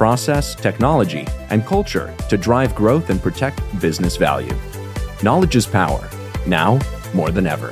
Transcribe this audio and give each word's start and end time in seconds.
process, 0.00 0.54
technology, 0.54 1.26
and 1.50 1.66
culture 1.66 2.14
to 2.26 2.38
drive 2.38 2.74
growth 2.74 3.10
and 3.10 3.20
protect 3.20 3.60
business 3.82 4.16
value. 4.16 4.54
Knowledge 5.22 5.56
is 5.56 5.66
power, 5.66 6.08
now 6.46 6.78
more 7.12 7.30
than 7.30 7.46
ever. 7.46 7.70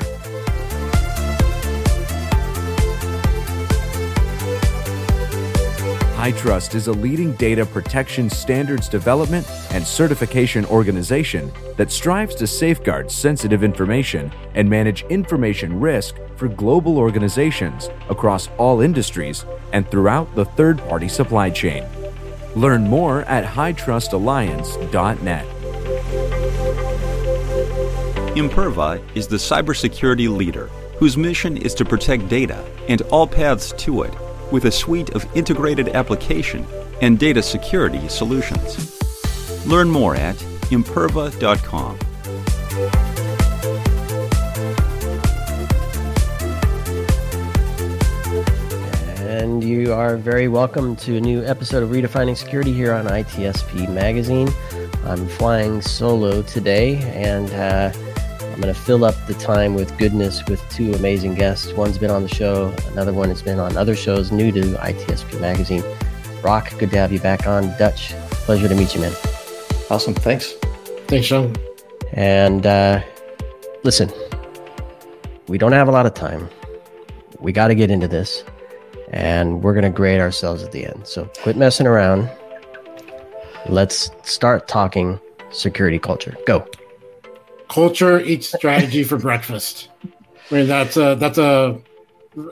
HITRUST 6.20 6.74
is 6.74 6.88
a 6.88 6.92
leading 6.92 7.32
data 7.36 7.64
protection 7.64 8.28
standards 8.28 8.90
development 8.90 9.48
and 9.70 9.82
certification 9.86 10.66
organization 10.66 11.50
that 11.78 11.90
strives 11.90 12.34
to 12.34 12.46
safeguard 12.46 13.10
sensitive 13.10 13.64
information 13.64 14.30
and 14.52 14.68
manage 14.68 15.02
information 15.04 15.80
risk 15.80 16.16
for 16.36 16.48
global 16.48 16.98
organizations 16.98 17.88
across 18.10 18.50
all 18.58 18.82
industries 18.82 19.46
and 19.72 19.90
throughout 19.90 20.34
the 20.34 20.44
third 20.44 20.76
party 20.90 21.08
supply 21.08 21.48
chain. 21.48 21.86
Learn 22.56 22.84
more 22.84 23.22
at 23.22 23.44
hitrustalliance.net. 23.44 25.46
Imperva 28.36 29.16
is 29.16 29.26
the 29.26 29.36
cybersecurity 29.36 30.34
leader 30.34 30.68
whose 30.98 31.16
mission 31.16 31.56
is 31.56 31.74
to 31.74 31.84
protect 31.84 32.28
data 32.28 32.64
and 32.88 33.02
all 33.02 33.26
paths 33.26 33.72
to 33.72 34.02
it 34.02 34.14
with 34.50 34.64
a 34.64 34.70
suite 34.70 35.10
of 35.10 35.26
integrated 35.36 35.88
application 35.90 36.66
and 37.02 37.18
data 37.18 37.42
security 37.42 38.08
solutions. 38.08 38.98
Learn 39.66 39.90
more 39.90 40.16
at 40.16 40.36
imperva.com. 40.70 41.98
and 49.48 49.64
you 49.64 49.94
are 49.94 50.18
very 50.18 50.46
welcome 50.46 50.94
to 50.94 51.16
a 51.16 51.20
new 51.20 51.42
episode 51.42 51.82
of 51.82 51.88
Redefining 51.88 52.36
Security 52.36 52.70
here 52.70 52.92
on 52.92 53.06
ITSP 53.06 53.90
Magazine. 53.90 54.50
I'm 55.04 55.26
flying 55.26 55.80
solo 55.80 56.42
today, 56.42 56.96
and 57.14 57.50
uh, 57.52 57.90
I'm 58.42 58.60
going 58.60 58.74
to 58.74 58.78
fill 58.78 59.06
up 59.06 59.14
the 59.26 59.32
time 59.32 59.74
with 59.74 59.96
goodness 59.96 60.44
with 60.48 60.62
two 60.68 60.92
amazing 60.92 61.34
guests. 61.34 61.72
One's 61.72 61.96
been 61.96 62.10
on 62.10 62.22
the 62.22 62.28
show, 62.28 62.74
another 62.92 63.14
one 63.14 63.30
has 63.30 63.40
been 63.40 63.58
on 63.58 63.74
other 63.78 63.96
shows 63.96 64.30
new 64.30 64.52
to 64.52 64.60
ITSP 64.60 65.40
Magazine. 65.40 65.82
Rock, 66.42 66.70
good 66.78 66.90
to 66.90 66.98
have 66.98 67.10
you 67.10 67.20
back 67.20 67.46
on. 67.46 67.68
Dutch, 67.78 68.10
pleasure 68.44 68.68
to 68.68 68.74
meet 68.74 68.94
you, 68.94 69.00
man. 69.00 69.14
Awesome. 69.88 70.12
Thanks. 70.12 70.52
Thanks, 71.06 71.26
Sean. 71.26 71.56
And 72.12 72.66
uh, 72.66 73.02
listen, 73.82 74.12
we 75.46 75.56
don't 75.56 75.72
have 75.72 75.88
a 75.88 75.92
lot 75.92 76.04
of 76.04 76.12
time. 76.12 76.50
We 77.40 77.52
got 77.52 77.68
to 77.68 77.74
get 77.74 77.90
into 77.90 78.08
this 78.08 78.44
and 79.10 79.62
we're 79.62 79.72
going 79.72 79.84
to 79.84 79.90
grade 79.90 80.20
ourselves 80.20 80.62
at 80.62 80.72
the 80.72 80.86
end. 80.86 81.06
So 81.06 81.24
quit 81.42 81.56
messing 81.56 81.86
around. 81.86 82.30
Let's 83.68 84.10
start 84.22 84.68
talking 84.68 85.20
security 85.50 85.98
culture. 85.98 86.36
Go. 86.46 86.66
Culture 87.68 88.20
eats 88.20 88.52
strategy 88.52 89.04
for 89.04 89.18
breakfast. 89.18 89.88
I 90.50 90.54
mean, 90.54 90.66
that's 90.66 90.96
a 90.96 91.14
that's 91.16 91.38
a, 91.38 91.78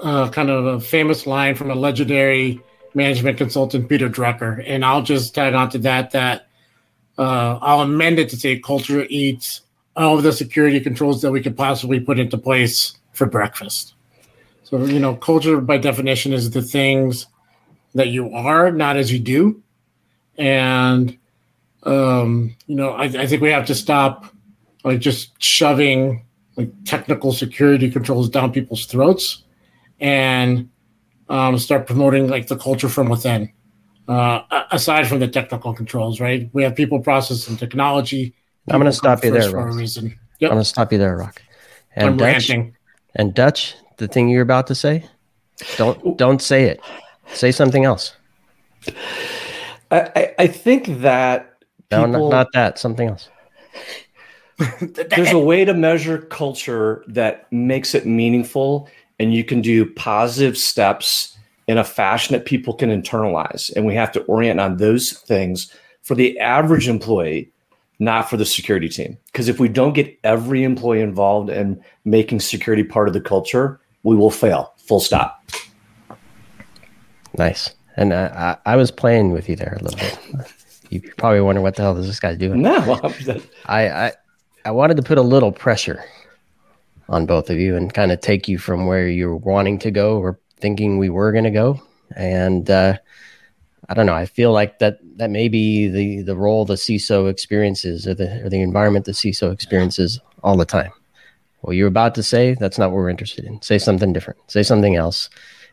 a, 0.03 0.31
kind 0.31 0.50
of 0.50 0.66
a 0.66 0.81
famous 0.81 1.26
line 1.26 1.54
from 1.54 1.70
a 1.70 1.75
legendary 1.75 2.60
management 2.94 3.38
consultant, 3.38 3.88
Peter 3.88 4.10
Drucker. 4.10 4.62
And 4.66 4.84
I'll 4.84 5.02
just 5.02 5.34
tag 5.34 5.54
on 5.54 5.70
to 5.70 5.78
that 5.78 6.10
that 6.10 6.48
uh, 7.19 7.58
I'll 7.62 7.81
amend 7.81 8.19
it 8.19 8.28
to 8.31 8.36
say 8.36 8.58
culture 8.58 9.06
eats 9.08 9.62
all 9.97 10.19
of 10.19 10.22
the 10.22 10.32
security 10.32 10.81
controls 10.81 11.22
that 11.22 11.32
we 11.32 11.41
could 11.41 11.56
possibly 11.56 11.98
put 11.98 12.19
into 12.19 12.36
place 12.36 12.97
for 13.12 13.26
breakfast. 13.26 13.94
So, 14.66 14.84
you 14.84 14.99
know, 14.99 15.15
culture 15.15 15.60
by 15.60 15.78
definition 15.78 16.32
is 16.32 16.50
the 16.50 16.60
things 16.60 17.28
that 17.94 18.09
you 18.09 18.34
are, 18.34 18.72
not 18.72 18.97
as 18.97 19.12
you 19.12 19.21
do. 19.21 19.62
And, 20.37 21.16
um, 21.84 22.56
you 22.66 22.75
know, 22.75 22.91
I, 22.91 23.05
I 23.05 23.26
think 23.28 23.43
we 23.43 23.50
have 23.50 23.66
to 23.66 23.76
stop 23.76 24.26
like 24.82 24.99
just 24.99 25.41
shoving 25.41 26.25
like 26.56 26.72
technical 26.84 27.32
security 27.32 27.88
controls 27.88 28.28
down 28.28 28.50
people's 28.50 28.87
throats 28.87 29.44
and 30.00 30.69
um, 31.28 31.59
start 31.59 31.87
promoting 31.87 32.26
like 32.26 32.49
the 32.49 32.56
culture 32.56 32.88
from 32.88 33.09
within. 33.09 33.53
Uh, 34.09 34.41
aside 34.72 35.06
from 35.06 35.21
the 35.21 35.28
technical 35.28 35.72
controls, 35.72 36.21
right? 36.21 36.50
We 36.53 36.65
have 36.65 36.75
people, 36.75 36.99
process, 36.99 37.47
and 37.47 37.56
technology. 37.56 38.34
I'm 38.69 38.81
going 38.81 38.91
to 38.91 38.93
stop 38.93 39.25
you 39.25 39.31
there, 39.31 39.49
Rock. 39.53 39.75
Yep. 39.78 40.03
I'm 40.43 40.49
going 40.49 40.59
to 40.59 40.65
stop 40.65 40.91
you 40.91 40.99
there, 40.99 41.16
Rock. 41.16 41.41
And 41.94 42.09
I'm 42.09 42.16
Dutch, 42.16 42.49
ranting. 42.49 42.76
And 43.15 43.32
Dutch, 43.32 43.76
the 43.96 44.08
thing 44.08 44.28
you're 44.28 44.42
about 44.42 44.66
to 44.68 44.74
say? 44.74 45.04
Don't 45.76 46.16
don't 46.16 46.42
say 46.42 46.64
it. 46.64 46.80
Say 47.32 47.52
something 47.52 47.84
else. 47.84 48.14
I, 49.90 50.34
I 50.38 50.46
think 50.46 50.86
that 51.00 51.60
people, 51.90 52.08
no, 52.08 52.20
not, 52.20 52.30
not 52.30 52.52
that. 52.52 52.78
Something 52.78 53.08
else. 53.08 53.28
there's 54.80 55.32
a 55.32 55.38
way 55.38 55.64
to 55.64 55.74
measure 55.74 56.18
culture 56.18 57.04
that 57.08 57.50
makes 57.52 57.94
it 57.94 58.06
meaningful, 58.06 58.88
and 59.18 59.34
you 59.34 59.44
can 59.44 59.60
do 59.60 59.86
positive 59.86 60.56
steps 60.56 61.36
in 61.66 61.78
a 61.78 61.84
fashion 61.84 62.32
that 62.32 62.46
people 62.46 62.74
can 62.74 62.90
internalize. 62.90 63.74
And 63.74 63.86
we 63.86 63.94
have 63.94 64.12
to 64.12 64.22
orient 64.22 64.60
on 64.60 64.76
those 64.76 65.12
things 65.12 65.72
for 66.02 66.14
the 66.14 66.38
average 66.38 66.88
employee 66.88 67.50
not 67.98 68.28
for 68.28 68.36
the 68.36 68.44
security 68.44 68.88
team. 68.88 69.16
Because 69.26 69.48
if 69.48 69.58
we 69.58 69.68
don't 69.68 69.94
get 69.94 70.18
every 70.24 70.64
employee 70.64 71.00
involved 71.00 71.50
in 71.50 71.82
making 72.04 72.40
security 72.40 72.84
part 72.84 73.08
of 73.08 73.14
the 73.14 73.20
culture, 73.20 73.80
we 74.06 74.15
will 74.15 74.31
fail. 74.31 74.72
Full 74.78 75.00
stop. 75.00 75.44
Nice. 77.37 77.75
And 77.97 78.15
I, 78.15 78.56
I, 78.65 78.72
I 78.75 78.77
was 78.77 78.93
playing 78.93 79.33
with 79.33 79.49
you 79.49 79.56
there 79.56 79.77
a 79.81 79.83
little 79.83 79.99
bit. 79.99 80.53
You 80.91 81.03
probably 81.17 81.41
wonder 81.41 81.61
what 81.61 81.75
the 81.75 81.83
hell 81.83 81.99
is 81.99 82.06
this 82.06 82.21
guy 82.21 82.37
doing? 82.37 82.62
No, 82.62 83.00
I, 83.67 83.89
I 83.89 84.12
I 84.65 84.71
wanted 84.71 84.97
to 84.99 85.03
put 85.03 85.19
a 85.19 85.22
little 85.22 85.50
pressure 85.50 86.05
on 87.09 87.27
both 87.27 87.50
of 87.50 87.59
you 87.59 87.75
and 87.75 87.93
kind 87.93 88.12
of 88.12 88.21
take 88.21 88.47
you 88.47 88.59
from 88.59 88.87
where 88.87 89.09
you're 89.09 89.34
wanting 89.34 89.81
to 89.81 89.91
go 89.91 90.19
or 90.19 90.38
thinking 90.61 90.99
we 90.99 91.11
were 91.11 91.33
going 91.33 91.44
to 91.44 91.50
go. 91.50 91.83
And 92.15 92.71
uh, 92.71 92.99
I 93.88 93.94
don't 93.94 94.06
know. 94.06 94.15
I 94.15 94.27
feel 94.27 94.53
like 94.53 94.78
that 94.78 95.00
that 95.17 95.31
may 95.31 95.49
be 95.49 95.88
the 95.88 96.23
the 96.23 96.37
role 96.37 96.65
the 96.65 96.75
CISO 96.75 97.28
experiences 97.28 98.06
or 98.06 98.15
the 98.15 98.44
or 98.44 98.49
the 98.49 98.61
environment 98.61 99.06
the 99.06 99.12
CISO 99.12 99.53
experiences 99.53 100.21
all 100.44 100.56
the 100.56 100.65
time 100.65 100.93
what 101.66 101.77
you're 101.77 101.88
about 101.88 102.15
to 102.15 102.22
say, 102.22 102.54
that's 102.54 102.78
not 102.78 102.91
what 102.91 102.97
we're 102.97 103.10
interested 103.10 103.44
in. 103.44 103.60
Say 103.60 103.78
something 103.78 104.12
different. 104.12 104.38
Say 104.49 104.62
something 104.62 104.94
else. 104.94 105.28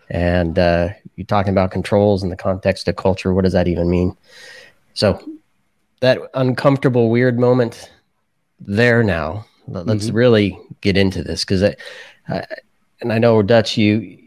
And 0.09 0.57
uh, 0.57 0.89
you're 1.15 1.25
talking 1.25 1.51
about 1.51 1.69
controls 1.69 2.23
in 2.23 2.29
the 2.29 2.35
context 2.35 2.87
of 2.87 2.95
culture. 2.95 3.33
What 3.33 3.43
does 3.43 3.53
that 3.53 3.67
even 3.67 3.89
mean? 3.89 4.17
So 4.95 5.23
that 6.01 6.19
uncomfortable, 6.33 7.11
weird 7.11 7.39
moment 7.39 7.91
there 8.59 9.03
now. 9.03 9.45
Let's 9.67 10.07
mm-hmm. 10.07 10.15
really 10.15 10.59
get 10.81 10.97
into 10.97 11.23
this 11.23 11.45
because 11.45 11.63
I, 11.63 11.75
I, 12.27 12.43
and 13.01 13.13
I 13.13 13.19
know 13.19 13.43
Dutch, 13.43 13.77
you 13.77 14.17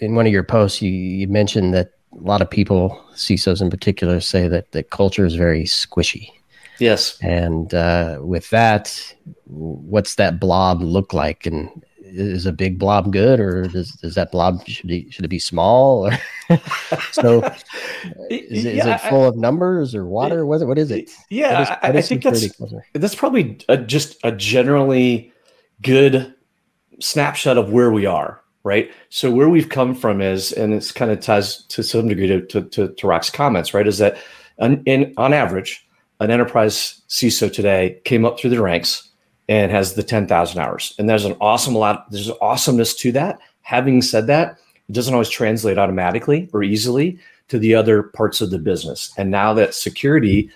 in 0.00 0.14
one 0.14 0.26
of 0.26 0.32
your 0.32 0.44
posts 0.44 0.80
you, 0.80 0.90
you 0.90 1.26
mentioned 1.26 1.74
that 1.74 1.90
a 2.12 2.22
lot 2.22 2.40
of 2.40 2.48
people, 2.48 3.04
CISOs 3.14 3.60
in 3.60 3.70
particular, 3.70 4.20
say 4.20 4.46
that 4.46 4.70
that 4.70 4.90
culture 4.90 5.26
is 5.26 5.34
very 5.34 5.64
squishy. 5.64 6.30
Yes. 6.78 7.18
And 7.22 7.72
uh, 7.74 8.18
with 8.20 8.50
that, 8.50 9.14
what's 9.44 10.16
that 10.16 10.40
blob 10.40 10.80
look 10.82 11.12
like? 11.12 11.46
And 11.46 11.70
is 12.10 12.46
a 12.46 12.52
big 12.52 12.78
blob 12.78 13.12
good, 13.12 13.40
or 13.40 13.66
does, 13.68 13.92
does 13.92 14.14
that 14.14 14.32
blob 14.32 14.66
should 14.66 14.90
it, 14.90 15.12
should 15.12 15.24
it 15.24 15.28
be 15.28 15.38
small? 15.38 16.06
Or 16.06 16.18
so, 17.12 17.42
is, 18.30 18.64
yeah, 18.64 18.70
is 18.70 18.86
it 18.86 19.00
full 19.08 19.24
I, 19.24 19.28
of 19.28 19.36
numbers 19.36 19.94
or 19.94 20.06
water? 20.06 20.46
What, 20.46 20.66
what 20.66 20.78
is 20.78 20.90
it? 20.90 21.10
Yeah, 21.30 21.62
is, 21.62 21.70
I, 21.70 21.98
I 21.98 22.02
think 22.02 22.22
that's 22.22 22.48
that's 22.94 23.14
probably 23.14 23.58
a, 23.68 23.76
just 23.76 24.16
a 24.24 24.32
generally 24.32 25.32
good 25.82 26.34
snapshot 27.00 27.58
of 27.58 27.72
where 27.72 27.90
we 27.90 28.06
are. 28.06 28.40
Right. 28.64 28.92
So 29.08 29.30
where 29.30 29.48
we've 29.48 29.68
come 29.68 29.94
from 29.94 30.20
is, 30.20 30.52
and 30.52 30.74
it's 30.74 30.92
kind 30.92 31.10
of 31.10 31.20
ties 31.20 31.64
to 31.66 31.82
some 31.82 32.08
degree 32.08 32.26
to, 32.26 32.44
to, 32.46 32.62
to, 32.62 32.88
to 32.92 33.06
Rock's 33.06 33.30
comments, 33.30 33.72
right? 33.72 33.86
Is 33.86 33.98
that 33.98 34.18
on, 34.58 34.82
in, 34.84 35.14
on 35.16 35.32
average, 35.32 35.87
an 36.20 36.30
enterprise 36.30 37.02
CISO 37.08 37.52
today 37.52 38.00
came 38.04 38.24
up 38.24 38.38
through 38.38 38.50
the 38.50 38.62
ranks 38.62 39.08
and 39.48 39.70
has 39.70 39.94
the 39.94 40.02
10,000 40.02 40.60
hours. 40.60 40.94
And 40.98 41.08
there's 41.08 41.24
an 41.24 41.36
awesome 41.40 41.74
lot, 41.74 42.10
there's 42.10 42.30
awesomeness 42.42 42.94
to 42.96 43.12
that. 43.12 43.38
Having 43.62 44.02
said 44.02 44.26
that, 44.26 44.58
it 44.88 44.92
doesn't 44.92 45.14
always 45.14 45.30
translate 45.30 45.78
automatically 45.78 46.48
or 46.52 46.62
easily 46.62 47.18
to 47.48 47.58
the 47.58 47.74
other 47.74 48.02
parts 48.02 48.40
of 48.40 48.50
the 48.50 48.58
business. 48.58 49.12
And 49.16 49.30
now 49.30 49.54
that 49.54 49.74
security 49.74 50.50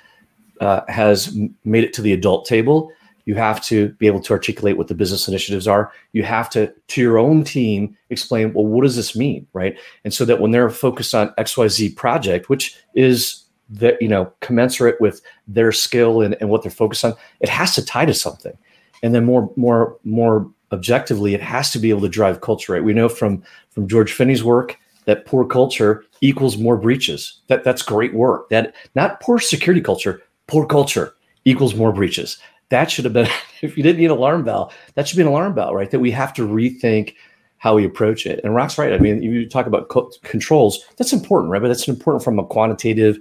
uh, 0.60 0.82
has 0.88 1.36
made 1.64 1.84
it 1.84 1.92
to 1.94 2.02
the 2.02 2.12
adult 2.12 2.46
table, 2.46 2.92
you 3.24 3.34
have 3.34 3.62
to 3.64 3.90
be 3.90 4.06
able 4.06 4.20
to 4.20 4.32
articulate 4.32 4.76
what 4.76 4.88
the 4.88 4.94
business 4.94 5.28
initiatives 5.28 5.68
are. 5.68 5.92
You 6.12 6.24
have 6.24 6.50
to, 6.50 6.72
to 6.88 7.00
your 7.00 7.18
own 7.18 7.44
team, 7.44 7.96
explain, 8.10 8.52
well, 8.52 8.66
what 8.66 8.82
does 8.82 8.96
this 8.96 9.16
mean, 9.16 9.46
right? 9.52 9.78
And 10.04 10.12
so 10.12 10.24
that 10.24 10.40
when 10.40 10.50
they're 10.50 10.70
focused 10.70 11.14
on 11.14 11.32
XYZ 11.38 11.94
project, 11.96 12.48
which 12.48 12.76
is 12.94 13.41
that 13.72 14.00
you 14.00 14.08
know 14.08 14.32
commensurate 14.40 15.00
with 15.00 15.22
their 15.48 15.72
skill 15.72 16.20
and, 16.20 16.36
and 16.40 16.50
what 16.50 16.62
they're 16.62 16.70
focused 16.70 17.04
on, 17.04 17.14
it 17.40 17.48
has 17.48 17.74
to 17.74 17.84
tie 17.84 18.04
to 18.04 18.14
something. 18.14 18.56
And 19.02 19.14
then 19.14 19.24
more, 19.24 19.50
more, 19.56 19.96
more 20.04 20.48
objectively, 20.70 21.34
it 21.34 21.42
has 21.42 21.70
to 21.72 21.78
be 21.78 21.90
able 21.90 22.02
to 22.02 22.08
drive 22.08 22.40
culture, 22.40 22.72
right? 22.72 22.84
We 22.84 22.92
know 22.92 23.08
from 23.08 23.42
from 23.70 23.88
George 23.88 24.12
Finney's 24.12 24.44
work 24.44 24.78
that 25.06 25.26
poor 25.26 25.44
culture 25.44 26.04
equals 26.20 26.56
more 26.56 26.76
breaches. 26.76 27.40
That 27.48 27.64
that's 27.64 27.82
great 27.82 28.14
work. 28.14 28.48
That 28.50 28.74
not 28.94 29.20
poor 29.20 29.38
security 29.38 29.80
culture, 29.80 30.22
poor 30.46 30.66
culture 30.66 31.14
equals 31.44 31.74
more 31.74 31.92
breaches. 31.92 32.38
That 32.68 32.90
should 32.90 33.04
have 33.04 33.14
been 33.14 33.28
if 33.62 33.76
you 33.76 33.82
didn't 33.82 33.98
need 33.98 34.06
an 34.06 34.12
alarm 34.12 34.44
bell, 34.44 34.72
that 34.94 35.08
should 35.08 35.16
be 35.16 35.22
an 35.22 35.28
alarm 35.28 35.54
bell, 35.54 35.74
right? 35.74 35.90
That 35.90 36.00
we 36.00 36.10
have 36.10 36.32
to 36.34 36.46
rethink 36.46 37.14
how 37.58 37.76
we 37.76 37.84
approach 37.84 38.26
it. 38.26 38.40
And 38.42 38.56
Rock's 38.56 38.76
right. 38.76 38.92
I 38.92 38.98
mean, 38.98 39.22
you 39.22 39.48
talk 39.48 39.66
about 39.66 39.88
co- 39.88 40.10
controls, 40.24 40.84
that's 40.96 41.12
important, 41.12 41.52
right? 41.52 41.62
But 41.62 41.68
that's 41.68 41.86
important 41.86 42.24
from 42.24 42.40
a 42.40 42.44
quantitative. 42.44 43.20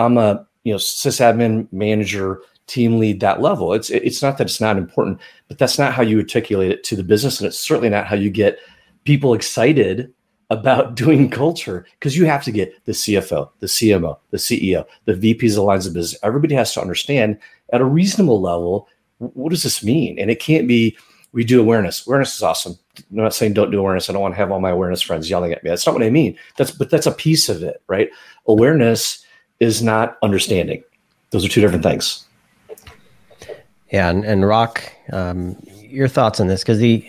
I'm 0.00 0.18
a 0.18 0.46
you 0.64 0.72
know 0.72 0.78
sysadmin 0.78 1.72
manager 1.72 2.42
team 2.66 2.98
lead 2.98 3.20
that 3.20 3.40
level. 3.40 3.74
It's 3.74 3.90
it's 3.90 4.22
not 4.22 4.38
that 4.38 4.46
it's 4.46 4.60
not 4.60 4.78
important, 4.78 5.20
but 5.48 5.58
that's 5.58 5.78
not 5.78 5.92
how 5.92 6.02
you 6.02 6.18
articulate 6.18 6.70
it 6.70 6.84
to 6.84 6.96
the 6.96 7.02
business, 7.02 7.40
and 7.40 7.46
it's 7.46 7.58
certainly 7.58 7.90
not 7.90 8.06
how 8.06 8.16
you 8.16 8.30
get 8.30 8.58
people 9.04 9.34
excited 9.34 10.12
about 10.50 10.94
doing 11.02 11.30
culture 11.30 11.86
because 11.98 12.16
you 12.16 12.26
have 12.26 12.44
to 12.44 12.52
get 12.52 12.84
the 12.84 12.92
CFO, 12.92 13.50
the 13.60 13.66
CMO, 13.66 14.18
the 14.30 14.36
CEO, 14.36 14.84
the 15.04 15.14
VPs 15.14 15.56
of 15.56 15.64
lines 15.64 15.86
of 15.86 15.94
business. 15.94 16.20
Everybody 16.22 16.54
has 16.54 16.72
to 16.74 16.80
understand 16.80 17.38
at 17.72 17.80
a 17.80 17.84
reasonable 17.84 18.40
level 18.40 18.88
what 19.18 19.50
does 19.50 19.62
this 19.62 19.84
mean, 19.84 20.18
and 20.18 20.30
it 20.30 20.40
can't 20.40 20.66
be 20.66 20.96
we 21.32 21.44
do 21.44 21.60
awareness. 21.60 22.06
Awareness 22.06 22.34
is 22.34 22.42
awesome. 22.42 22.76
I'm 22.98 23.18
not 23.18 23.34
saying 23.34 23.52
don't 23.52 23.70
do 23.70 23.78
awareness. 23.78 24.10
I 24.10 24.12
don't 24.12 24.22
want 24.22 24.34
to 24.34 24.38
have 24.38 24.50
all 24.50 24.60
my 24.60 24.70
awareness 24.70 25.00
friends 25.00 25.30
yelling 25.30 25.52
at 25.52 25.62
me. 25.62 25.70
That's 25.70 25.86
not 25.86 25.94
what 25.94 26.02
I 26.02 26.10
mean. 26.10 26.36
That's 26.56 26.70
but 26.70 26.90
that's 26.90 27.06
a 27.06 27.12
piece 27.12 27.48
of 27.48 27.62
it, 27.62 27.82
right? 27.86 28.10
Awareness 28.46 29.24
is 29.60 29.82
not 29.82 30.18
understanding. 30.22 30.82
Those 31.30 31.44
are 31.44 31.48
two 31.48 31.60
different 31.60 31.84
things. 31.84 32.26
Yeah, 33.92 34.08
and, 34.08 34.24
and 34.24 34.46
Rock, 34.46 34.82
um, 35.12 35.56
your 35.82 36.08
thoughts 36.08 36.40
on 36.40 36.46
this? 36.46 36.62
Because 36.62 36.78
the 36.78 37.08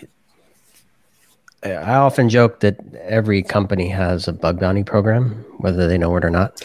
I 1.63 1.95
often 1.95 2.27
joke 2.27 2.61
that 2.61 2.79
every 3.03 3.43
company 3.43 3.87
has 3.89 4.27
a 4.27 4.33
bug 4.33 4.59
bounty 4.59 4.83
program, 4.83 5.45
whether 5.59 5.87
they 5.87 5.97
know 5.97 6.15
it 6.15 6.25
or 6.25 6.31
not. 6.31 6.63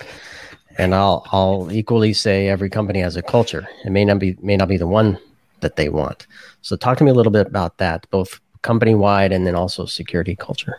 And 0.78 0.94
I'll 0.94 1.26
I'll 1.32 1.70
equally 1.70 2.14
say 2.14 2.48
every 2.48 2.70
company 2.70 3.00
has 3.00 3.16
a 3.16 3.22
culture. 3.22 3.68
It 3.84 3.90
may 3.90 4.04
not 4.04 4.18
be 4.18 4.36
may 4.40 4.56
not 4.56 4.68
be 4.68 4.78
the 4.78 4.86
one 4.86 5.18
that 5.60 5.76
they 5.76 5.90
want. 5.90 6.26
So 6.62 6.76
talk 6.76 6.98
to 6.98 7.04
me 7.04 7.10
a 7.10 7.14
little 7.14 7.32
bit 7.32 7.46
about 7.46 7.78
that, 7.78 8.06
both 8.10 8.40
company 8.62 8.94
wide 8.94 9.32
and 9.32 9.46
then 9.46 9.54
also 9.54 9.86
security 9.86 10.34
culture. 10.34 10.78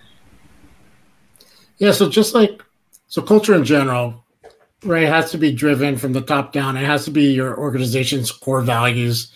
Yeah, 1.77 1.91
so 1.91 2.09
just 2.09 2.33
like 2.33 2.63
so 3.07 3.21
culture 3.21 3.53
in 3.53 3.63
general, 3.63 4.23
right, 4.83 5.03
it 5.03 5.09
has 5.09 5.31
to 5.31 5.37
be 5.37 5.51
driven 5.51 5.97
from 5.97 6.13
the 6.13 6.21
top 6.21 6.53
down. 6.53 6.77
It 6.77 6.85
has 6.85 7.05
to 7.05 7.11
be 7.11 7.33
your 7.33 7.57
organization's 7.57 8.31
core 8.31 8.61
values. 8.61 9.31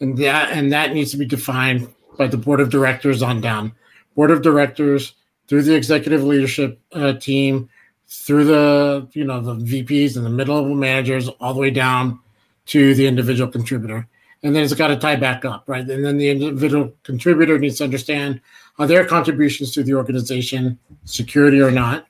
And 0.00 0.18
that 0.18 0.52
and 0.52 0.72
that 0.72 0.92
needs 0.92 1.10
to 1.12 1.16
be 1.16 1.24
defined 1.24 1.88
by 2.18 2.26
the 2.26 2.36
board 2.36 2.60
of 2.60 2.70
directors 2.70 3.22
on 3.22 3.40
down 3.40 3.72
board 4.16 4.30
of 4.30 4.42
directors, 4.42 5.12
through 5.46 5.62
the 5.62 5.76
executive 5.76 6.24
leadership 6.24 6.80
uh, 6.92 7.12
team, 7.12 7.68
through 8.08 8.44
the 8.44 9.06
you 9.12 9.22
know 9.22 9.40
the 9.40 9.54
VPs 9.54 10.16
and 10.16 10.26
the 10.26 10.30
middle 10.30 10.56
level 10.56 10.74
managers, 10.74 11.28
all 11.28 11.54
the 11.54 11.60
way 11.60 11.70
down 11.70 12.18
to 12.66 12.94
the 12.94 13.06
individual 13.06 13.48
contributor. 13.48 14.08
And 14.42 14.54
then 14.54 14.64
it's 14.64 14.74
got 14.74 14.88
to 14.88 14.96
tie 14.96 15.16
back 15.16 15.44
up, 15.44 15.64
right? 15.66 15.88
And 15.88 16.04
then 16.04 16.18
the 16.18 16.28
individual 16.28 16.92
contributor 17.04 17.58
needs 17.58 17.78
to 17.78 17.84
understand 17.84 18.40
how 18.76 18.86
their 18.86 19.04
contributions 19.04 19.72
to 19.72 19.82
the 19.82 19.94
organization, 19.94 20.78
security 21.04 21.60
or 21.60 21.70
not, 21.70 22.06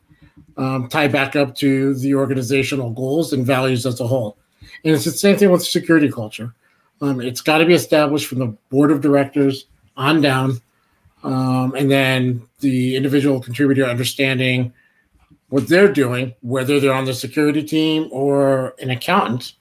um, 0.57 0.89
tie 0.89 1.09
back 1.09 1.37
up 1.37 1.55
to 1.57 1.95
the 1.95 2.15
organizational 2.15 2.91
goals 2.91 3.33
and 3.33 3.45
values 3.45 3.87
as 3.87 4.01
a 4.01 4.07
whole. 4.07 4.37
And 4.85 4.95
it's 4.95 5.05
the 5.05 5.11
same 5.11 5.37
thing 5.37 5.51
with 5.51 5.65
security 5.65 6.11
culture. 6.11 6.55
Um, 7.01 7.21
it's 7.21 7.41
got 7.41 7.59
to 7.59 7.67
be 7.67 7.75
established 7.75 8.27
from 8.27 8.39
the 8.39 8.57
board 8.71 8.91
of 8.91 9.01
directors 9.01 9.67
on 9.97 10.21
down 10.21 10.61
um, 11.27 11.75
and 11.75 11.91
then 11.91 12.43
the 12.61 12.95
individual 12.97 13.41
contributor 13.41 13.85
understanding 13.85 14.73
what 15.49 15.69
they're 15.69 15.93
doing, 15.93 16.35
whether 16.43 16.79
they're 16.79 16.93
on 16.93 17.05
the 17.05 17.15
security 17.15 17.63
team 17.63 18.09
or 18.11 18.75
an 18.81 18.91
accountant, 18.91 19.55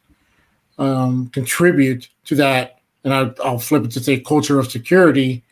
um, 0.77 1.29
contribute 1.29 2.07
to 2.25 2.35
that. 2.35 2.79
And 3.03 3.13
I, 3.13 3.23
will 3.49 3.59
flip 3.59 3.85
it 3.85 3.91
to 3.91 3.99
say 3.99 4.19
culture 4.19 4.59
of 4.59 4.69
security 4.69 5.43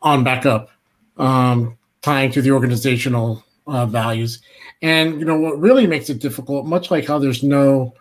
on 0.00 0.24
backup, 0.24 0.70
um, 1.16 1.76
tying 2.02 2.30
to 2.32 2.42
the 2.42 2.50
organizational 2.50 3.44
uh, 3.72 3.86
values. 3.86 4.40
And 4.82 5.18
you 5.18 5.24
know 5.24 5.38
what 5.38 5.58
really 5.58 5.86
makes 5.86 6.10
it 6.10 6.20
difficult, 6.20 6.66
much 6.66 6.90
like 6.90 7.06
how 7.06 7.18
there's 7.18 7.42
no 7.42 7.94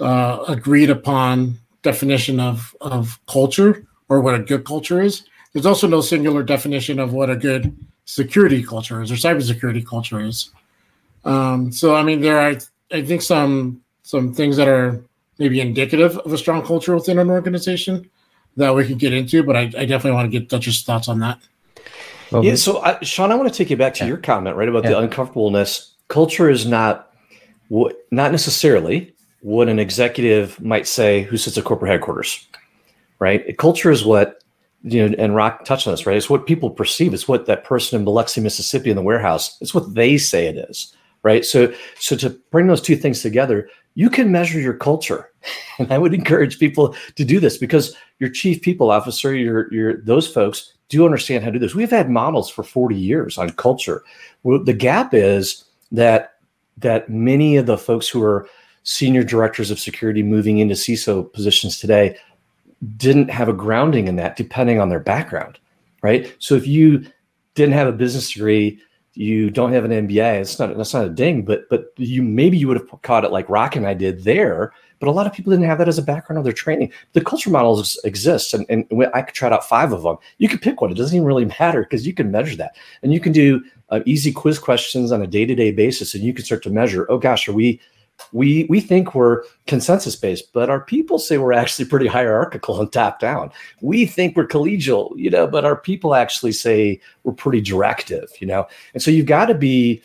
uh, 0.00 0.44
agreed 0.48 0.90
upon 0.90 1.58
definition 1.82 2.40
of 2.40 2.74
of 2.80 3.18
culture 3.26 3.86
or 4.08 4.20
what 4.20 4.34
a 4.34 4.38
good 4.38 4.64
culture 4.64 5.00
is, 5.00 5.24
there's 5.52 5.66
also 5.66 5.86
no 5.86 6.00
singular 6.00 6.42
definition 6.42 6.98
of 6.98 7.12
what 7.12 7.30
a 7.30 7.36
good 7.36 7.74
security 8.04 8.62
culture 8.62 9.02
is 9.02 9.10
or 9.10 9.14
cybersecurity 9.14 9.86
culture 9.86 10.20
is. 10.20 10.50
Um, 11.24 11.70
so, 11.70 11.94
I 11.94 12.02
mean, 12.02 12.20
there 12.20 12.38
are, 12.38 12.56
I 12.90 13.02
think, 13.02 13.22
some 13.22 13.80
some 14.02 14.34
things 14.34 14.56
that 14.56 14.68
are 14.68 15.02
maybe 15.38 15.60
indicative 15.60 16.18
of 16.18 16.32
a 16.32 16.38
strong 16.38 16.64
culture 16.64 16.94
within 16.94 17.18
an 17.18 17.30
organization 17.30 18.10
that 18.56 18.74
we 18.74 18.86
could 18.86 18.98
get 18.98 19.12
into, 19.12 19.42
but 19.42 19.56
I, 19.56 19.62
I 19.62 19.86
definitely 19.86 20.12
want 20.12 20.30
to 20.30 20.38
get 20.38 20.48
Dutch's 20.48 20.82
thoughts 20.82 21.08
on 21.08 21.20
that. 21.20 21.38
Well, 22.32 22.44
yeah, 22.44 22.54
so 22.54 22.80
I, 22.82 22.98
Sean, 23.02 23.30
I 23.30 23.34
want 23.34 23.52
to 23.52 23.56
take 23.56 23.70
you 23.70 23.76
back 23.76 23.94
to 23.94 24.04
yeah. 24.04 24.08
your 24.08 24.16
comment 24.16 24.56
right 24.56 24.68
about 24.68 24.84
yeah. 24.84 24.90
the 24.90 24.98
uncomfortableness. 24.98 25.94
Culture 26.08 26.48
is 26.48 26.66
not 26.66 27.12
what 27.68 27.96
not 28.10 28.32
necessarily 28.32 29.14
what 29.40 29.68
an 29.68 29.78
executive 29.78 30.60
might 30.60 30.86
say 30.86 31.22
who 31.22 31.36
sits 31.36 31.58
at 31.58 31.64
corporate 31.64 31.90
headquarters, 31.90 32.46
right? 33.18 33.56
Culture 33.58 33.90
is 33.90 34.04
what 34.04 34.42
you 34.82 35.08
know, 35.08 35.14
and 35.18 35.34
Rock 35.34 35.64
touched 35.64 35.86
on 35.86 35.92
this, 35.92 36.06
right? 36.06 36.16
It's 36.16 36.30
what 36.30 36.46
people 36.46 36.70
perceive. 36.70 37.14
It's 37.14 37.28
what 37.28 37.46
that 37.46 37.64
person 37.64 37.98
in 37.98 38.04
Biloxi, 38.04 38.40
Mississippi, 38.40 38.90
in 38.90 38.96
the 38.96 39.02
warehouse. 39.02 39.56
It's 39.60 39.74
what 39.74 39.94
they 39.94 40.18
say 40.18 40.46
it 40.46 40.56
is, 40.56 40.94
right? 41.22 41.44
So, 41.44 41.72
so 41.98 42.16
to 42.16 42.30
bring 42.50 42.66
those 42.66 42.82
two 42.82 42.96
things 42.96 43.22
together, 43.22 43.68
you 43.94 44.10
can 44.10 44.32
measure 44.32 44.58
your 44.58 44.74
culture, 44.74 45.30
and 45.78 45.92
I 45.92 45.98
would 45.98 46.14
encourage 46.14 46.58
people 46.58 46.96
to 47.16 47.24
do 47.24 47.38
this 47.38 47.58
because 47.58 47.94
your 48.18 48.30
chief 48.30 48.62
people 48.62 48.90
officer, 48.90 49.34
your 49.34 49.72
your 49.72 49.98
those 50.02 50.26
folks 50.26 50.71
do 50.92 51.04
understand 51.04 51.42
how 51.42 51.50
to 51.50 51.54
do 51.54 51.58
this. 51.58 51.74
We've 51.74 51.90
had 51.90 52.10
models 52.10 52.50
for 52.50 52.62
forty 52.62 52.96
years 52.96 53.38
on 53.38 53.50
culture. 53.50 54.04
Well, 54.42 54.62
the 54.62 54.72
gap 54.72 55.14
is 55.14 55.64
that 55.90 56.34
that 56.78 57.08
many 57.08 57.56
of 57.56 57.66
the 57.66 57.78
folks 57.78 58.08
who 58.08 58.22
are 58.22 58.48
senior 58.84 59.24
directors 59.24 59.70
of 59.70 59.80
security 59.80 60.22
moving 60.22 60.58
into 60.58 60.74
CISO 60.74 61.32
positions 61.32 61.78
today 61.78 62.16
didn't 62.96 63.30
have 63.30 63.48
a 63.48 63.52
grounding 63.52 64.08
in 64.08 64.16
that 64.16 64.36
depending 64.36 64.80
on 64.80 64.88
their 64.88 65.00
background, 65.00 65.58
right? 66.02 66.34
So 66.38 66.54
if 66.54 66.66
you 66.66 67.06
didn't 67.54 67.74
have 67.74 67.88
a 67.88 67.92
business 67.92 68.32
degree, 68.32 68.80
you 69.14 69.50
don't 69.50 69.72
have 69.72 69.84
an 69.84 70.08
MBA, 70.08 70.40
it's 70.40 70.58
not 70.58 70.76
that's 70.76 70.94
not 70.94 71.06
a 71.06 71.10
ding, 71.10 71.44
but 71.44 71.68
but 71.70 71.92
you 71.96 72.22
maybe 72.22 72.58
you 72.58 72.68
would 72.68 72.78
have 72.78 73.02
caught 73.02 73.24
it 73.24 73.32
like 73.32 73.48
Rock 73.48 73.76
and 73.76 73.86
I 73.86 73.94
did 73.94 74.24
there. 74.24 74.72
But 75.02 75.08
a 75.08 75.12
lot 75.12 75.26
of 75.26 75.32
people 75.32 75.50
didn't 75.50 75.66
have 75.66 75.78
that 75.78 75.88
as 75.88 75.98
a 75.98 76.02
background 76.02 76.38
of 76.38 76.44
their 76.44 76.52
training. 76.52 76.92
The 77.12 77.24
culture 77.24 77.50
models 77.50 77.98
exist, 78.04 78.54
and, 78.54 78.64
and 78.68 78.86
I 79.12 79.22
could 79.22 79.34
try 79.34 79.50
out 79.50 79.68
five 79.68 79.92
of 79.92 80.04
them. 80.04 80.16
You 80.38 80.48
can 80.48 80.60
pick 80.60 80.80
one; 80.80 80.92
it 80.92 80.96
doesn't 80.96 81.16
even 81.16 81.26
really 81.26 81.44
matter 81.60 81.82
because 81.82 82.06
you 82.06 82.14
can 82.14 82.30
measure 82.30 82.54
that, 82.54 82.76
and 83.02 83.12
you 83.12 83.18
can 83.18 83.32
do 83.32 83.64
uh, 83.90 83.98
easy 84.06 84.30
quiz 84.30 84.60
questions 84.60 85.10
on 85.10 85.20
a 85.20 85.26
day 85.26 85.44
to 85.44 85.56
day 85.56 85.72
basis, 85.72 86.14
and 86.14 86.22
you 86.22 86.32
can 86.32 86.44
start 86.44 86.62
to 86.62 86.70
measure. 86.70 87.04
Oh 87.10 87.18
gosh, 87.18 87.48
are 87.48 87.52
we 87.52 87.80
we 88.30 88.64
we 88.70 88.80
think 88.80 89.12
we're 89.12 89.42
consensus 89.66 90.14
based, 90.14 90.52
but 90.52 90.70
our 90.70 90.80
people 90.80 91.18
say 91.18 91.36
we're 91.36 91.52
actually 91.52 91.86
pretty 91.86 92.06
hierarchical 92.06 92.80
and 92.80 92.92
top 92.92 93.18
down. 93.18 93.50
We 93.80 94.06
think 94.06 94.36
we're 94.36 94.46
collegial, 94.46 95.12
you 95.16 95.30
know, 95.30 95.48
but 95.48 95.64
our 95.64 95.76
people 95.76 96.14
actually 96.14 96.52
say 96.52 97.00
we're 97.24 97.32
pretty 97.32 97.60
directive, 97.60 98.30
you 98.38 98.46
know. 98.46 98.68
And 98.94 99.02
so 99.02 99.10
you've 99.10 99.26
got 99.26 99.46
to 99.46 99.54
be, 99.54 100.00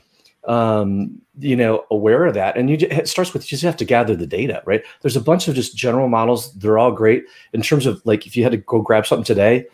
um, 0.47 1.21
you 1.39 1.55
know, 1.55 1.85
aware 1.91 2.25
of 2.25 2.33
that. 2.33 2.57
And 2.57 2.69
you 2.69 2.77
it 2.89 3.07
starts 3.07 3.33
with 3.33 3.43
you 3.43 3.49
just 3.49 3.63
have 3.63 3.77
to 3.77 3.85
gather 3.85 4.15
the 4.15 4.27
data, 4.27 4.63
right? 4.65 4.83
There's 5.01 5.15
a 5.15 5.21
bunch 5.21 5.47
of 5.47 5.55
just 5.55 5.75
general 5.75 6.09
models. 6.09 6.53
They're 6.53 6.77
all 6.77 6.91
great 6.91 7.25
in 7.53 7.61
terms 7.61 7.85
of 7.85 8.01
like 8.05 8.25
if 8.25 8.35
you 8.35 8.43
had 8.43 8.53
to 8.53 8.57
go 8.57 8.81
grab 8.81 9.05
something 9.05 9.25
today. 9.25 9.67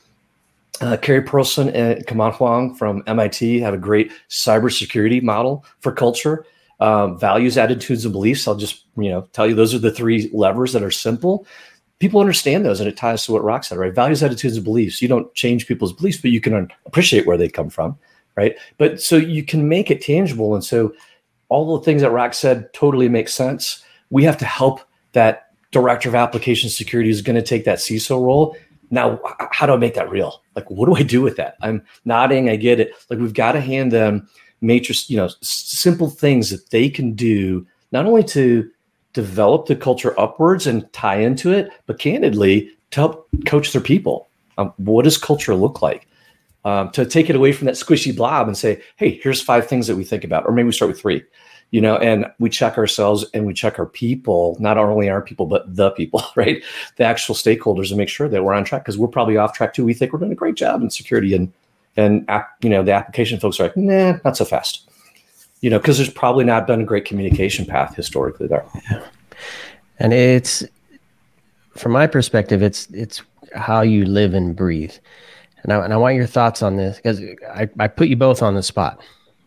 Uh, 0.81 0.97
Keri 0.97 1.21
Pearlson 1.21 1.69
and 1.69 2.05
Keman 2.07 2.33
Huang 2.33 2.73
from 2.73 3.03
MIT 3.05 3.59
have 3.59 3.75
a 3.75 3.77
great 3.77 4.11
cybersecurity 4.29 5.21
model 5.21 5.63
for 5.81 5.91
culture 5.91 6.45
um, 6.79 7.17
values, 7.17 7.57
attitudes, 7.57 8.03
and 8.03 8.11
beliefs. 8.11 8.47
I'll 8.47 8.55
just 8.55 8.85
you 8.97 9.09
know 9.09 9.21
tell 9.33 9.47
you 9.47 9.55
those 9.55 9.73
are 9.73 9.79
the 9.79 9.91
three 9.91 10.29
levers 10.33 10.73
that 10.73 10.83
are 10.83 10.91
simple. 10.91 11.45
People 11.99 12.19
understand 12.19 12.65
those, 12.65 12.79
and 12.79 12.89
it 12.89 12.97
ties 12.97 13.25
to 13.25 13.31
what 13.31 13.43
Rock 13.43 13.63
said, 13.63 13.77
right? 13.77 13.95
Values, 13.95 14.21
attitudes, 14.21 14.57
and 14.57 14.65
beliefs. 14.65 15.01
You 15.01 15.07
don't 15.07 15.33
change 15.33 15.67
people's 15.67 15.93
beliefs, 15.93 16.17
but 16.17 16.31
you 16.31 16.41
can 16.41 16.69
appreciate 16.85 17.25
where 17.25 17.37
they 17.37 17.47
come 17.47 17.69
from, 17.69 17.97
right? 18.35 18.55
But 18.77 19.01
so 19.01 19.15
you 19.15 19.43
can 19.43 19.67
make 19.67 19.91
it 19.91 20.01
tangible, 20.01 20.55
and 20.55 20.63
so 20.63 20.93
all 21.49 21.77
the 21.77 21.83
things 21.83 22.01
that 22.01 22.11
Rock 22.11 22.33
said 22.33 22.73
totally 22.73 23.09
make 23.09 23.29
sense. 23.29 23.83
We 24.09 24.23
have 24.23 24.37
to 24.37 24.45
help 24.45 24.81
that 25.11 25.51
director 25.71 26.09
of 26.09 26.15
application 26.15 26.69
security 26.69 27.09
is 27.09 27.21
going 27.21 27.35
to 27.35 27.41
take 27.41 27.65
that 27.65 27.79
CISO 27.79 28.23
role. 28.23 28.55
Now, 28.91 29.19
how 29.51 29.65
do 29.65 29.73
I 29.73 29.77
make 29.77 29.95
that 29.95 30.09
real? 30.09 30.41
Like, 30.55 30.69
what 30.69 30.85
do 30.85 30.95
I 30.95 31.03
do 31.03 31.21
with 31.21 31.35
that? 31.37 31.57
I'm 31.61 31.83
nodding. 32.05 32.49
I 32.49 32.55
get 32.55 32.79
it. 32.79 32.93
Like, 33.09 33.19
we've 33.19 33.33
got 33.33 33.53
to 33.53 33.61
hand 33.61 33.91
them 33.91 34.27
matrix, 34.61 35.09
you 35.09 35.17
know, 35.17 35.29
simple 35.41 36.09
things 36.09 36.49
that 36.49 36.69
they 36.69 36.89
can 36.89 37.13
do, 37.13 37.67
not 37.91 38.05
only 38.05 38.23
to 38.23 38.69
develop 39.13 39.67
the 39.67 39.75
culture 39.75 40.19
upwards 40.19 40.65
and 40.65 40.91
tie 40.93 41.17
into 41.17 41.51
it, 41.51 41.69
but 41.85 41.99
candidly 41.99 42.71
to 42.91 42.99
help 42.99 43.27
coach 43.45 43.73
their 43.73 43.81
people. 43.81 44.27
Um, 44.57 44.73
what 44.77 45.03
does 45.03 45.17
culture 45.17 45.55
look 45.55 45.81
like? 45.81 46.07
Um, 46.65 46.91
to 46.91 47.05
take 47.05 47.29
it 47.29 47.35
away 47.35 47.51
from 47.51 47.65
that 47.65 47.75
squishy 47.75 48.15
blob 48.15 48.47
and 48.47 48.57
say, 48.57 48.81
hey, 48.95 49.19
here's 49.21 49.41
five 49.41 49.67
things 49.67 49.87
that 49.87 49.97
we 49.97 50.05
think 50.05 50.23
about, 50.23 50.45
or 50.45 50.53
maybe 50.53 50.67
we 50.67 50.71
start 50.71 50.89
with 50.89 51.01
three, 51.01 51.21
you 51.71 51.81
know, 51.81 51.97
and 51.97 52.25
we 52.39 52.49
check 52.49 52.77
ourselves 52.77 53.25
and 53.33 53.45
we 53.45 53.53
check 53.53 53.77
our 53.79 53.85
people, 53.85 54.55
not 54.61 54.77
only 54.77 55.09
our 55.09 55.21
people, 55.21 55.45
but 55.45 55.63
the 55.75 55.91
people, 55.91 56.23
right? 56.37 56.63
The 56.95 57.03
actual 57.03 57.35
stakeholders 57.35 57.89
and 57.89 57.97
make 57.97 58.07
sure 58.07 58.29
that 58.29 58.45
we're 58.45 58.53
on 58.53 58.63
track 58.63 58.83
because 58.83 58.97
we're 58.97 59.09
probably 59.09 59.35
off 59.35 59.53
track 59.53 59.73
too. 59.73 59.83
We 59.83 59.93
think 59.93 60.13
we're 60.13 60.19
doing 60.19 60.31
a 60.31 60.35
great 60.35 60.55
job 60.55 60.81
in 60.81 60.89
security 60.89 61.33
and, 61.33 61.51
and, 61.97 62.25
you 62.61 62.69
know, 62.69 62.81
the 62.81 62.93
application 62.93 63.41
folks 63.41 63.59
are 63.59 63.63
like, 63.63 63.75
nah, 63.75 64.19
not 64.23 64.37
so 64.37 64.45
fast 64.45 64.89
you 65.63 65.69
know, 65.69 65.79
because 65.79 65.97
there's 65.97 66.09
probably 66.09 66.43
not 66.43 66.67
been 66.67 66.81
a 66.81 66.83
great 66.83 67.05
communication 67.05 67.65
path 67.65 67.95
historically 67.95 68.47
there. 68.47 68.65
Yeah. 68.91 69.07
And 69.97 70.11
it's 70.11 70.61
from 71.77 71.93
my 71.93 72.05
perspective, 72.05 72.61
it's 72.61 72.87
it's 72.91 73.21
how 73.55 73.79
you 73.79 74.03
live 74.03 74.33
and 74.33 74.57
breathe. 74.57 74.93
And 75.63 75.73
I, 75.73 75.83
and 75.83 75.93
I 75.93 75.97
want 75.97 76.15
your 76.15 76.27
thoughts 76.27 76.61
on 76.61 76.77
this 76.77 76.97
because 76.97 77.21
I, 77.49 77.69
I 77.79 77.87
put 77.87 78.09
you 78.09 78.15
both 78.15 78.41
on 78.41 78.55
the 78.55 78.63
spot, 78.63 79.01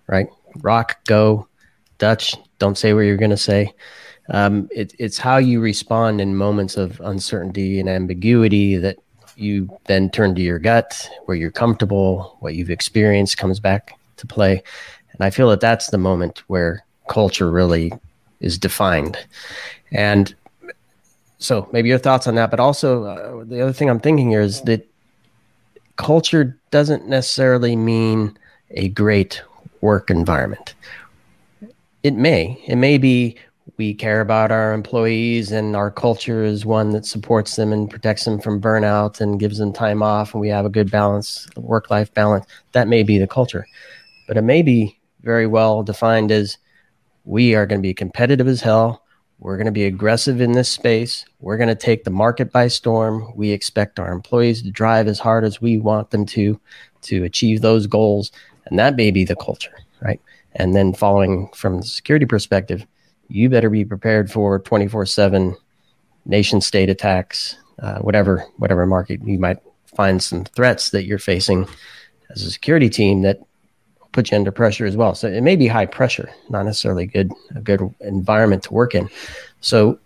right? 0.07 0.29
Rock, 0.63 1.05
go, 1.05 1.47
Dutch, 1.99 2.35
don't 2.59 2.79
say 2.79 2.93
what 2.93 3.03
you're 3.03 3.17
going 3.17 3.31
to 3.31 3.37
say. 3.37 3.73
Um, 4.31 4.69
it, 4.75 4.95
it's 4.99 5.19
how 5.19 5.37
you 5.37 5.61
respond 5.61 6.21
in 6.21 6.37
moments 6.37 6.77
of 6.77 7.01
uncertainty 7.01 7.79
and 7.79 7.89
ambiguity 7.89 8.77
that 8.77 8.97
you 9.37 9.69
then 9.85 10.11
turn 10.11 10.35
to 10.35 10.41
your 10.41 10.59
gut, 10.59 11.09
where 11.27 11.37
you're 11.37 11.51
comfortable, 11.51 12.37
what 12.41 12.55
you've 12.55 12.71
experienced 12.71 13.37
comes 13.37 13.61
back 13.61 13.99
to 14.17 14.27
play. 14.27 14.63
And 15.13 15.21
I 15.21 15.31
feel 15.31 15.49
that 15.51 15.61
that's 15.61 15.89
the 15.89 15.99
moment 15.99 16.43
where 16.49 16.85
culture 17.09 17.51
really 17.51 17.93
is 18.41 18.59
defined. 18.59 19.19
And 19.93 20.35
so 21.39 21.69
maybe 21.73 21.91
your 21.91 21.99
thoughts 21.99 22.27
on 22.27 22.35
that, 22.37 22.51
but 22.51 22.61
also 22.61 23.05
uh, 23.05 23.45
the 23.45 23.61
other 23.61 23.73
thing 23.73 23.91
I'm 23.91 24.01
thinking 24.01 24.31
here 24.31 24.41
is 24.41 24.63
that 24.63 24.89
culture 25.97 26.59
doesn't 26.71 27.09
necessarily 27.09 27.77
mean 27.77 28.37
a 28.71 28.89
great 28.89 29.43
work 29.81 30.11
environment. 30.11 30.75
It 32.03 32.15
may. 32.15 32.63
It 32.67 32.77
may 32.77 32.99
be 32.99 33.37
we 33.77 33.93
care 33.93 34.21
about 34.21 34.51
our 34.51 34.73
employees 34.73 35.53
and 35.53 35.77
our 35.77 35.91
culture 35.91 36.45
is 36.45 36.65
one 36.65 36.91
that 36.91 37.05
supports 37.05 37.57
them 37.57 37.73
and 37.73 37.91
protects 37.91 38.25
them 38.25 38.41
from 38.41 38.61
burnout 38.61 39.21
and 39.21 39.41
gives 39.41 39.59
them 39.59 39.73
time 39.73 40.03
off 40.03 40.33
and 40.33 40.41
we 40.41 40.49
have 40.49 40.65
a 40.65 40.71
good 40.71 40.91
balance, 40.91 41.47
work 41.57 41.91
life 41.91 42.13
balance. 42.15 42.47
That 42.73 42.89
may 42.89 43.03
be 43.03 43.19
the 43.19 43.27
culture. 43.27 43.67
But 44.29 44.37
it 44.37 44.43
may 44.43 44.63
be 44.63 44.99
very 45.23 45.47
well 45.47 45.83
defined 45.83 46.31
as 46.31 46.57
we 47.25 47.55
are 47.55 47.67
going 47.67 47.81
to 47.81 47.87
be 47.87 47.95
competitive 47.95 48.49
as 48.49 48.61
hell. 48.61 49.03
We're 49.39 49.57
going 49.57 49.67
to 49.67 49.73
be 49.73 49.85
aggressive 49.85 50.41
in 50.41 50.53
this 50.53 50.71
space. 50.71 51.27
We're 51.41 51.59
going 51.59 51.69
to 51.69 51.75
take 51.75 52.05
the 52.05 52.11
market 52.11 52.51
by 52.51 52.69
storm. 52.69 53.33
We 53.35 53.51
expect 53.51 54.01
our 54.01 54.11
employees 54.11 54.63
to 54.63 54.71
drive 54.71 55.09
as 55.09 55.19
hard 55.19 55.45
as 55.45 55.61
we 55.61 55.79
want 55.79 56.11
them 56.11 56.25
to 56.27 56.59
to 57.03 57.25
achieve 57.25 57.61
those 57.61 57.87
goals. 57.87 58.33
And 58.65 58.79
that 58.79 58.97
may 58.97 59.11
be 59.11 59.25
the 59.25 59.37
culture, 59.37 59.75
right? 60.01 60.21
And 60.55 60.75
then 60.75 60.95
following 60.95 61.49
from 61.55 61.81
the 61.81 61.87
security 61.87 62.27
perspective, 62.27 62.87
you 63.29 63.49
better 63.49 63.71
be 63.71 63.85
prepared 63.85 64.33
for 64.33 64.59
24 64.59 65.07
7 65.07 65.57
nation 66.25 66.61
state 66.61 66.89
attacks, 66.89 67.57
uh, 67.81 67.99
whatever, 67.99 68.45
whatever 68.57 68.87
market 68.87 69.21
you 69.23 69.39
might 69.39 69.59
find 69.95 70.23
some 70.23 70.45
threats 70.45 70.91
that 70.91 71.05
you're 71.05 71.19
facing 71.19 71.67
as 72.31 72.43
a 72.43 72.51
security 72.51 72.89
team 72.89 73.23
that 73.23 73.41
put 74.17 74.31
you 74.31 74.39
under 74.39 74.51
pressure 74.51 74.87
as 74.87 74.97
well. 74.97 75.15
So 75.15 75.29
it 75.29 75.43
may 75.43 75.57
be 75.57 75.67
high 75.69 75.85
pressure, 75.85 76.31
not 76.49 76.65
necessarily 76.65 77.07
good 77.07 77.31
a 77.55 77.61
good 77.61 77.83
environment 78.01 78.63
to 78.65 78.73
work 78.73 78.95
in. 78.95 79.11
So 79.61 79.99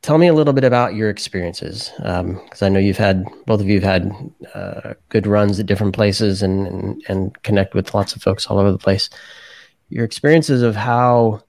tell 0.00 0.16
me 0.16 0.28
a 0.28 0.32
little 0.32 0.54
bit 0.54 0.64
about 0.64 0.94
your 0.94 1.10
experiences 1.10 1.92
because 1.98 2.62
um, 2.62 2.66
I 2.66 2.70
know 2.70 2.80
you've 2.80 2.96
had 2.96 3.26
both 3.44 3.60
of 3.60 3.68
you 3.68 3.80
have 3.80 4.02
had 4.02 4.32
uh, 4.54 4.94
good 5.10 5.26
runs 5.26 5.60
at 5.60 5.66
different 5.66 5.94
places 5.94 6.42
and, 6.42 6.66
and 6.66 7.04
and 7.08 7.42
connect 7.42 7.74
with 7.74 7.92
lots 7.94 8.16
of 8.16 8.22
folks 8.22 8.46
all 8.46 8.58
over 8.58 8.72
the 8.72 8.78
place. 8.78 9.10
Your 9.90 10.06
experiences 10.06 10.62
of 10.62 10.74
how 10.74 11.42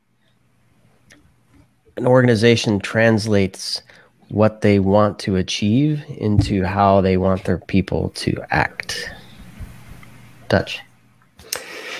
an 1.95 2.05
organization 2.05 2.79
translates 2.79 3.81
what 4.27 4.59
they 4.61 4.79
want 4.79 5.17
to 5.19 5.37
achieve 5.37 6.03
into 6.17 6.65
how 6.65 6.99
they 6.99 7.15
want 7.15 7.45
their 7.45 7.59
people 7.59 8.09
to 8.15 8.33
act. 8.49 9.09
Dutch? 10.53 10.79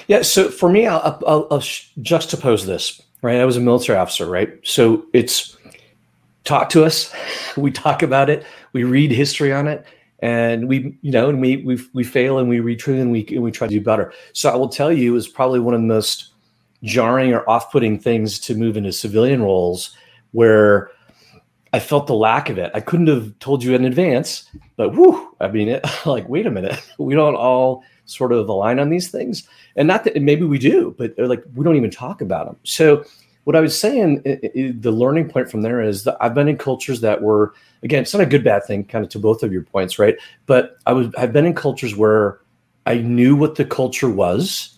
Yeah, 0.08 0.22
so 0.22 0.50
for 0.50 0.70
me, 0.70 0.86
I'll, 0.86 1.20
I'll, 1.26 1.48
I'll 1.50 1.60
juxtapose 1.60 2.66
this. 2.66 3.02
Right, 3.24 3.40
I 3.40 3.46
was 3.46 3.58
a 3.58 3.62
military 3.62 3.98
officer. 3.98 4.30
Right, 4.30 4.60
so 4.64 5.06
it's 5.12 5.58
talk 6.44 6.70
to 6.70 6.84
us. 6.86 7.14
We 7.56 7.70
talk 7.70 8.02
about 8.02 8.32
it. 8.32 8.48
We 8.74 8.84
read 8.84 9.12
history 9.12 9.54
on 9.54 9.68
it, 9.68 9.86
and 10.24 10.68
we, 10.68 10.98
you 11.04 11.12
know, 11.12 11.30
and 11.30 11.40
we 11.40 11.58
we 11.58 11.80
we 11.94 12.04
fail 12.04 12.40
and 12.40 12.50
we 12.50 12.58
retrain 12.58 13.00
and 13.00 13.12
we 13.12 13.28
and 13.28 13.44
we 13.44 13.52
try 13.52 13.68
to 13.68 13.74
do 13.74 13.80
better. 13.80 14.12
So 14.34 14.50
I 14.50 14.56
will 14.56 14.70
tell 14.70 14.92
you, 14.92 15.14
was 15.14 15.28
probably 15.28 15.60
one 15.60 15.76
of 15.76 15.82
the 15.82 15.88
most 15.88 16.34
jarring 16.82 17.32
or 17.32 17.48
off-putting 17.48 18.00
things 18.00 18.40
to 18.40 18.56
move 18.56 18.76
into 18.76 18.92
civilian 18.92 19.44
roles 19.44 19.96
where 20.32 20.90
I 21.74 21.80
felt 21.80 22.08
the 22.08 22.16
lack 22.16 22.50
of 22.50 22.58
it. 22.58 22.72
I 22.74 22.80
couldn't 22.80 23.08
have 23.08 23.38
told 23.38 23.64
you 23.64 23.76
in 23.76 23.86
advance, 23.86 24.50
but 24.78 24.96
whoo, 24.96 25.36
I 25.40 25.48
mean, 25.50 25.70
it, 25.70 25.86
like, 26.06 26.28
wait 26.28 26.48
a 26.48 26.52
minute, 26.52 26.82
we 26.98 27.14
don't 27.14 27.36
all 27.36 27.84
sort 28.14 28.32
of 28.32 28.48
align 28.48 28.80
on 28.80 28.90
these 28.90 29.10
things. 29.10 29.48
And 29.76 29.88
not 29.88 30.04
that 30.04 30.22
maybe 30.22 30.44
we 30.44 30.60
do, 30.60 30.96
but 30.98 31.18
uh, 31.18 31.28
like 31.28 31.44
we 31.56 31.64
don't 31.64 31.76
even 31.76 31.92
talk 31.92 32.22
about 32.22 32.46
them. 32.46 32.58
So 32.64 33.04
what 33.44 33.56
I 33.56 33.60
was 33.60 33.78
saying, 33.78 34.22
it, 34.24 34.52
it, 34.56 34.82
the 34.82 34.92
learning 34.92 35.30
point 35.30 35.50
from 35.52 35.64
there 35.64 35.82
is 35.82 36.04
that 36.06 36.18
I've 36.22 36.34
been 36.34 36.48
in 36.48 36.58
cultures 36.58 37.02
that 37.02 37.22
were, 37.22 37.54
again, 37.82 38.04
it's 38.04 38.14
not 38.14 38.24
a 38.24 38.26
good 38.26 38.44
bad 38.44 38.64
thing, 38.66 38.86
kind 38.86 39.04
of 39.04 39.12
to 39.12 39.20
both 39.20 39.44
of 39.44 39.52
your 39.52 39.64
points, 39.64 40.00
right? 40.00 40.16
But 40.46 40.78
I 40.86 40.94
was, 40.94 41.08
I've 41.18 41.34
been 41.34 41.46
in 41.46 41.54
cultures 41.54 41.96
where 41.96 42.40
I 42.86 42.96
knew 42.96 43.36
what 43.36 43.56
the 43.56 43.66
culture 43.66 44.10
was, 44.10 44.78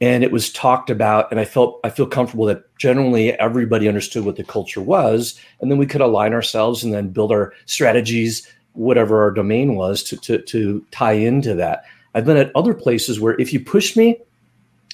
and 0.00 0.22
it 0.22 0.32
was 0.32 0.52
talked 0.52 0.90
about, 0.90 1.30
and 1.30 1.40
I 1.40 1.44
felt 1.44 1.80
I 1.84 1.88
feel 1.88 2.06
comfortable 2.06 2.44
that 2.46 2.64
generally 2.78 3.32
everybody 3.38 3.88
understood 3.88 4.24
what 4.24 4.36
the 4.36 4.44
culture 4.44 4.80
was, 4.80 5.38
and 5.60 5.70
then 5.70 5.78
we 5.78 5.86
could 5.86 6.00
align 6.00 6.34
ourselves 6.34 6.84
and 6.84 6.92
then 6.92 7.08
build 7.08 7.32
our 7.32 7.52
strategies, 7.66 8.46
whatever 8.72 9.22
our 9.22 9.30
domain 9.30 9.76
was, 9.76 10.02
to 10.04 10.16
to, 10.18 10.38
to 10.42 10.84
tie 10.90 11.12
into 11.12 11.54
that. 11.54 11.84
I've 12.14 12.24
been 12.24 12.36
at 12.36 12.52
other 12.54 12.74
places 12.74 13.20
where 13.20 13.38
if 13.40 13.52
you 13.52 13.60
push 13.60 13.96
me, 13.96 14.18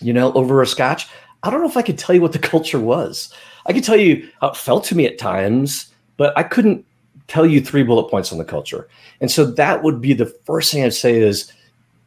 you 0.01 0.13
know, 0.13 0.33
over 0.33 0.63
a 0.63 0.67
scotch, 0.67 1.09
I 1.43 1.51
don't 1.51 1.61
know 1.61 1.69
if 1.69 1.77
I 1.77 1.83
could 1.83 1.99
tell 1.99 2.15
you 2.15 2.23
what 2.23 2.33
the 2.33 2.39
culture 2.53 2.81
was. 2.81 3.33
I 3.67 3.73
could 3.73 3.85
tell 3.85 3.97
you 3.97 4.29
how 4.41 4.49
it 4.49 4.57
felt 4.57 4.85
to 4.85 4.95
me 4.95 5.07
at 5.07 5.19
times, 5.19 5.93
but 6.17 6.37
I 6.37 6.43
couldn't 6.43 6.85
tell 7.29 7.47
you 7.47 7.61
three 7.61 7.83
bullet 7.83 8.11
points 8.11 8.33
on 8.33 8.39
the 8.39 8.45
culture. 8.45 8.89
And 9.21 9.31
so 9.31 9.45
that 9.45 9.83
would 9.83 10.01
be 10.01 10.13
the 10.13 10.27
first 10.45 10.73
thing 10.73 10.83
I'd 10.83 10.95
say 10.95 11.21
is 11.21 11.53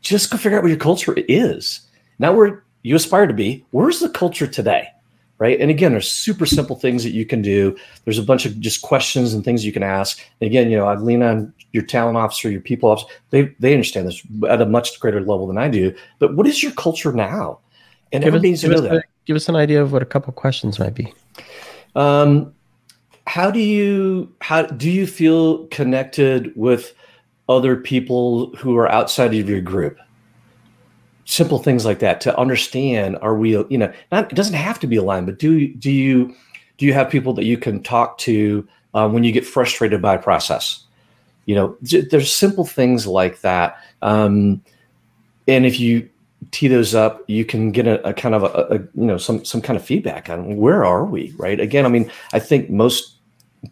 just 0.01 0.29
go 0.31 0.37
figure 0.37 0.57
out 0.57 0.63
what 0.63 0.69
your 0.69 0.77
culture 0.77 1.13
is. 1.15 1.81
Not 2.19 2.35
where 2.35 2.63
you 2.81 2.95
aspire 2.95 3.27
to 3.27 3.33
be. 3.33 3.65
Where's 3.71 3.99
the 3.99 4.09
culture 4.09 4.47
today? 4.47 4.89
right? 5.43 5.59
And 5.59 5.69
again, 5.69 5.91
there's 5.91 6.09
super 6.09 6.45
simple 6.45 6.77
things 6.77 7.03
that 7.03 7.11
you 7.11 7.25
can 7.25 7.41
do. 7.41 7.75
There's 8.05 8.17
a 8.17 8.23
bunch 8.23 8.45
of 8.45 8.59
just 8.61 8.81
questions 8.81 9.33
and 9.33 9.43
things 9.43 9.65
you 9.65 9.73
can 9.73 9.83
ask. 9.83 10.21
And 10.39 10.47
again, 10.47 10.71
you 10.71 10.77
know, 10.77 10.85
I 10.85 10.95
lean 10.95 11.21
on 11.21 11.53
your 11.73 11.83
talent 11.83 12.17
officer, 12.17 12.49
your 12.49 12.61
people 12.61 12.89
officer. 12.89 13.07
They 13.31 13.53
they 13.59 13.73
understand 13.73 14.07
this 14.07 14.23
at 14.47 14.61
a 14.61 14.65
much 14.65 14.99
greater 14.99 15.19
level 15.19 15.47
than 15.47 15.57
I 15.57 15.67
do. 15.67 15.93
But 16.19 16.35
what 16.35 16.47
is 16.47 16.63
your 16.63 16.71
culture 16.73 17.11
now? 17.11 17.59
And 18.13 18.23
give 18.23 18.29
everybody 18.29 18.49
needs 18.49 18.61
to 18.61 18.69
know 18.69 18.81
that. 18.81 18.93
A, 18.93 19.03
give 19.25 19.35
us 19.35 19.49
an 19.49 19.55
idea 19.55 19.81
of 19.81 19.91
what 19.91 20.01
a 20.01 20.05
couple 20.05 20.31
questions 20.31 20.79
might 20.79 20.93
be. 20.93 21.13
Um, 21.95 22.53
how 23.27 23.51
do 23.51 23.59
you 23.59 24.33
how 24.39 24.63
do 24.63 24.89
you 24.89 25.05
feel 25.05 25.67
connected 25.67 26.55
with 26.55 26.93
other 27.49 27.75
people 27.75 28.55
who 28.55 28.77
are 28.77 28.89
outside 28.89 29.33
of 29.33 29.49
your 29.49 29.61
group? 29.61 29.99
simple 31.25 31.57
things 31.57 31.85
like 31.85 31.99
that 31.99 32.19
to 32.21 32.37
understand 32.37 33.17
are 33.21 33.35
we 33.35 33.51
you 33.69 33.77
know 33.77 33.91
not 34.11 34.31
it 34.31 34.35
doesn't 34.35 34.55
have 34.55 34.79
to 34.79 34.87
be 34.87 34.97
aligned 34.97 35.25
but 35.25 35.39
do 35.39 35.67
do 35.75 35.91
you 35.91 36.35
do 36.77 36.85
you 36.85 36.93
have 36.93 37.09
people 37.09 37.33
that 37.33 37.45
you 37.45 37.57
can 37.57 37.81
talk 37.81 38.17
to 38.17 38.67
um, 38.93 39.13
when 39.13 39.23
you 39.23 39.31
get 39.31 39.45
frustrated 39.45 40.01
by 40.01 40.15
a 40.15 40.21
process 40.21 40.82
you 41.45 41.55
know 41.55 41.77
there's 41.81 42.33
simple 42.33 42.65
things 42.65 43.07
like 43.07 43.41
that. 43.41 43.77
Um, 44.01 44.61
and 45.47 45.65
if 45.65 45.79
you 45.79 46.09
tee 46.51 46.67
those 46.67 46.93
up 46.93 47.23
you 47.27 47.45
can 47.45 47.71
get 47.71 47.87
a, 47.87 48.05
a 48.07 48.13
kind 48.13 48.35
of 48.35 48.43
a, 48.43 48.47
a, 48.47 48.79
you 48.79 49.05
know 49.05 49.17
some 49.17 49.43
some 49.45 49.61
kind 49.61 49.77
of 49.77 49.85
feedback 49.85 50.29
on 50.29 50.57
where 50.57 50.83
are 50.83 51.05
we 51.05 51.33
right? 51.37 51.59
Again 51.59 51.85
i 51.85 51.89
mean 51.89 52.11
i 52.33 52.39
think 52.39 52.69
most 52.69 53.15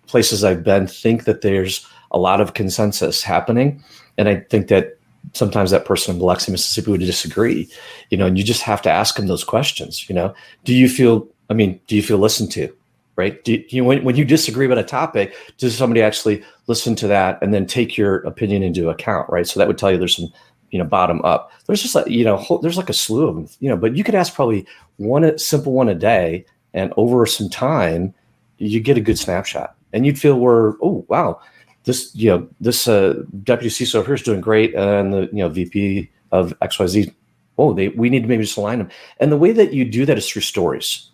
places 0.08 0.44
i've 0.44 0.64
been 0.64 0.88
think 0.88 1.26
that 1.26 1.42
there's 1.42 1.86
a 2.12 2.18
lot 2.18 2.42
of 2.42 2.54
consensus 2.54 3.24
happening. 3.24 3.84
And 4.18 4.30
i 4.30 4.36
think 4.50 4.68
that 4.70 4.98
sometimes 5.34 5.72
that 5.72 5.86
person 5.86 6.14
in 6.14 6.20
Biloxi, 6.20 6.52
Mississippi 6.52 6.92
would 6.92 7.00
disagree, 7.00 7.70
you 8.10 8.18
know, 8.18 8.26
and 8.26 8.38
you 8.38 8.44
just 8.44 8.62
have 8.62 8.82
to 8.82 8.90
ask 8.90 9.16
them 9.16 9.28
those 9.28 9.44
questions, 9.44 10.10
you 10.10 10.16
know, 10.16 10.34
do 10.64 10.74
you 10.74 10.90
feel, 10.90 11.28
I 11.50 11.54
mean, 11.54 11.80
do 11.88 11.96
you 11.96 12.04
feel 12.04 12.18
listened 12.18 12.52
to? 12.54 12.76
Right? 13.22 13.44
Do 13.44 13.64
you 13.70 13.84
when, 13.84 14.04
when 14.04 14.16
you 14.16 14.26
disagree 14.26 14.66
about 14.66 14.80
a 14.80 14.84
topic, 14.84 15.36
does 15.60 15.78
somebody 15.78 16.02
actually 16.02 16.44
listen 16.66 16.96
to 16.96 17.08
that 17.08 17.38
and 17.44 17.54
then 17.54 17.68
take 17.68 17.96
your 17.96 18.18
opinion 18.22 18.64
into 18.64 18.90
account, 18.90 19.30
right? 19.30 19.46
So 19.46 19.60
that 19.60 19.68
would 19.68 19.78
tell 19.78 19.92
you 19.92 20.00
there's 20.00 20.16
some, 20.16 20.34
you 20.72 20.80
know, 20.80 20.86
bottom 20.86 21.22
up. 21.24 21.52
There's 21.68 21.84
just 21.84 21.94
like 21.94 22.08
you 22.08 22.24
know, 22.24 22.60
there's 22.64 22.78
like 22.78 22.90
a 22.90 22.94
slew 22.94 23.28
of 23.28 23.36
them, 23.36 23.48
you 23.60 23.70
know, 23.70 23.78
but 23.78 23.96
you 23.96 24.04
could 24.04 24.16
ask 24.16 24.34
probably 24.34 24.66
one 24.98 25.38
simple 25.38 25.72
one 25.72 25.88
a 25.88 25.94
day, 25.94 26.46
and 26.74 26.92
over 26.98 27.28
some 27.28 27.48
time, 27.48 28.12
you 28.58 28.80
get 28.80 28.98
a 28.98 29.02
good 29.02 29.20
snapshot, 29.20 29.76
and 29.94 30.04
you'd 30.04 30.20
feel 30.20 30.40
where, 30.40 30.74
oh 30.82 31.06
wow, 31.08 31.40
this 31.84 32.16
you 32.16 32.32
know 32.32 32.48
this 32.60 32.88
uh, 32.88 33.22
deputy 33.44 33.70
CISO 33.70 34.04
here 34.04 34.16
is 34.16 34.24
doing 34.24 34.42
great, 34.42 34.74
and 34.74 35.14
the 35.14 35.30
you 35.32 35.44
know 35.44 35.50
VP 35.50 36.10
of 36.32 36.58
XYZ, 36.62 37.14
oh 37.60 37.74
they 37.74 37.90
we 37.90 38.10
need 38.10 38.24
to 38.24 38.28
maybe 38.28 38.44
just 38.44 38.58
align 38.58 38.80
them. 38.80 38.90
And 39.20 39.32
the 39.32 39.38
way 39.38 39.52
that 39.52 39.74
you 39.74 39.86
do 39.86 40.08
that 40.08 40.18
is 40.18 40.28
through 40.28 40.42
stories, 40.42 41.12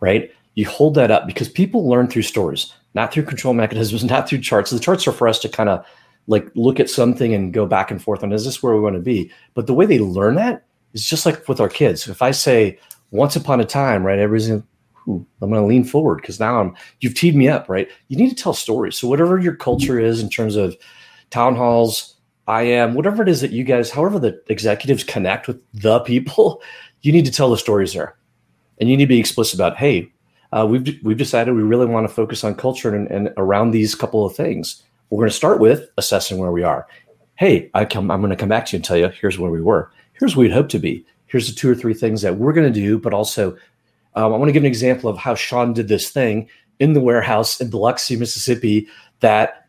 right? 0.00 0.32
You 0.56 0.66
hold 0.66 0.94
that 0.96 1.12
up 1.12 1.26
because 1.26 1.48
people 1.48 1.88
learn 1.88 2.08
through 2.08 2.22
stories, 2.22 2.72
not 2.94 3.12
through 3.12 3.24
control 3.24 3.54
mechanisms, 3.54 4.02
not 4.10 4.28
through 4.28 4.40
charts. 4.40 4.70
The 4.70 4.80
charts 4.80 5.06
are 5.06 5.12
for 5.12 5.28
us 5.28 5.38
to 5.40 5.48
kind 5.48 5.68
of 5.68 5.86
like 6.26 6.50
look 6.56 6.80
at 6.80 6.90
something 6.90 7.32
and 7.32 7.54
go 7.54 7.66
back 7.66 7.90
and 7.92 8.02
forth 8.02 8.24
on 8.24 8.32
is 8.32 8.44
this 8.44 8.62
where 8.62 8.74
we 8.74 8.80
want 8.80 8.96
to 8.96 9.00
be? 9.00 9.30
But 9.54 9.68
the 9.68 9.74
way 9.74 9.86
they 9.86 10.00
learn 10.00 10.34
that 10.34 10.64
is 10.92 11.08
just 11.08 11.24
like 11.24 11.46
with 11.46 11.60
our 11.60 11.68
kids. 11.68 12.08
If 12.08 12.22
I 12.22 12.32
say 12.32 12.78
once 13.12 13.36
upon 13.36 13.60
a 13.60 13.64
time, 13.64 14.04
right, 14.04 14.18
everybody's 14.18 14.62
I'm 15.06 15.24
going 15.38 15.52
to 15.54 15.62
lean 15.62 15.84
forward 15.84 16.16
because 16.20 16.40
now 16.40 16.60
I'm 16.60 16.74
you've 17.00 17.14
teed 17.14 17.36
me 17.36 17.48
up, 17.48 17.68
right? 17.68 17.88
You 18.08 18.16
need 18.16 18.30
to 18.30 18.34
tell 18.34 18.54
stories. 18.54 18.96
So 18.96 19.06
whatever 19.06 19.38
your 19.38 19.54
culture 19.54 20.00
is 20.00 20.20
in 20.20 20.28
terms 20.28 20.56
of 20.56 20.76
town 21.30 21.54
halls, 21.54 22.16
I 22.48 22.62
am, 22.62 22.94
whatever 22.94 23.22
it 23.22 23.28
is 23.28 23.40
that 23.40 23.52
you 23.52 23.64
guys, 23.64 23.90
however 23.90 24.18
the 24.18 24.40
executives 24.48 25.04
connect 25.04 25.48
with 25.48 25.60
the 25.74 26.00
people, 26.00 26.62
you 27.02 27.12
need 27.12 27.26
to 27.26 27.32
tell 27.32 27.50
the 27.50 27.56
stories 27.56 27.92
there, 27.92 28.16
and 28.78 28.88
you 28.88 28.96
need 28.96 29.04
to 29.04 29.08
be 29.08 29.20
explicit 29.20 29.54
about, 29.54 29.76
hey, 29.76 30.12
uh, 30.52 30.66
we've 30.68 30.98
we've 31.02 31.16
decided 31.16 31.54
we 31.54 31.62
really 31.62 31.86
want 31.86 32.08
to 32.08 32.14
focus 32.14 32.44
on 32.44 32.54
culture 32.54 32.94
and, 32.94 33.08
and 33.10 33.32
around 33.36 33.70
these 33.70 33.94
couple 33.94 34.24
of 34.24 34.34
things. 34.34 34.82
We're 35.10 35.20
going 35.20 35.30
to 35.30 35.36
start 35.36 35.60
with 35.60 35.88
assessing 35.96 36.38
where 36.38 36.52
we 36.52 36.62
are. 36.62 36.86
Hey, 37.36 37.70
I 37.74 37.84
come, 37.84 38.10
I'm 38.10 38.20
going 38.20 38.30
to 38.30 38.36
come 38.36 38.48
back 38.48 38.66
to 38.66 38.72
you 38.72 38.78
and 38.78 38.84
tell 38.84 38.96
you 38.96 39.08
here's 39.08 39.38
where 39.38 39.50
we 39.50 39.60
were. 39.60 39.90
Here's 40.14 40.34
where 40.34 40.44
we'd 40.44 40.52
hope 40.52 40.68
to 40.70 40.78
be. 40.78 41.04
Here's 41.26 41.48
the 41.48 41.54
two 41.54 41.70
or 41.70 41.74
three 41.74 41.94
things 41.94 42.22
that 42.22 42.36
we're 42.36 42.52
going 42.52 42.72
to 42.72 42.80
do, 42.80 42.98
but 42.98 43.12
also 43.12 43.56
um, 44.14 44.32
I 44.32 44.36
want 44.36 44.48
to 44.48 44.52
give 44.52 44.62
an 44.62 44.68
example 44.68 45.10
of 45.10 45.18
how 45.18 45.34
Sean 45.34 45.72
did 45.72 45.88
this 45.88 46.10
thing 46.10 46.48
in 46.78 46.94
the 46.94 47.00
warehouse 47.00 47.60
in 47.60 47.70
Biloxi, 47.70 48.16
Mississippi, 48.16 48.88
that 49.20 49.68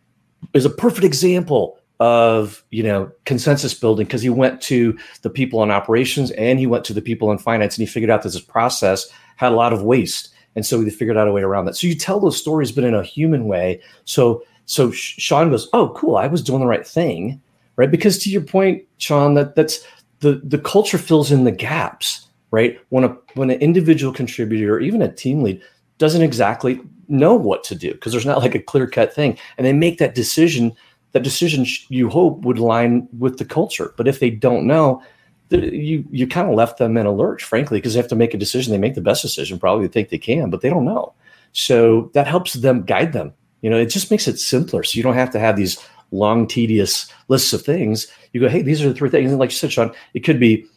is 0.53 0.65
a 0.65 0.69
perfect 0.69 1.05
example 1.05 1.79
of 1.99 2.63
you 2.69 2.83
know 2.83 3.11
consensus 3.25 3.73
building 3.73 4.05
because 4.05 4.21
he 4.21 4.29
went 4.29 4.61
to 4.61 4.95
the 5.23 5.29
people 5.29 5.63
in 5.63 5.71
operations 5.71 6.29
and 6.31 6.59
he 6.59 6.67
went 6.67 6.85
to 6.85 6.93
the 6.93 7.01
people 7.01 7.31
in 7.31 7.39
finance 7.39 7.75
and 7.75 7.87
he 7.87 7.91
figured 7.91 8.11
out 8.11 8.21
that 8.21 8.31
this 8.31 8.41
process 8.41 9.07
had 9.35 9.51
a 9.51 9.55
lot 9.55 9.73
of 9.73 9.81
waste 9.81 10.29
and 10.57 10.65
so 10.65 10.77
we 10.77 10.89
figured 10.89 11.15
out 11.15 11.29
a 11.29 11.31
way 11.31 11.41
around 11.41 11.63
that 11.63 11.77
so 11.77 11.87
you 11.87 11.95
tell 11.95 12.19
those 12.19 12.37
stories 12.37 12.73
but 12.73 12.83
in 12.83 12.93
a 12.93 13.03
human 13.03 13.45
way 13.45 13.81
so 14.03 14.43
so 14.65 14.91
sean 14.91 15.49
goes 15.49 15.69
oh 15.71 15.93
cool 15.95 16.17
i 16.17 16.27
was 16.27 16.43
doing 16.43 16.59
the 16.59 16.67
right 16.67 16.85
thing 16.85 17.41
right 17.77 17.91
because 17.91 18.17
to 18.17 18.29
your 18.29 18.41
point 18.41 18.83
sean 18.97 19.33
that 19.35 19.55
that's 19.55 19.85
the 20.19 20.41
the 20.43 20.57
culture 20.57 20.97
fills 20.97 21.31
in 21.31 21.45
the 21.45 21.51
gaps 21.51 22.27
right? 22.51 22.79
When 22.89 23.03
a 23.03 23.17
when 23.35 23.49
an 23.49 23.59
individual 23.59 24.13
contributor 24.13 24.75
or 24.75 24.79
even 24.79 25.01
a 25.01 25.11
team 25.11 25.43
lead 25.43 25.61
doesn't 25.97 26.21
exactly 26.21 26.79
know 27.07 27.33
what 27.33 27.63
to 27.65 27.75
do 27.75 27.93
because 27.93 28.11
there's 28.11 28.25
not 28.25 28.39
like 28.39 28.55
a 28.55 28.59
clear 28.59 28.87
cut 28.87 29.13
thing, 29.13 29.37
and 29.57 29.65
they 29.65 29.73
make 29.73 29.97
that 29.99 30.15
decision. 30.15 30.73
That 31.13 31.23
decision 31.23 31.65
you 31.89 32.09
hope 32.09 32.41
would 32.41 32.57
align 32.57 33.07
with 33.17 33.37
the 33.37 33.45
culture, 33.45 33.93
but 33.97 34.07
if 34.07 34.19
they 34.19 34.29
don't 34.29 34.67
know, 34.67 35.01
you 35.49 36.05
you 36.11 36.27
kind 36.27 36.49
of 36.49 36.55
left 36.55 36.77
them 36.77 36.97
in 36.97 37.05
a 37.05 37.11
lurch, 37.11 37.43
frankly, 37.43 37.77
because 37.79 37.93
they 37.93 37.99
have 37.99 38.09
to 38.09 38.15
make 38.15 38.33
a 38.33 38.37
decision. 38.37 38.71
They 38.71 38.77
make 38.77 38.95
the 38.95 39.01
best 39.01 39.21
decision, 39.21 39.59
probably 39.59 39.87
they 39.87 39.91
think 39.91 40.09
they 40.09 40.17
can, 40.17 40.49
but 40.49 40.61
they 40.61 40.69
don't 40.69 40.85
know. 40.85 41.13
So 41.53 42.11
that 42.13 42.27
helps 42.27 42.53
them 42.53 42.83
guide 42.83 43.13
them. 43.13 43.33
You 43.61 43.69
know, 43.69 43.77
it 43.77 43.87
just 43.87 44.11
makes 44.11 44.27
it 44.27 44.39
simpler. 44.39 44.83
So 44.83 44.97
you 44.97 45.03
don't 45.03 45.15
have 45.15 45.31
to 45.31 45.39
have 45.39 45.55
these 45.55 45.83
long, 46.11 46.47
tedious 46.47 47.11
lists 47.27 47.53
of 47.53 47.63
things. 47.63 48.07
You 48.33 48.41
go, 48.41 48.49
hey, 48.49 48.61
these 48.61 48.83
are 48.83 48.89
the 48.89 48.93
three 48.93 49.09
things. 49.09 49.31
And 49.31 49.39
like 49.39 49.49
you 49.49 49.55
said, 49.55 49.71
Sean, 49.71 49.93
it 50.13 50.21
could 50.21 50.39
be 50.39 50.67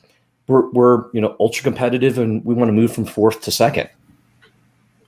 we're, 0.50 0.68
we're 0.70 1.10
you 1.12 1.20
know 1.20 1.36
ultra 1.40 1.62
competitive 1.62 2.18
and 2.18 2.44
we 2.44 2.54
want 2.54 2.68
to 2.68 2.72
move 2.72 2.92
from 2.92 3.04
fourth 3.04 3.40
to 3.42 3.50
second 3.50 3.88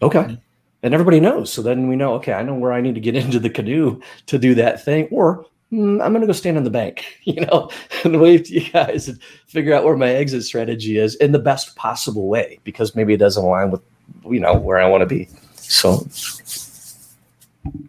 okay 0.01 0.20
mm-hmm. 0.20 0.35
and 0.83 0.94
everybody 0.94 1.20
knows 1.20 1.53
so 1.53 1.61
then 1.61 1.88
we 1.88 1.96
know 1.96 2.14
okay 2.14 2.33
i 2.33 2.42
know 2.42 2.55
where 2.55 2.72
i 2.72 2.81
need 2.81 2.94
to 2.94 3.01
get 3.01 3.16
into 3.22 3.40
the 3.40 3.51
canoe 3.51 4.01
to 4.27 4.38
do 4.38 4.55
that 4.55 4.83
thing 4.83 5.09
or 5.11 5.44
mm, 5.73 6.03
i'm 6.03 6.13
going 6.13 6.21
to 6.21 6.27
go 6.27 6.33
stand 6.33 6.57
on 6.57 6.65
the 6.65 6.71
bank 6.71 7.05
you 7.25 7.41
know 7.47 7.71
and 8.05 8.21
wave 8.21 8.45
to 8.45 8.55
you 8.55 8.71
guys 8.71 9.09
and 9.09 9.21
figure 9.47 9.75
out 9.75 9.85
where 9.85 9.97
my 9.97 10.09
exit 10.09 10.45
strategy 10.45 10.99
is 10.99 11.15
in 11.17 11.33
the 11.33 11.39
best 11.39 11.75
possible 11.77 12.29
way 12.29 12.59
because 12.65 12.95
maybe 12.95 13.15
it 13.15 13.19
doesn't 13.19 13.45
align 13.45 13.71
with 13.71 13.81
you 14.29 14.41
know 14.41 14.55
where 14.55 14.79
i 14.79 14.89
want 14.89 15.01
to 15.01 15.07
be 15.07 15.29
so 15.55 16.07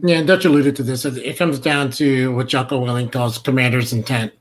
yeah 0.02 0.22
dutch 0.22 0.46
alluded 0.46 0.76
to 0.76 0.84
this 0.84 1.06
it 1.06 1.38
comes 1.38 1.60
down 1.60 1.90
to 1.90 2.34
what 2.36 2.48
jocko 2.48 2.84
willink 2.84 3.12
calls 3.12 3.38
commander's 3.38 3.94
intent 3.94 4.32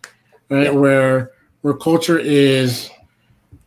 right 0.49 0.65
yeah. 0.65 0.71
where 0.71 1.33
where 1.63 1.75
culture 1.75 2.19
is 2.19 2.91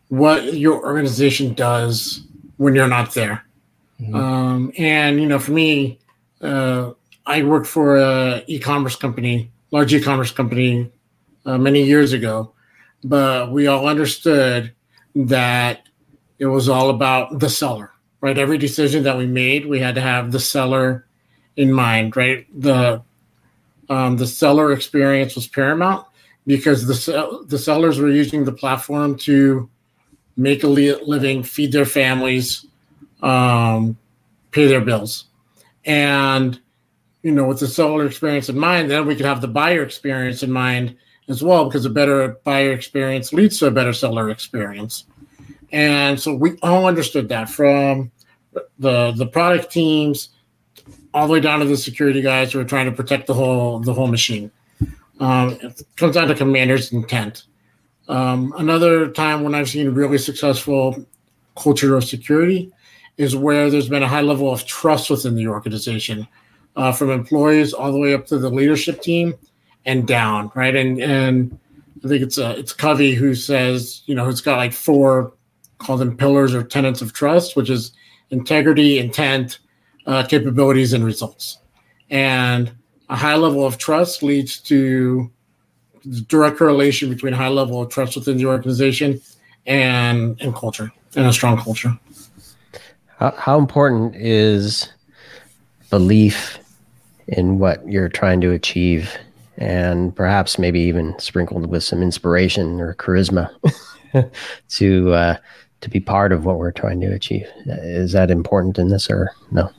what 0.09 0.53
your 0.53 0.85
organization 0.85 1.53
does 1.53 2.21
when 2.57 2.75
you're 2.75 2.87
not 2.87 3.13
there. 3.13 3.45
Mm-hmm. 3.99 4.15
Um, 4.15 4.71
and 4.77 5.19
you 5.19 5.27
know, 5.27 5.39
for 5.39 5.51
me, 5.51 5.99
uh, 6.41 6.91
I 7.25 7.43
worked 7.43 7.67
for 7.67 7.97
a 7.97 8.43
e-commerce 8.47 8.95
company, 8.95 9.49
large 9.71 9.93
e-commerce 9.93 10.31
company, 10.31 10.91
uh, 11.45 11.57
many 11.57 11.83
years 11.83 12.13
ago, 12.13 12.53
but 13.03 13.51
we 13.51 13.67
all 13.67 13.87
understood 13.87 14.73
that 15.15 15.87
it 16.39 16.47
was 16.47 16.67
all 16.67 16.89
about 16.89 17.39
the 17.39 17.49
seller, 17.49 17.91
right? 18.21 18.37
Every 18.37 18.57
decision 18.57 19.03
that 19.03 19.17
we 19.17 19.25
made, 19.25 19.65
we 19.65 19.79
had 19.79 19.95
to 19.95 20.01
have 20.01 20.31
the 20.31 20.39
seller 20.39 21.05
in 21.55 21.71
mind, 21.71 22.15
right? 22.17 22.45
The 22.59 23.03
um, 23.87 24.17
the 24.17 24.25
seller 24.25 24.73
experience 24.73 25.35
was 25.35 25.47
paramount 25.47 26.07
because 26.47 26.87
the 26.87 27.45
the 27.47 27.59
sellers 27.59 27.99
were 27.99 28.09
using 28.09 28.43
the 28.43 28.51
platform 28.51 29.15
to 29.19 29.69
make 30.37 30.63
a 30.63 30.67
living, 30.67 31.43
feed 31.43 31.71
their 31.71 31.85
families, 31.85 32.65
um, 33.21 33.97
pay 34.51 34.67
their 34.67 34.81
bills. 34.81 35.25
And, 35.85 36.59
you 37.25 37.31
know, 37.31 37.47
with 37.47 37.59
the 37.59 37.67
seller 37.67 38.05
experience 38.05 38.49
in 38.49 38.59
mind, 38.59 38.91
then 38.91 39.07
we 39.07 39.15
could 39.15 39.25
have 39.25 39.41
the 39.41 39.47
buyer 39.47 39.81
experience 39.81 40.43
in 40.43 40.51
mind 40.51 40.95
as 41.27 41.41
well, 41.41 41.65
because 41.65 41.83
a 41.83 41.89
better 41.89 42.37
buyer 42.43 42.71
experience 42.71 43.33
leads 43.33 43.57
to 43.57 43.65
a 43.65 43.71
better 43.71 43.93
seller 43.93 44.29
experience. 44.29 45.05
And 45.71 46.19
so 46.19 46.35
we 46.35 46.59
all 46.61 46.85
understood 46.85 47.27
that 47.29 47.49
from 47.49 48.11
the 48.77 49.11
the 49.17 49.25
product 49.25 49.71
teams 49.71 50.29
all 51.15 51.25
the 51.25 51.33
way 51.33 51.39
down 51.39 51.61
to 51.61 51.65
the 51.65 51.77
security 51.77 52.21
guys 52.21 52.53
who 52.53 52.59
are 52.59 52.63
trying 52.63 52.85
to 52.85 52.91
protect 52.91 53.25
the 53.25 53.33
whole 53.33 53.79
the 53.79 53.91
whole 53.91 54.07
machine. 54.07 54.51
Um, 55.19 55.57
it 55.63 55.81
comes 55.95 56.13
down 56.13 56.27
to 56.27 56.35
commander's 56.35 56.93
intent. 56.93 57.45
Um, 58.07 58.53
another 58.59 59.09
time 59.09 59.41
when 59.43 59.55
I've 59.55 59.69
seen 59.69 59.95
really 59.95 60.19
successful 60.19 61.03
culture 61.57 61.95
of 61.95 62.03
security 62.03 62.71
is 63.17 63.35
where 63.35 63.71
there's 63.71 63.89
been 63.89 64.03
a 64.03 64.07
high 64.07 64.21
level 64.21 64.53
of 64.53 64.63
trust 64.67 65.09
within 65.09 65.33
the 65.33 65.47
organization, 65.47 66.27
uh, 66.75 66.91
from 66.91 67.09
employees 67.09 67.73
all 67.73 67.91
the 67.91 67.97
way 67.97 68.13
up 68.13 68.25
to 68.27 68.37
the 68.37 68.49
leadership 68.49 69.01
team 69.01 69.33
and 69.85 70.07
down, 70.07 70.51
right? 70.55 70.75
And 70.75 70.99
and 71.01 71.57
I 72.03 72.07
think 72.07 72.21
it's 72.21 72.37
uh, 72.37 72.55
it's 72.57 72.73
Covey 72.73 73.13
who 73.13 73.35
says, 73.35 74.01
you 74.05 74.15
know, 74.15 74.29
it's 74.29 74.41
got 74.41 74.57
like 74.57 74.73
four, 74.73 75.33
call 75.77 75.97
them 75.97 76.17
pillars 76.17 76.53
or 76.53 76.63
tenets 76.63 77.01
of 77.01 77.13
trust, 77.13 77.55
which 77.55 77.69
is 77.69 77.91
integrity, 78.29 78.99
intent, 78.99 79.59
uh, 80.05 80.23
capabilities, 80.23 80.93
and 80.93 81.05
results. 81.05 81.59
And 82.09 82.71
a 83.09 83.15
high 83.15 83.35
level 83.35 83.65
of 83.65 83.77
trust 83.77 84.23
leads 84.23 84.59
to 84.61 85.31
direct 86.27 86.57
correlation 86.57 87.09
between 87.09 87.33
high 87.33 87.47
level 87.47 87.81
of 87.81 87.89
trust 87.89 88.15
within 88.15 88.37
the 88.37 88.45
organization 88.45 89.21
and 89.65 90.39
and 90.41 90.53
culture 90.53 90.91
and 91.15 91.25
a 91.25 91.33
strong 91.33 91.57
culture. 91.57 91.97
How, 93.17 93.33
how 93.37 93.57
important 93.57 94.15
is 94.15 94.89
belief 95.89 96.59
in 97.27 97.59
what 97.59 97.87
you're 97.87 98.09
trying 98.09 98.41
to 98.41 98.51
achieve, 98.51 99.15
and 99.57 100.15
perhaps 100.15 100.59
maybe 100.59 100.79
even 100.81 101.17
sprinkled 101.19 101.67
with 101.67 101.83
some 101.83 102.01
inspiration 102.01 102.79
or 102.79 102.95
charisma 102.95 103.49
to 104.69 105.13
uh, 105.13 105.37
to 105.81 105.89
be 105.89 105.99
part 105.99 106.31
of 106.31 106.45
what 106.45 106.57
we're 106.57 106.71
trying 106.71 106.99
to 107.01 107.07
achieve? 107.07 107.47
Is 107.65 108.11
that 108.13 108.31
important 108.31 108.77
in 108.77 108.89
this, 108.89 109.09
or 109.09 109.31
no? 109.51 109.69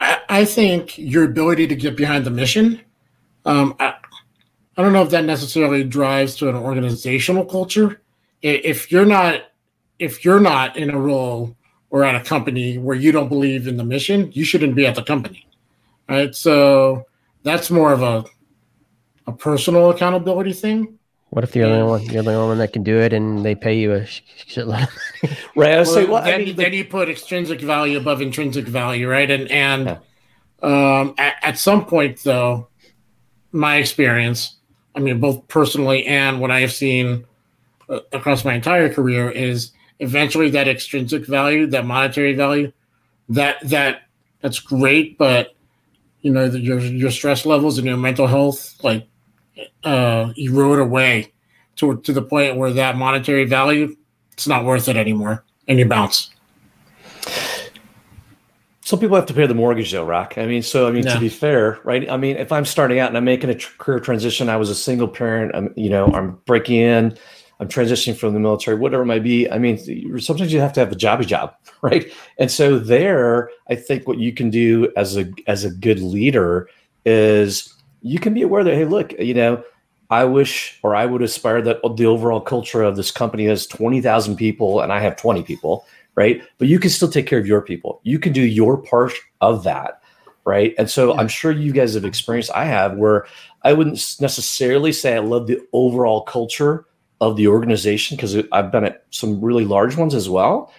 I, 0.00 0.20
I 0.28 0.44
think 0.44 0.98
your 0.98 1.24
ability 1.24 1.66
to 1.68 1.76
get 1.76 1.96
behind 1.96 2.24
the 2.24 2.30
mission. 2.30 2.80
Um, 3.44 3.74
I, 3.78 3.94
I 4.76 4.82
don't 4.82 4.92
know 4.92 5.02
if 5.02 5.10
that 5.10 5.24
necessarily 5.24 5.84
drives 5.84 6.36
to 6.36 6.48
an 6.48 6.56
organizational 6.56 7.44
culture. 7.44 8.00
If 8.42 8.90
you're 8.90 9.06
not 9.06 9.42
if 9.98 10.24
you're 10.24 10.40
not 10.40 10.76
in 10.76 10.90
a 10.90 10.98
role 10.98 11.56
or 11.90 12.04
at 12.04 12.14
a 12.14 12.24
company 12.24 12.78
where 12.78 12.96
you 12.96 13.12
don't 13.12 13.28
believe 13.28 13.68
in 13.68 13.76
the 13.76 13.84
mission, 13.84 14.30
you 14.32 14.44
shouldn't 14.44 14.74
be 14.74 14.86
at 14.86 14.96
the 14.96 15.02
company. 15.02 15.46
Right? 16.08 16.34
So 16.34 17.06
that's 17.42 17.70
more 17.70 17.92
of 17.92 18.02
a 18.02 18.24
a 19.26 19.32
personal 19.32 19.90
accountability 19.90 20.52
thing. 20.52 20.98
What 21.30 21.42
if 21.42 21.56
you're 21.56 21.68
the 21.68 21.74
only 21.74 21.90
one? 21.90 22.02
You're 22.04 22.22
the 22.22 22.34
only 22.34 22.48
one 22.48 22.58
that 22.58 22.72
can 22.72 22.84
do 22.84 22.98
it, 23.00 23.12
and 23.12 23.44
they 23.44 23.56
pay 23.56 23.76
you 23.76 23.92
a 23.92 24.00
shitload. 24.02 24.88
right. 25.56 25.72
I 25.72 25.76
well, 25.78 25.84
say, 25.84 26.04
well, 26.04 26.22
then, 26.22 26.42
I 26.42 26.44
mean, 26.44 26.56
then 26.56 26.72
you 26.72 26.84
put 26.84 27.08
extrinsic 27.08 27.60
value 27.60 27.98
above 27.98 28.22
intrinsic 28.22 28.66
value, 28.66 29.08
right? 29.08 29.28
And 29.28 29.50
and 29.50 29.98
yeah. 30.62 31.00
um, 31.00 31.14
at, 31.18 31.34
at 31.42 31.58
some 31.58 31.86
point, 31.86 32.22
though, 32.22 32.68
my 33.50 33.76
experience, 33.76 34.56
I 34.94 35.00
mean, 35.00 35.18
both 35.18 35.48
personally 35.48 36.06
and 36.06 36.40
what 36.40 36.52
I 36.52 36.60
have 36.60 36.72
seen 36.72 37.24
uh, 37.88 37.98
across 38.12 38.44
my 38.44 38.54
entire 38.54 38.92
career, 38.92 39.28
is 39.28 39.72
eventually 39.98 40.50
that 40.50 40.68
extrinsic 40.68 41.26
value, 41.26 41.66
that 41.66 41.84
monetary 41.84 42.34
value, 42.34 42.70
that 43.30 43.56
that 43.68 44.02
that's 44.40 44.60
great, 44.60 45.18
but 45.18 45.56
you 46.24 46.32
know 46.32 46.48
the, 46.48 46.58
your 46.58 46.80
your 46.80 47.12
stress 47.12 47.46
levels 47.46 47.78
and 47.78 47.86
your 47.86 47.96
mental 47.96 48.26
health 48.26 48.74
like 48.82 49.06
uh, 49.84 50.32
erode 50.36 50.80
away 50.80 51.32
to 51.76 51.98
to 51.98 52.12
the 52.12 52.22
point 52.22 52.56
where 52.56 52.72
that 52.72 52.96
monetary 52.96 53.44
value 53.44 53.94
it's 54.34 54.48
not 54.48 54.64
worth 54.64 54.88
it 54.88 54.96
anymore, 54.96 55.44
and 55.68 55.78
you 55.78 55.86
bounce. 55.86 56.30
Some 58.80 58.98
people 58.98 59.16
have 59.16 59.26
to 59.26 59.34
pay 59.34 59.46
the 59.46 59.54
mortgage, 59.54 59.92
though, 59.92 60.04
Rock. 60.04 60.36
I 60.36 60.44
mean, 60.44 60.60
so 60.60 60.86
I 60.86 60.90
mean, 60.90 61.04
to 61.04 61.18
be 61.18 61.30
fair, 61.30 61.78
right? 61.84 62.10
I 62.10 62.18
mean, 62.18 62.36
if 62.36 62.52
I'm 62.52 62.66
starting 62.66 62.98
out 62.98 63.08
and 63.08 63.16
I'm 63.16 63.24
making 63.24 63.48
a 63.48 63.54
tr- 63.54 63.78
career 63.78 64.00
transition, 64.00 64.50
I 64.50 64.56
was 64.56 64.68
a 64.68 64.74
single 64.74 65.08
parent. 65.08 65.54
I'm, 65.54 65.72
you 65.76 65.88
know, 65.88 66.06
I'm 66.08 66.32
breaking 66.44 66.80
in. 66.80 67.16
I'm 67.60 67.68
transitioning 67.68 68.16
from 68.16 68.34
the 68.34 68.40
military, 68.40 68.76
whatever 68.76 69.02
it 69.02 69.06
might 69.06 69.22
be. 69.22 69.50
I 69.50 69.58
mean, 69.58 69.78
sometimes 70.20 70.52
you 70.52 70.60
have 70.60 70.72
to 70.74 70.80
have 70.80 70.92
a 70.92 70.96
jobby 70.96 71.26
job, 71.26 71.54
right? 71.82 72.10
And 72.38 72.50
so 72.50 72.78
there, 72.78 73.50
I 73.68 73.74
think 73.74 74.06
what 74.06 74.18
you 74.18 74.32
can 74.32 74.50
do 74.50 74.92
as 74.96 75.16
a 75.16 75.32
as 75.46 75.64
a 75.64 75.70
good 75.70 76.00
leader 76.00 76.68
is 77.04 77.72
you 78.02 78.18
can 78.18 78.34
be 78.34 78.42
aware 78.42 78.64
that 78.64 78.74
hey, 78.74 78.84
look, 78.84 79.12
you 79.18 79.34
know, 79.34 79.62
I 80.10 80.24
wish 80.24 80.78
or 80.82 80.94
I 80.94 81.06
would 81.06 81.22
aspire 81.22 81.62
that 81.62 81.80
the 81.96 82.06
overall 82.06 82.40
culture 82.40 82.82
of 82.82 82.96
this 82.96 83.10
company 83.10 83.44
has 83.46 83.66
twenty 83.66 84.00
thousand 84.00 84.36
people 84.36 84.80
and 84.80 84.92
I 84.92 85.00
have 85.00 85.16
twenty 85.16 85.42
people, 85.42 85.86
right? 86.16 86.42
But 86.58 86.68
you 86.68 86.78
can 86.78 86.90
still 86.90 87.08
take 87.08 87.26
care 87.26 87.38
of 87.38 87.46
your 87.46 87.62
people. 87.62 88.00
You 88.02 88.18
can 88.18 88.32
do 88.32 88.42
your 88.42 88.78
part 88.78 89.12
of 89.40 89.62
that, 89.64 90.02
right? 90.44 90.74
And 90.76 90.90
so 90.90 91.16
I'm 91.16 91.28
sure 91.28 91.52
you 91.52 91.72
guys 91.72 91.94
have 91.94 92.04
experienced. 92.04 92.50
I 92.54 92.64
have 92.64 92.96
where 92.96 93.26
I 93.62 93.72
wouldn't 93.72 94.16
necessarily 94.20 94.92
say 94.92 95.14
I 95.14 95.20
love 95.20 95.46
the 95.46 95.60
overall 95.72 96.22
culture 96.22 96.84
of 97.20 97.36
the 97.36 97.48
organization 97.48 98.16
because 98.16 98.36
I've 98.52 98.70
been 98.72 98.84
at 98.84 99.04
some 99.10 99.40
really 99.40 99.64
large 99.64 99.96
ones 99.96 100.14
as 100.14 100.28
well. 100.28 100.72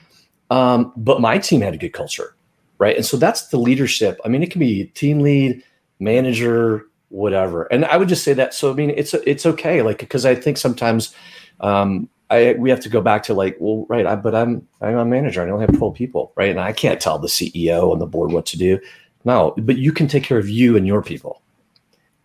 Um, 0.52 0.93
but 0.95 1.21
my 1.21 1.38
team 1.38 1.62
had 1.62 1.74
a 1.74 1.78
good 1.78 1.93
culture, 1.93 2.36
right? 2.78 2.95
And 2.95 3.06
so 3.06 3.17
that's 3.17 3.48
the 3.48 3.58
leadership. 3.58 4.19
I 4.24 4.28
mean, 4.28 4.43
it 4.43 4.52
can 4.52 4.60
be 4.60 4.86
team 4.88 5.19
lead, 5.19 5.63
manager, 6.00 6.86
whatever. 7.10 7.63
And 7.63 7.86
I 7.86 7.98
would 7.98 8.10
just 8.10 8.24
say 8.24 8.34
that. 8.34 8.54
So 8.54 8.71
I 8.71 8.74
mean, 8.74 8.91
it's 8.91 9.13
it's 9.13 9.45
okay, 9.45 9.82
like 9.82 10.00
because 10.00 10.26
I 10.26 10.36
think 10.36 10.58
sometimes 10.58 11.15
um, 11.62 12.10
I 12.30 12.56
we 12.58 12.69
have 12.69 12.80
to 12.82 12.89
go 12.89 13.02
back 13.02 13.24
to 13.24 13.34
like, 13.34 13.58
well, 13.60 13.86
right, 13.89 14.06
I, 14.06 14.15
but 14.15 14.36
I'm 14.36 14.67
I'm 14.82 14.98
a 14.98 15.06
manager. 15.06 15.41
I 15.41 15.50
only 15.50 15.65
have 15.65 15.78
twelve 15.78 15.95
people, 15.95 16.34
right? 16.36 16.50
And 16.50 16.60
I 16.60 16.74
can't 16.74 17.00
tell 17.00 17.19
the 17.19 17.28
CEO 17.28 17.91
and 17.91 18.02
the 18.02 18.06
board 18.08 18.32
what 18.32 18.45
to 18.48 18.58
do. 18.58 18.80
No, 19.24 19.56
but 19.58 19.78
you 19.78 19.91
can 19.91 20.08
take 20.08 20.24
care 20.24 20.38
of 20.38 20.48
you 20.48 20.78
and 20.78 20.86
your 20.86 21.02
people, 21.02 21.41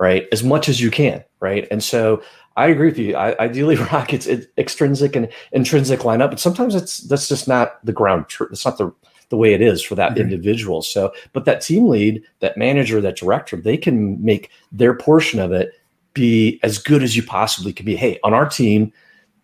right? 0.00 0.26
As 0.32 0.42
much 0.42 0.68
as 0.68 0.80
you 0.80 0.90
can, 0.90 1.22
right? 1.38 1.68
And 1.70 1.84
so 1.84 2.22
I 2.56 2.66
agree 2.68 2.88
with 2.88 2.98
you. 2.98 3.14
I, 3.14 3.36
ideally, 3.38 3.76
rock 3.92 4.12
it's, 4.12 4.26
it's 4.26 4.46
extrinsic 4.58 5.14
and 5.14 5.28
intrinsic 5.52 6.00
lineup, 6.00 6.30
but 6.30 6.40
sometimes 6.40 6.74
it's 6.74 6.98
that's 7.02 7.28
just 7.28 7.46
not 7.46 7.84
the 7.84 7.92
ground 7.92 8.26
truth. 8.28 8.50
It's 8.50 8.64
not 8.64 8.78
the 8.78 8.92
the 9.28 9.36
way 9.36 9.54
it 9.54 9.62
is 9.62 9.82
for 9.84 9.94
that 9.94 10.12
mm-hmm. 10.12 10.22
individual. 10.22 10.82
So, 10.82 11.12
but 11.32 11.44
that 11.44 11.60
team 11.60 11.86
lead, 11.88 12.22
that 12.40 12.56
manager, 12.56 13.00
that 13.00 13.16
director, 13.16 13.56
they 13.56 13.76
can 13.76 14.22
make 14.24 14.50
their 14.72 14.92
portion 14.92 15.38
of 15.38 15.52
it 15.52 15.72
be 16.14 16.58
as 16.64 16.78
good 16.78 17.04
as 17.04 17.16
you 17.16 17.22
possibly 17.22 17.72
can 17.72 17.86
be. 17.86 17.94
Hey, 17.94 18.18
on 18.24 18.34
our 18.34 18.48
team, 18.48 18.92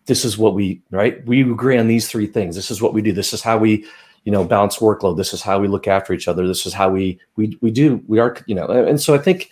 this 0.05 0.25
is 0.25 0.37
what 0.37 0.55
we 0.55 0.81
right. 0.91 1.25
We 1.25 1.41
agree 1.41 1.77
on 1.77 1.87
these 1.87 2.09
three 2.09 2.27
things. 2.27 2.55
This 2.55 2.71
is 2.71 2.81
what 2.81 2.93
we 2.93 3.01
do. 3.01 3.13
This 3.13 3.31
is 3.31 3.41
how 3.41 3.57
we, 3.57 3.85
you 4.25 4.31
know, 4.31 4.43
balance 4.43 4.77
workload. 4.77 5.17
This 5.17 5.33
is 5.33 5.41
how 5.41 5.59
we 5.59 5.67
look 5.67 5.87
after 5.87 6.13
each 6.13 6.27
other. 6.27 6.47
This 6.47 6.65
is 6.65 6.73
how 6.73 6.89
we 6.89 7.19
we 7.35 7.57
we 7.61 7.71
do. 7.71 8.03
We 8.07 8.19
are, 8.19 8.35
you 8.47 8.55
know, 8.55 8.67
and 8.67 8.99
so 8.99 9.15
I 9.15 9.19
think 9.19 9.51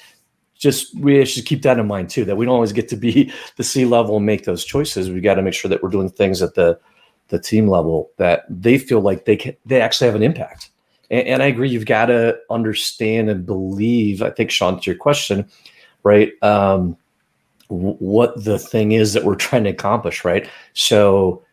just 0.58 0.98
we 1.00 1.24
should 1.26 1.46
keep 1.46 1.62
that 1.64 1.80
in 1.80 1.88
mind 1.88 2.10
too 2.10 2.26
that 2.26 2.38
we 2.38 2.46
don't 2.46 2.56
always 2.56 2.74
get 2.74 2.88
to 2.90 2.96
be 2.96 3.32
the 3.58 3.64
C 3.64 3.86
level 3.86 4.18
and 4.18 4.26
make 4.26 4.46
those 4.46 4.64
choices. 4.64 5.10
We 5.10 5.22
got 5.22 5.36
to 5.36 5.42
make 5.42 5.54
sure 5.54 5.70
that 5.70 5.84
we're 5.84 5.90
doing 5.90 6.10
things 6.10 6.42
at 6.42 6.56
the 6.56 6.80
the 7.30 7.40
team 7.40 7.68
level 7.68 8.12
that 8.18 8.46
they 8.50 8.78
feel 8.78 9.02
like 9.02 9.26
they 9.26 9.36
can 9.36 9.56
they 9.66 9.82
actually 9.82 10.08
have 10.08 10.16
an 10.16 10.24
impact. 10.24 10.70
And, 11.10 11.28
and 11.28 11.44
I 11.44 11.48
agree, 11.48 11.70
you've 11.70 11.86
got 11.86 12.08
to 12.08 12.38
understand 12.50 13.30
and 13.30 13.46
believe. 13.46 14.22
I 14.22 14.30
think 14.30 14.52
Sean, 14.52 14.80
to 14.80 14.92
your 14.92 14.98
question, 14.98 15.48
right? 16.04 16.32
Um, 16.42 16.98
w- 17.70 17.96
what 17.98 18.44
the 18.44 18.60
thing 18.60 18.94
is 18.94 19.14
that 19.14 19.24
we're 19.24 19.36
trying 19.36 19.64
to 19.66 19.70
accomplish, 19.72 20.24
right? 20.24 20.48
So 20.74 21.44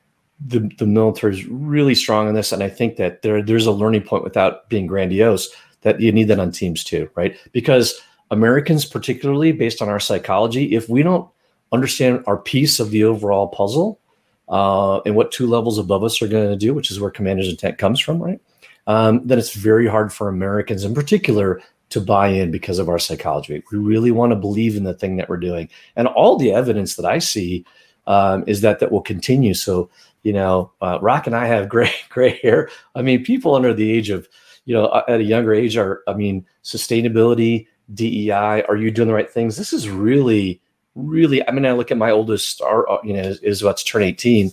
the 0.45 0.71
the 0.79 0.87
military 0.87 1.35
is 1.35 1.47
really 1.47 1.95
strong 1.95 2.29
in 2.29 2.35
this, 2.35 2.53
and 2.53 2.62
I 2.62 2.69
think 2.69 2.97
that 2.97 3.23
there 3.23 3.43
there's 3.43 3.67
a 3.67 3.73
learning 3.73 4.03
point 4.03 4.25
without 4.25 4.69
being 4.69 4.87
grandiose 4.87 5.49
that 5.83 6.01
you 6.01 6.12
need 6.12 6.29
that 6.29 6.38
on 6.38 6.53
teams 6.53 6.85
too, 6.85 7.11
right? 7.17 7.37
Because 7.53 8.01
Americans, 8.33 8.85
particularly 8.87 9.53
based 9.53 9.83
on 9.83 9.88
our 9.88 10.01
psychology, 10.01 10.75
if 10.75 10.88
we 10.88 11.03
don't 11.03 11.29
understand 11.71 12.25
our 12.27 12.38
piece 12.38 12.81
of 12.81 12.90
the 12.90 13.05
overall 13.05 13.47
puzzle 13.47 14.01
uh, 14.49 15.01
and 15.01 15.14
what 15.14 15.31
two 15.31 15.47
levels 15.47 15.79
above 15.79 16.03
us 16.03 16.21
are 16.21 16.29
going 16.29 16.49
to 16.49 16.57
do, 16.57 16.75
which 16.75 16.90
is 16.90 16.99
where 16.99 17.11
commander's 17.11 17.49
intent 17.49 17.79
comes 17.79 18.01
from, 18.01 18.21
right? 18.21 18.40
Um, 18.87 19.21
then 19.25 19.38
it's 19.38 19.53
very 19.53 19.87
hard 19.87 20.12
for 20.12 20.29
Americans 20.29 20.83
in 20.85 20.95
particular 20.95 21.61
to 21.90 22.01
buy 22.01 22.29
in 22.29 22.51
because 22.51 22.79
of 22.79 22.88
our 22.88 22.99
psychology. 22.99 23.62
We 23.71 23.79
really 23.79 24.11
want 24.11 24.33
to 24.33 24.37
believe 24.37 24.77
in 24.77 24.85
the 24.85 24.95
thing 24.95 25.16
that 25.16 25.29
we're 25.29 25.37
doing. 25.37 25.68
And 25.95 26.09
all 26.09 26.38
the 26.38 26.53
evidence 26.53 26.97
that 26.97 27.05
I 27.05 27.18
see 27.18 27.66
um, 28.07 28.45
is 28.47 28.62
that 28.62 28.81
that 28.81 28.90
will 28.90 29.03
continue. 29.03 29.53
So, 29.53 29.90
you 30.23 30.33
know, 30.33 30.73
uh, 30.81 30.99
Rock 31.03 31.27
and 31.27 31.37
I 31.37 31.47
have 31.47 31.68
gray, 31.75 31.92
gray 32.09 32.38
hair. 32.42 32.71
I 32.95 33.03
mean, 33.03 33.25
people 33.25 33.55
under 33.55 33.75
the 33.75 33.92
age 33.92 34.09
of, 34.09 34.27
you 34.64 34.75
know, 34.75 35.03
at 35.07 35.21
a 35.21 35.25
younger 35.25 35.53
age 35.53 35.77
are, 35.77 36.03
I 36.09 36.14
mean, 36.14 36.47
sustainability, 36.64 37.66
DEI? 37.95 38.62
Are 38.62 38.77
you 38.77 38.90
doing 38.90 39.09
the 39.09 39.14
right 39.14 39.31
things? 39.31 39.57
This 39.57 39.73
is 39.73 39.88
really, 39.88 40.61
really. 40.95 41.47
I 41.47 41.53
mean, 41.53 41.66
I 41.66 41.73
look 41.73 41.90
at 41.90 41.99
my 41.99 42.11
oldest, 42.11 42.61
our, 42.62 42.88
uh, 42.90 42.99
you 43.03 43.12
know, 43.12 43.21
is, 43.21 43.38
is 43.40 43.62
about 43.62 43.79
to 43.79 43.85
turn 43.85 44.03
18. 44.03 44.53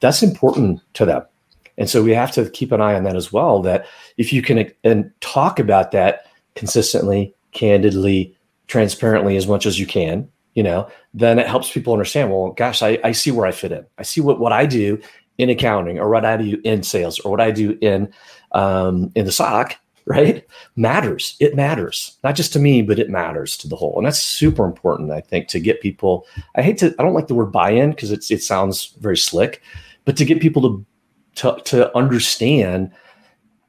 That's 0.00 0.22
important 0.22 0.80
to 0.94 1.04
them. 1.04 1.22
And 1.76 1.88
so 1.88 2.02
we 2.02 2.12
have 2.12 2.32
to 2.32 2.50
keep 2.50 2.72
an 2.72 2.80
eye 2.80 2.94
on 2.94 3.04
that 3.04 3.16
as 3.16 3.32
well. 3.32 3.62
That 3.62 3.86
if 4.16 4.32
you 4.32 4.42
can 4.42 4.70
and 4.84 5.10
talk 5.20 5.58
about 5.58 5.92
that 5.92 6.26
consistently, 6.56 7.34
candidly, 7.52 8.36
transparently 8.66 9.36
as 9.36 9.46
much 9.46 9.64
as 9.64 9.78
you 9.78 9.86
can, 9.86 10.28
you 10.54 10.62
know, 10.62 10.88
then 11.14 11.38
it 11.38 11.46
helps 11.46 11.70
people 11.70 11.92
understand, 11.92 12.30
well, 12.30 12.50
gosh, 12.50 12.82
I, 12.82 12.98
I 13.04 13.12
see 13.12 13.30
where 13.30 13.46
I 13.46 13.52
fit 13.52 13.70
in. 13.70 13.86
I 13.96 14.02
see 14.02 14.20
what, 14.20 14.40
what 14.40 14.52
I 14.52 14.66
do 14.66 15.00
in 15.38 15.50
accounting 15.50 16.00
or 16.00 16.08
what 16.08 16.24
I 16.24 16.36
do 16.36 16.60
in 16.64 16.82
sales 16.82 17.20
or 17.20 17.30
what 17.30 17.40
I 17.40 17.52
do 17.52 17.78
in 17.80 18.12
um, 18.52 19.12
in 19.14 19.24
the 19.24 19.32
SOC 19.32 19.76
right? 20.08 20.44
Matters. 20.74 21.36
It 21.38 21.54
matters. 21.54 22.16
Not 22.24 22.34
just 22.34 22.52
to 22.54 22.58
me 22.58 22.82
but 22.82 22.98
it 22.98 23.10
matters 23.10 23.56
to 23.58 23.68
the 23.68 23.76
whole. 23.76 23.94
And 23.96 24.06
that's 24.06 24.18
super 24.18 24.64
important 24.64 25.12
i 25.12 25.20
think 25.20 25.48
to 25.48 25.60
get 25.60 25.80
people 25.80 26.26
i 26.56 26.62
hate 26.62 26.78
to 26.78 26.94
i 26.98 27.02
don't 27.02 27.14
like 27.14 27.28
the 27.28 27.34
word 27.34 27.52
buy-in 27.52 27.90
because 27.90 28.10
it's 28.10 28.30
it 28.30 28.42
sounds 28.42 28.96
very 29.00 29.16
slick 29.16 29.62
but 30.04 30.16
to 30.16 30.24
get 30.24 30.40
people 30.40 30.62
to 30.62 30.86
to, 31.36 31.60
to 31.64 31.96
understand 31.96 32.90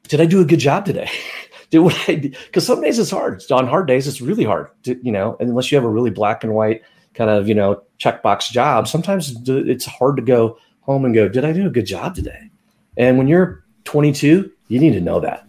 did 0.08 0.22
i 0.22 0.26
do 0.26 0.42
a 0.42 0.46
good 0.46 0.60
job 0.60 0.86
today? 0.86 1.10
Did 1.70 1.80
what 1.80 1.96
i 2.08 2.16
because 2.16 2.66
some 2.66 2.82
days 2.82 2.98
it's 2.98 3.12
hard. 3.12 3.44
On 3.52 3.68
hard 3.68 3.88
days 3.88 4.08
it's 4.08 4.22
really 4.22 4.44
hard 4.44 4.70
to, 4.84 5.00
you 5.04 5.12
know 5.12 5.38
unless 5.40 5.72
you 5.72 5.76
have 5.76 5.86
a 5.86 5.90
really 5.90 6.10
black 6.10 6.44
and 6.44 6.56
white 6.56 6.82
kind 7.14 7.30
of 7.30 7.48
you 7.48 7.54
know 7.54 7.84
checkbox 8.00 8.50
job 8.50 8.88
sometimes 8.88 9.36
it's 9.48 9.86
hard 9.86 10.16
to 10.16 10.24
go 10.24 10.58
home 10.82 11.06
and 11.06 11.14
go 11.14 11.28
did 11.28 11.46
i 11.46 11.52
do 11.52 11.68
a 11.68 11.70
good 11.70 11.86
job 11.86 12.16
today? 12.16 12.50
And 12.98 13.18
when 13.18 13.28
you're 13.28 13.64
22 13.84 14.52
you 14.70 14.80
need 14.80 14.94
to 14.94 15.02
know 15.02 15.20
that 15.20 15.49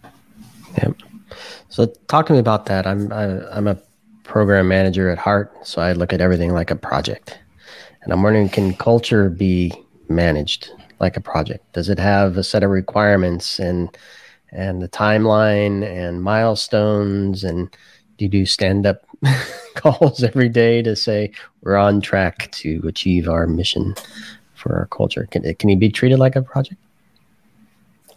Yep. 0.77 0.95
So 1.69 1.85
talk 2.07 2.25
to 2.27 2.33
me 2.33 2.39
about 2.39 2.65
that. 2.67 2.85
I'm 2.85 3.11
I, 3.11 3.23
am 3.23 3.47
i 3.51 3.57
am 3.57 3.67
a 3.67 3.77
program 4.23 4.67
manager 4.67 5.09
at 5.09 5.17
heart, 5.17 5.53
so 5.65 5.81
I 5.81 5.93
look 5.93 6.13
at 6.13 6.21
everything 6.21 6.53
like 6.53 6.71
a 6.71 6.75
project. 6.75 7.39
And 8.03 8.11
I'm 8.11 8.23
wondering, 8.23 8.49
can 8.49 8.73
culture 8.73 9.29
be 9.29 9.73
managed 10.09 10.69
like 10.99 11.17
a 11.17 11.21
project? 11.21 11.71
Does 11.73 11.89
it 11.89 11.99
have 11.99 12.37
a 12.37 12.43
set 12.43 12.63
of 12.63 12.69
requirements 12.69 13.59
and 13.59 13.95
and 14.51 14.81
the 14.81 14.89
timeline 14.89 15.83
and 15.85 16.23
milestones? 16.23 17.43
And 17.43 17.69
do 18.17 18.25
you 18.25 18.29
do 18.29 18.45
stand 18.45 18.85
up 18.85 19.05
calls 19.75 20.23
every 20.23 20.49
day 20.49 20.81
to 20.81 20.95
say 20.95 21.31
we're 21.61 21.77
on 21.77 22.01
track 22.01 22.51
to 22.51 22.81
achieve 22.85 23.29
our 23.29 23.47
mission 23.47 23.95
for 24.53 24.75
our 24.75 24.87
culture? 24.87 25.27
Can 25.31 25.45
it, 25.45 25.59
can 25.59 25.69
you 25.69 25.77
be 25.77 25.89
treated 25.89 26.19
like 26.19 26.35
a 26.35 26.41
project? 26.41 26.81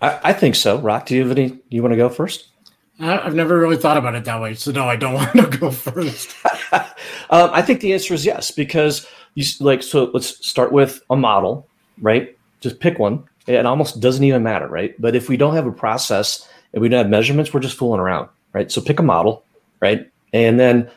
I, 0.05 0.21
I 0.23 0.33
think 0.35 0.55
so. 0.55 0.79
Rock, 0.79 1.07
do 1.07 1.15
you 1.15 1.27
have 1.27 1.37
any? 1.37 1.59
You 1.71 1.83
want 1.83 1.93
to 1.93 1.97
go 1.97 2.09
first? 2.09 2.49
I've 3.01 3.35
never 3.35 3.59
really 3.59 3.77
thought 3.77 3.97
about 3.97 4.15
it 4.15 4.25
that 4.25 4.41
way, 4.41 4.55
so 4.55 4.71
no, 4.71 4.85
I 4.85 4.97
don't 4.97 5.15
want 5.15 5.33
to 5.33 5.47
go 5.47 5.71
first. 5.71 6.35
um, 6.73 7.51
I 7.53 7.63
think 7.63 7.81
the 7.81 7.93
answer 7.93 8.15
is 8.15 8.25
yes, 8.25 8.51
because 8.51 9.07
you 9.35 9.45
like. 9.61 9.83
So 9.83 10.11
let's 10.13 10.47
start 10.47 10.73
with 10.73 11.03
a 11.09 11.17
model, 11.17 11.67
right? 12.01 12.37
Just 12.61 12.81
pick 12.81 12.99
one. 12.99 13.25
It 13.47 13.67
almost 13.67 14.01
doesn't 14.01 14.25
even 14.25 14.43
matter, 14.43 14.69
right? 14.69 14.95
But 15.01 15.17
if 15.17 15.29
we 15.29 15.37
don't 15.37 15.55
have 15.55 15.67
a 15.67 15.73
process 15.73 16.49
and 16.73 16.81
we 16.83 16.89
don't 16.89 16.99
have 16.99 17.11
measurements, 17.11 17.53
we're 17.53 17.61
just 17.61 17.77
fooling 17.77 18.01
around, 18.01 18.29
right? 18.53 18.71
So 18.71 18.81
pick 18.81 18.99
a 19.01 19.03
model, 19.03 19.45
right? 19.81 20.11
And 20.33 20.59
then 20.59 20.91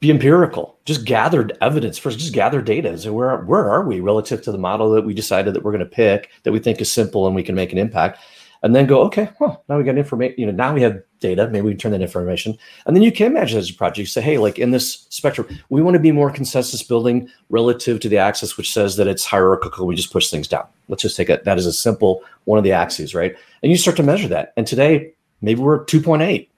be 0.00 0.10
empirical. 0.10 0.78
Just 0.86 1.04
gathered 1.04 1.56
evidence 1.60 1.98
first. 1.98 2.18
Just 2.18 2.32
gather 2.32 2.62
data. 2.62 2.96
So 2.98 3.12
where 3.12 3.36
where 3.42 3.70
are 3.70 3.86
we 3.86 4.00
relative 4.00 4.42
to 4.42 4.52
the 4.52 4.58
model 4.58 4.90
that 4.92 5.04
we 5.04 5.14
decided 5.14 5.54
that 5.54 5.62
we're 5.62 5.72
going 5.72 5.80
to 5.80 5.86
pick 5.86 6.30
that 6.42 6.52
we 6.52 6.58
think 6.58 6.80
is 6.80 6.90
simple 6.90 7.26
and 7.26 7.36
we 7.36 7.42
can 7.42 7.54
make 7.54 7.70
an 7.70 7.78
impact, 7.78 8.18
and 8.62 8.74
then 8.74 8.86
go 8.86 9.02
okay. 9.02 9.28
Well, 9.38 9.62
now 9.68 9.76
we 9.76 9.84
got 9.84 9.98
information. 9.98 10.34
You 10.38 10.46
know, 10.46 10.52
now 10.52 10.72
we 10.72 10.80
have 10.82 11.02
data. 11.20 11.48
Maybe 11.48 11.66
we 11.66 11.72
can 11.72 11.78
turn 11.78 11.92
that 11.92 12.00
information, 12.00 12.56
and 12.86 12.96
then 12.96 13.02
you 13.02 13.12
can 13.12 13.26
imagine 13.26 13.58
as 13.58 13.68
a 13.68 13.74
project. 13.74 13.98
You 13.98 14.06
say, 14.06 14.22
hey, 14.22 14.38
like 14.38 14.58
in 14.58 14.70
this 14.70 15.06
spectrum, 15.10 15.46
we 15.68 15.82
want 15.82 15.94
to 15.96 16.00
be 16.00 16.12
more 16.12 16.30
consensus 16.30 16.82
building 16.82 17.28
relative 17.50 18.00
to 18.00 18.08
the 18.08 18.18
axis, 18.18 18.56
which 18.56 18.72
says 18.72 18.96
that 18.96 19.06
it's 19.06 19.26
hierarchical. 19.26 19.86
We 19.86 19.96
just 19.96 20.12
push 20.12 20.30
things 20.30 20.48
down. 20.48 20.66
Let's 20.88 21.02
just 21.02 21.16
take 21.16 21.28
it. 21.28 21.44
That 21.44 21.58
is 21.58 21.66
a 21.66 21.74
simple 21.74 22.22
one 22.44 22.56
of 22.56 22.64
the 22.64 22.72
axes, 22.72 23.14
right? 23.14 23.36
And 23.62 23.70
you 23.70 23.76
start 23.76 23.98
to 23.98 24.02
measure 24.02 24.28
that. 24.28 24.54
And 24.56 24.66
today, 24.66 25.12
maybe 25.42 25.60
we're 25.60 25.84
2.8 25.84 26.48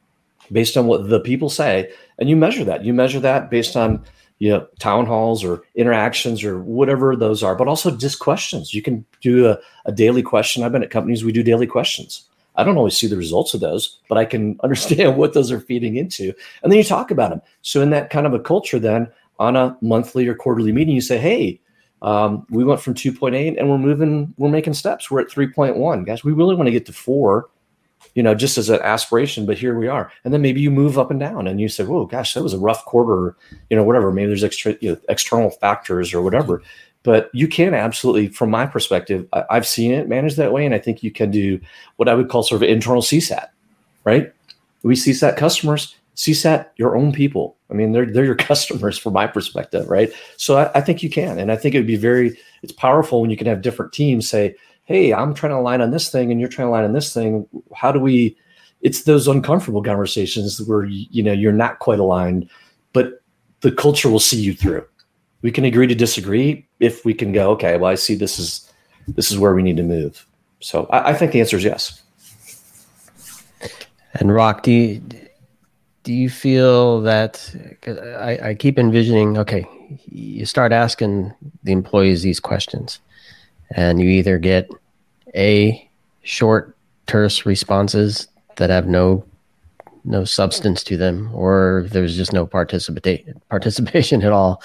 based 0.51 0.77
on 0.77 0.87
what 0.87 1.09
the 1.09 1.21
people 1.21 1.49
say 1.49 1.91
and 2.19 2.29
you 2.29 2.37
measure 2.37 2.65
that. 2.65 2.85
You 2.85 2.93
measure 2.93 3.21
that 3.21 3.51
based 3.51 3.77
on 3.77 4.05
you 4.39 4.51
know 4.51 4.67
town 4.79 5.07
halls 5.07 5.45
or 5.45 5.63
interactions 5.75 6.43
or 6.43 6.61
whatever 6.61 7.15
those 7.15 7.43
are 7.43 7.55
but 7.55 7.69
also 7.69 7.97
just 7.97 8.19
questions. 8.19 8.75
You 8.75 8.83
can 8.83 9.05
do 9.21 9.49
a, 9.49 9.59
a 9.87 9.93
daily 9.93 10.23
question. 10.23 10.63
I've 10.63 10.73
been 10.73 10.83
at 10.83 10.91
companies 10.91 11.25
we 11.25 11.33
do 11.33 11.43
daily 11.43 11.67
questions. 11.67 12.29
I 12.57 12.65
don't 12.65 12.77
always 12.77 12.97
see 12.97 13.07
the 13.07 13.17
results 13.17 13.55
of 13.55 13.61
those 13.61 13.99
but 14.09 14.19
i 14.19 14.25
can 14.25 14.59
understand 14.65 15.17
what 15.17 15.33
those 15.33 15.51
are 15.51 15.61
feeding 15.61 15.97
into 15.97 16.33
and 16.63 16.73
then 16.73 16.79
you 16.79 16.85
talk 16.85 17.11
about 17.11 17.31
them. 17.31 17.43
So 17.63 17.81
in 17.83 17.91
that 17.91 18.11
kind 18.11 18.27
of 18.27 18.35
a 18.35 18.41
culture 18.41 18.79
then 18.79 19.09
on 19.39 19.57
a 19.57 19.77
monthly 19.81 20.27
or 20.29 20.35
quarterly 20.35 20.73
meeting 20.73 20.95
you 20.95 21.01
say 21.01 21.19
hey 21.19 21.61
um, 22.03 22.45
we 22.51 22.65
went 22.65 22.81
from 22.81 22.95
2.8 22.95 23.57
and 23.57 23.71
we're 23.71 23.79
moving 23.79 24.35
we're 24.37 24.51
making 24.51 24.75
steps. 24.75 25.09
We're 25.09 25.21
at 25.21 25.29
3.1 25.29 26.05
guys 26.05 26.25
we 26.25 26.33
really 26.33 26.57
want 26.57 26.67
to 26.67 26.73
get 26.73 26.87
to 26.87 26.93
four 26.93 27.49
you 28.15 28.23
know, 28.23 28.35
just 28.35 28.59
as 28.59 28.69
an 28.69 28.81
aspiration, 28.83 29.47
but 29.47 29.59
here 29.59 29.79
we 29.79 29.89
are. 29.89 30.13
And 30.25 30.33
then 30.33 30.43
maybe 30.43 30.61
you 30.61 30.71
move 30.71 30.99
up 30.99 31.11
and 31.11 31.19
down 31.19 31.47
and 31.47 31.61
you 31.61 31.69
say, 31.69 31.85
oh 31.85 32.07
gosh, 32.07 32.35
that 32.35 32.43
was 32.43 32.53
a 32.53 32.59
rough 32.59 32.85
quarter, 32.85 33.37
you 33.71 33.77
know, 33.77 33.85
whatever. 33.85 34.13
Maybe 34.13 34.29
there's 34.29 34.45
extra, 34.45 34.77
you 34.81 34.93
know, 34.93 34.99
external 35.09 35.51
factors 35.51 36.13
or 36.13 36.23
whatever. 36.23 36.63
But 37.05 37.31
you 37.33 37.49
can 37.49 37.75
absolutely, 37.75 38.29
from 38.29 38.51
my 38.51 38.67
perspective, 38.67 39.27
I, 39.33 39.45
have 39.51 39.67
seen 39.67 39.93
it 39.93 40.09
managed 40.09 40.37
that 40.37 40.53
way. 40.53 40.65
And 40.65 40.75
I 40.75 40.79
think 40.79 41.03
you 41.03 41.11
can 41.11 41.31
do 41.31 41.61
what 41.97 42.09
I 42.09 42.15
would 42.15 42.29
call 42.29 42.43
sort 42.43 42.63
of 42.63 42.69
internal 42.69 43.03
CSAT, 43.03 43.49
right? 44.05 44.33
We 44.83 44.95
CSAT 44.95 45.37
customers, 45.37 45.97
CSAT 46.17 46.67
your 46.77 46.97
own 46.97 47.13
people. 47.13 47.57
I 47.71 47.75
mean, 47.75 47.93
they're, 47.93 48.07
they're 48.07 48.25
your 48.25 48.35
customers 48.37 48.99
from 48.99 49.15
my 49.15 49.27
perspective, 49.27 49.89
right? 49.89 50.13
So 50.37 50.59
I, 50.59 50.71
I 50.75 50.81
think 50.81 51.03
you 51.03 51.11
can. 51.11 51.39
And 51.39 51.51
I 51.51 51.57
think 51.57 51.75
it 51.75 51.79
would 51.79 51.87
be 51.87 51.97
very, 51.97 52.39
it's 52.63 52.73
powerful 52.73 53.21
when 53.21 53.31
you 53.31 53.37
can 53.37 53.47
have 53.47 53.63
different 53.63 53.93
teams 53.93 54.29
say, 54.29 54.55
hey, 54.93 55.15
I'm 55.15 55.33
trying 55.33 55.53
to 55.53 55.57
align 55.57 55.81
on 55.81 55.91
this 55.91 56.11
thing 56.11 56.31
and 56.31 56.39
you're 56.39 56.51
trying 56.51 56.67
to 56.67 56.71
align 56.71 56.85
on 56.85 56.93
this 56.93 57.15
thing. 57.15 57.47
How 57.75 57.91
do 57.91 57.99
we? 57.99 58.37
It's 58.83 59.05
those 59.05 59.27
uncomfortable 59.27 59.83
conversations 59.83 60.61
where 60.61 60.85
you 60.85 61.23
know 61.23 61.33
you're 61.33 61.53
not 61.53 61.79
quite 61.79 61.99
aligned, 61.99 62.51
but 62.93 63.23
the 63.61 63.73
culture 63.73 64.11
will 64.11 64.21
see 64.21 64.41
you 64.41 64.53
through. 64.53 64.85
We 65.41 65.51
can 65.51 65.65
agree 65.65 65.87
to 65.87 65.95
disagree 65.95 66.67
if 66.79 67.05
we 67.05 67.15
can 67.15 67.33
go. 67.33 67.51
Okay, 67.53 67.79
well, 67.79 67.91
I 67.91 67.95
see 67.95 68.15
this 68.15 68.39
is 68.39 68.71
this 69.09 69.31
is 69.31 69.39
where 69.39 69.55
we 69.55 69.63
need 69.63 69.79
to 69.79 69.83
move. 69.83 70.27
So 70.61 70.87
I, 70.91 71.11
I 71.11 71.15
think 71.15 71.33
the 71.33 71.41
answer 71.41 71.57
is 71.57 71.65
yes. 71.65 72.03
And 74.15 74.35
Rock, 74.35 74.63
do 74.63 74.73
you 74.73 75.03
do 76.03 76.13
you 76.13 76.29
feel 76.29 77.01
that 77.01 77.55
I, 78.19 78.51
I 78.51 78.55
keep 78.55 78.79
envisioning? 78.79 79.39
Okay, 79.39 79.65
you 80.05 80.45
start 80.45 80.71
asking 80.71 81.33
the 81.63 81.73
employees 81.73 82.23
these 82.23 82.41
questions 82.41 83.01
and 83.75 84.01
you 84.01 84.09
either 84.09 84.39
get 84.39 84.69
a 85.35 85.89
short 86.23 86.77
terse 87.07 87.47
responses 87.47 88.29
that 88.57 88.71
have 88.71 88.87
no 88.87 89.25
no 90.05 90.25
substance 90.25 90.83
to 90.83 90.97
them 90.97 91.31
or 91.33 91.87
there's 91.91 92.17
just 92.17 92.33
no 92.33 92.45
participate 92.45 93.27
participation 93.49 94.23
at 94.23 94.33
all 94.33 94.63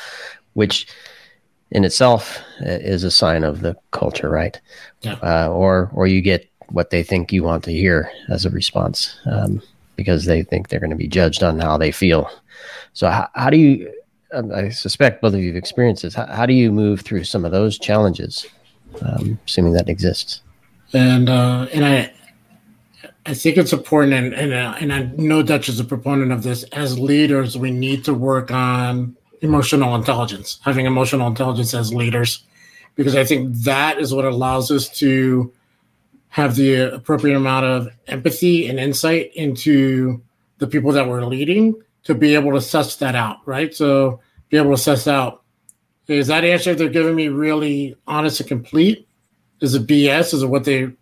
which 0.53 0.87
in 1.71 1.83
itself 1.83 2.39
is 2.61 3.03
a 3.03 3.11
sign 3.11 3.43
of 3.43 3.61
the 3.61 3.75
culture 3.91 4.29
right 4.29 4.59
yeah. 5.01 5.13
uh, 5.23 5.49
or 5.49 5.89
or 5.93 6.07
you 6.07 6.21
get 6.21 6.49
what 6.69 6.89
they 6.89 7.03
think 7.03 7.31
you 7.31 7.43
want 7.43 7.63
to 7.63 7.71
hear 7.71 8.11
as 8.29 8.45
a 8.45 8.49
response 8.49 9.19
um, 9.25 9.61
because 9.95 10.25
they 10.25 10.43
think 10.43 10.67
they're 10.67 10.79
going 10.79 10.89
to 10.89 10.95
be 10.95 11.07
judged 11.07 11.43
on 11.43 11.59
how 11.59 11.77
they 11.77 11.91
feel 11.91 12.29
so 12.93 13.09
how, 13.09 13.27
how 13.35 13.49
do 13.49 13.57
you 13.57 13.91
um, 14.33 14.51
i 14.51 14.69
suspect 14.69 15.21
both 15.21 15.33
of 15.33 15.39
you 15.39 15.47
have 15.47 15.55
experienced 15.55 16.01
this 16.01 16.15
how, 16.15 16.25
how 16.25 16.45
do 16.45 16.53
you 16.53 16.71
move 16.71 17.01
through 17.01 17.23
some 17.23 17.45
of 17.45 17.51
those 17.51 17.77
challenges 17.77 18.47
um, 19.01 19.39
assuming 19.45 19.73
that 19.73 19.89
exists. 19.89 20.41
And 20.93 21.29
uh, 21.29 21.67
and 21.73 21.85
I 21.85 22.13
I 23.25 23.33
think 23.33 23.57
it's 23.57 23.73
important, 23.73 24.13
and 24.13 24.33
and, 24.33 24.53
uh, 24.53 24.75
and 24.79 24.93
I 24.93 25.03
know 25.17 25.43
Dutch 25.43 25.69
is 25.69 25.79
a 25.79 25.83
proponent 25.83 26.31
of 26.31 26.43
this. 26.43 26.63
As 26.65 26.97
leaders, 26.97 27.57
we 27.57 27.71
need 27.71 28.05
to 28.05 28.13
work 28.13 28.51
on 28.51 29.15
emotional 29.41 29.95
intelligence, 29.95 30.59
having 30.63 30.85
emotional 30.85 31.27
intelligence 31.27 31.73
as 31.73 31.93
leaders, 31.93 32.43
because 32.95 33.15
I 33.15 33.25
think 33.25 33.55
that 33.57 33.99
is 33.99 34.13
what 34.13 34.25
allows 34.25 34.71
us 34.71 34.89
to 34.99 35.51
have 36.29 36.55
the 36.55 36.93
appropriate 36.95 37.35
amount 37.35 37.65
of 37.65 37.89
empathy 38.07 38.67
and 38.67 38.79
insight 38.79 39.31
into 39.35 40.21
the 40.59 40.67
people 40.67 40.91
that 40.91 41.07
we're 41.07 41.25
leading 41.25 41.75
to 42.03 42.15
be 42.15 42.33
able 42.35 42.51
to 42.53 42.61
suss 42.61 42.95
that 42.97 43.15
out, 43.15 43.37
right? 43.45 43.73
So 43.73 44.21
be 44.49 44.57
able 44.57 44.71
to 44.71 44.77
suss 44.77 45.07
out 45.07 45.43
is 46.07 46.27
that 46.27 46.45
answer 46.45 46.73
they're 46.73 46.89
giving 46.89 47.15
me 47.15 47.27
really 47.27 47.95
honest 48.07 48.39
and 48.39 48.47
complete? 48.47 49.06
Is 49.61 49.75
it 49.75 49.87
BS? 49.87 50.33
Is 50.33 50.43
it 50.43 50.47
what 50.47 50.63
they, 50.63 50.79
you 50.79 50.95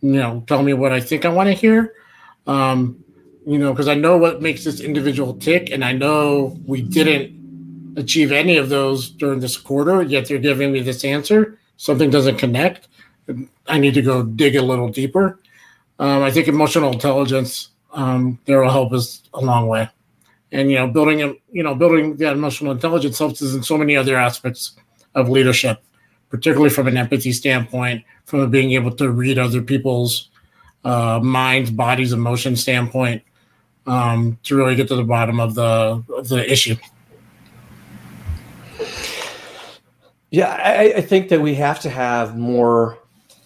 know, 0.00 0.44
tell 0.46 0.62
me 0.62 0.72
what 0.72 0.92
I 0.92 1.00
think 1.00 1.24
I 1.24 1.28
want 1.28 1.48
to 1.48 1.52
hear? 1.52 1.94
Um, 2.46 3.02
you 3.46 3.58
know, 3.58 3.72
because 3.72 3.88
I 3.88 3.94
know 3.94 4.16
what 4.16 4.42
makes 4.42 4.64
this 4.64 4.80
individual 4.80 5.34
tick, 5.34 5.70
and 5.70 5.84
I 5.84 5.92
know 5.92 6.58
we 6.66 6.82
didn't 6.82 7.96
achieve 7.96 8.32
any 8.32 8.56
of 8.56 8.68
those 8.68 9.10
during 9.10 9.40
this 9.40 9.56
quarter, 9.56 10.02
yet 10.02 10.28
they're 10.28 10.38
giving 10.38 10.72
me 10.72 10.80
this 10.80 11.04
answer. 11.04 11.58
Something 11.76 12.10
doesn't 12.10 12.38
connect. 12.38 12.88
I 13.66 13.78
need 13.78 13.94
to 13.94 14.02
go 14.02 14.22
dig 14.22 14.56
a 14.56 14.62
little 14.62 14.88
deeper. 14.88 15.40
Um, 15.98 16.22
I 16.22 16.30
think 16.30 16.48
emotional 16.48 16.92
intelligence 16.92 17.70
um, 17.92 18.38
there 18.46 18.60
will 18.60 18.70
help 18.70 18.92
us 18.92 19.22
a 19.32 19.40
long 19.40 19.68
way 19.68 19.88
and 20.54 20.70
you 20.70 20.78
know 20.78 20.86
building 20.86 21.18
you 21.52 21.62
know 21.62 21.74
building 21.74 22.16
that 22.16 22.32
emotional 22.32 22.72
intelligence 22.72 23.18
helps 23.18 23.42
us 23.42 23.54
in 23.54 23.62
so 23.62 23.76
many 23.76 23.96
other 23.96 24.16
aspects 24.16 24.76
of 25.14 25.28
leadership 25.28 25.82
particularly 26.34 26.68
from 26.68 26.88
an 26.88 26.96
empathy 26.96 27.32
standpoint 27.32 28.02
from 28.24 28.50
being 28.50 28.72
able 28.72 28.90
to 28.90 29.08
read 29.08 29.38
other 29.38 29.62
people's 29.62 30.30
uh, 30.84 31.20
minds 31.22 31.70
bodies 31.70 32.12
emotion 32.12 32.56
standpoint 32.56 33.22
um, 33.86 34.36
to 34.42 34.56
really 34.56 34.74
get 34.74 34.88
to 34.88 34.96
the 34.96 35.04
bottom 35.04 35.38
of 35.38 35.54
the 35.54 36.02
of 36.12 36.28
the 36.28 36.50
issue 36.50 36.74
yeah 40.32 40.48
I, 40.48 40.94
I 40.96 41.00
think 41.02 41.28
that 41.28 41.40
we 41.40 41.54
have 41.54 41.78
to 41.80 41.90
have 41.90 42.36
more 42.36 42.98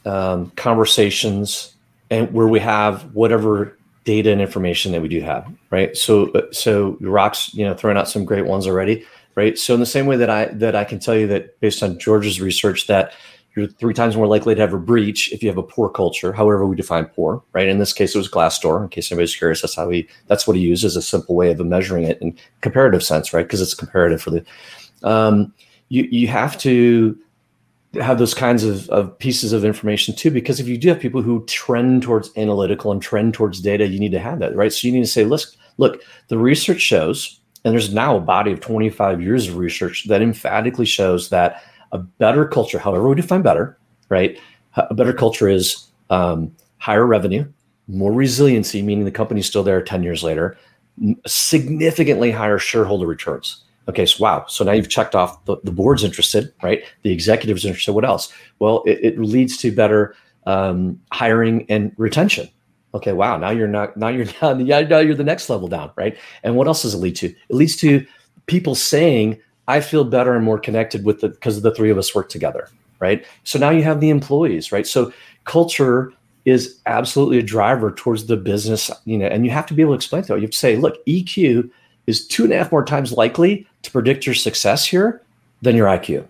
um, 0.07 0.51
conversations 0.57 1.74
and 2.09 2.33
where 2.33 2.48
we 2.48 2.59
have 2.59 3.14
whatever 3.14 3.77
data 4.05 4.33
and 4.33 4.40
information 4.40 4.92
that 4.92 5.03
we 5.03 5.09
do 5.09 5.20
have, 5.20 5.46
right? 5.68 5.94
So, 5.94 6.31
uh, 6.31 6.51
so 6.51 6.96
Rock's, 7.03 7.53
you 7.53 7.66
know, 7.66 7.74
throwing 7.74 7.98
out 7.98 8.09
some 8.09 8.24
great 8.24 8.46
ones 8.46 8.66
already, 8.66 9.05
right? 9.38 9.57
So, 9.57 9.72
in 9.72 9.79
the 9.79 9.87
same 9.87 10.07
way 10.07 10.16
that 10.16 10.29
I 10.29 10.46
that 10.46 10.74
I 10.74 10.83
can 10.83 10.98
tell 10.98 11.14
you 11.14 11.29
that 11.29 11.61
based 11.61 11.81
on 11.81 11.96
George's 12.01 12.40
research 12.40 12.88
that 12.88 13.12
you're 13.55 13.68
three 13.68 13.94
times 13.94 14.16
more 14.16 14.27
likely 14.27 14.55
to 14.57 14.61
have 14.61 14.74
a 14.74 14.79
breach 14.79 15.33
if 15.33 15.42
you 15.42 15.48
have 15.48 15.59
a 15.59 15.62
poor 15.62 15.88
culture, 15.88 16.33
however 16.33 16.66
we 16.66 16.74
define 16.74 17.07
poor, 17.07 17.42
right? 17.53 17.68
In 17.68 17.79
this 17.79 17.92
case, 17.92 18.14
it 18.14 18.18
was 18.18 18.29
Glassdoor. 18.29 18.83
In 18.83 18.88
case 18.88 19.12
anybody's 19.12 19.37
curious, 19.37 19.62
that's 19.62 19.77
how 19.77 19.87
we 19.87 20.09
that's 20.27 20.48
what 20.48 20.57
he 20.57 20.62
used 20.62 20.85
as 20.85 20.96
a 20.96 21.03
simple 21.03 21.37
way 21.37 21.53
of 21.53 21.64
measuring 21.64 22.03
it 22.03 22.20
in 22.20 22.37
comparative 22.62 23.03
sense, 23.03 23.33
right? 23.33 23.44
Because 23.44 23.62
it's 23.62 23.74
comparative 23.74 24.20
for 24.20 24.31
the. 24.31 24.44
Um, 25.05 25.55
you 25.88 26.09
you 26.11 26.27
have 26.27 26.59
to 26.59 27.16
have 27.94 28.18
those 28.18 28.35
kinds 28.35 28.64
of, 28.64 28.88
of 28.90 29.16
pieces 29.18 29.53
of 29.53 29.64
information 29.64 30.14
too 30.14 30.31
because 30.31 30.61
if 30.61 30.66
you 30.66 30.77
do 30.77 30.88
have 30.88 31.01
people 31.01 31.22
who 31.22 31.46
trend 31.46 32.03
towards 32.03 32.31
analytical 32.37 32.92
and 32.92 33.01
trend 33.01 33.33
towards 33.33 33.62
data 33.62 33.87
you 33.87 33.98
need 33.98 34.12
to 34.12 34.18
have 34.18 34.40
that 34.40 34.55
right 34.55 34.74
so 34.74 34.87
you 34.87 34.92
need 34.92 35.01
to 35.01 35.07
say 35.07 35.24
look 35.24 35.40
look 35.79 36.03
the 36.29 36.37
research 36.37 36.83
shows 36.83 37.38
and 37.64 37.73
there's 37.73 37.92
now 37.92 38.16
a 38.16 38.21
body 38.21 38.53
of 38.53 38.61
25 38.61 39.21
years 39.21 39.49
of 39.49 39.57
research 39.57 40.07
that 40.09 40.23
emphatically 40.23 40.87
shows 40.87 41.29
that 41.31 41.62
a 41.92 41.99
better 41.99 42.47
culture 42.47 42.79
however 42.79 43.09
we 43.09 43.14
define 43.14 43.42
better 43.42 43.79
right 44.09 44.38
a 44.77 44.94
better 44.94 45.12
culture 45.12 45.49
is 45.49 45.87
um, 46.11 46.55
higher 46.79 47.07
revenue 47.07 47.44
more 47.88 48.12
resiliency 48.12 48.83
meaning 48.83 49.05
the 49.05 49.11
company's 49.11 49.47
still 49.47 49.62
there 49.62 49.83
10 49.83 50.03
years 50.03 50.23
later 50.23 50.57
significantly 51.27 52.31
higher 52.31 52.59
shareholder 52.59 53.07
returns 53.07 53.64
Okay, 53.88 54.05
so 54.05 54.23
wow. 54.23 54.44
So 54.49 54.64
now 54.64 54.73
you've 54.73 54.90
checked 54.90 55.14
off 55.14 55.42
the, 55.47 55.57
the 55.64 55.73
board's 55.73 56.05
interested, 56.05 56.53
right? 56.62 56.85
The 57.03 57.11
executive's 57.11 57.64
interested. 57.64 57.94
What 57.94 58.05
else? 58.05 58.31
Well, 58.59 58.83
it, 58.87 58.99
it 59.03 59.18
leads 59.18 59.57
to 59.59 59.73
better 59.73 60.14
um, 60.47 61.01
hiring 61.11 61.64
and 61.71 61.92
retention. 61.97 62.49
Okay, 62.94 63.12
wow. 63.12 63.37
Now 63.37 63.51
you're 63.51 63.68
not. 63.68 63.96
Now 63.96 64.09
you're 64.09 64.24
down. 64.40 64.64
Yeah, 64.64 64.81
now 64.81 64.98
you're 64.98 65.14
the 65.14 65.24
next 65.24 65.51
level 65.51 65.68
down, 65.68 65.90
right? 65.96 66.16
And 66.42 66.57
what 66.57 66.66
else 66.66 66.83
does 66.83 66.94
it 66.94 66.98
lead 66.98 67.16
to? 67.16 67.29
It 67.29 67.55
leads 67.55 67.77
to 67.77 68.07
people 68.46 68.74
saying, 68.74 69.40
"I 69.66 69.81
feel 69.81 70.05
better 70.05 70.35
and 70.35 70.44
more 70.44 70.59
connected 70.59 71.05
with 71.05 71.20
the 71.20 71.29
because 71.29 71.61
the 71.62 71.74
three 71.74 71.90
of 71.90 71.98
us 71.98 72.14
work 72.14 72.29
together." 72.29 72.68
Right. 73.01 73.24
So 73.44 73.59
now 73.59 73.70
you 73.70 73.85
have 73.85 74.01
the 74.01 74.11
employees, 74.11 74.72
right? 74.72 74.87
So 74.87 75.12
culture 75.44 76.12
is 76.44 76.79
absolutely 76.87 77.38
a 77.38 77.42
driver 77.42 77.92
towards 77.92 78.27
the 78.27 78.37
business, 78.37 78.90
you 79.05 79.18
know, 79.18 79.27
and 79.27 79.44
you 79.44 79.51
have 79.51 79.66
to 79.66 79.74
be 79.74 79.83
able 79.83 79.92
to 79.92 79.96
explain 79.96 80.22
to. 80.22 80.35
You 80.35 80.42
have 80.42 80.51
to 80.51 80.57
say, 80.57 80.77
look, 80.77 81.05
EQ 81.07 81.70
is 82.07 82.27
two 82.27 82.44
and 82.44 82.53
a 82.53 82.57
half 82.57 82.72
more 82.72 82.85
times 82.85 83.12
likely 83.12 83.66
to 83.83 83.90
predict 83.90 84.24
your 84.24 84.35
success 84.35 84.87
here 84.87 85.22
than 85.62 85.77
your 85.77 85.87
IQ. 85.87 86.27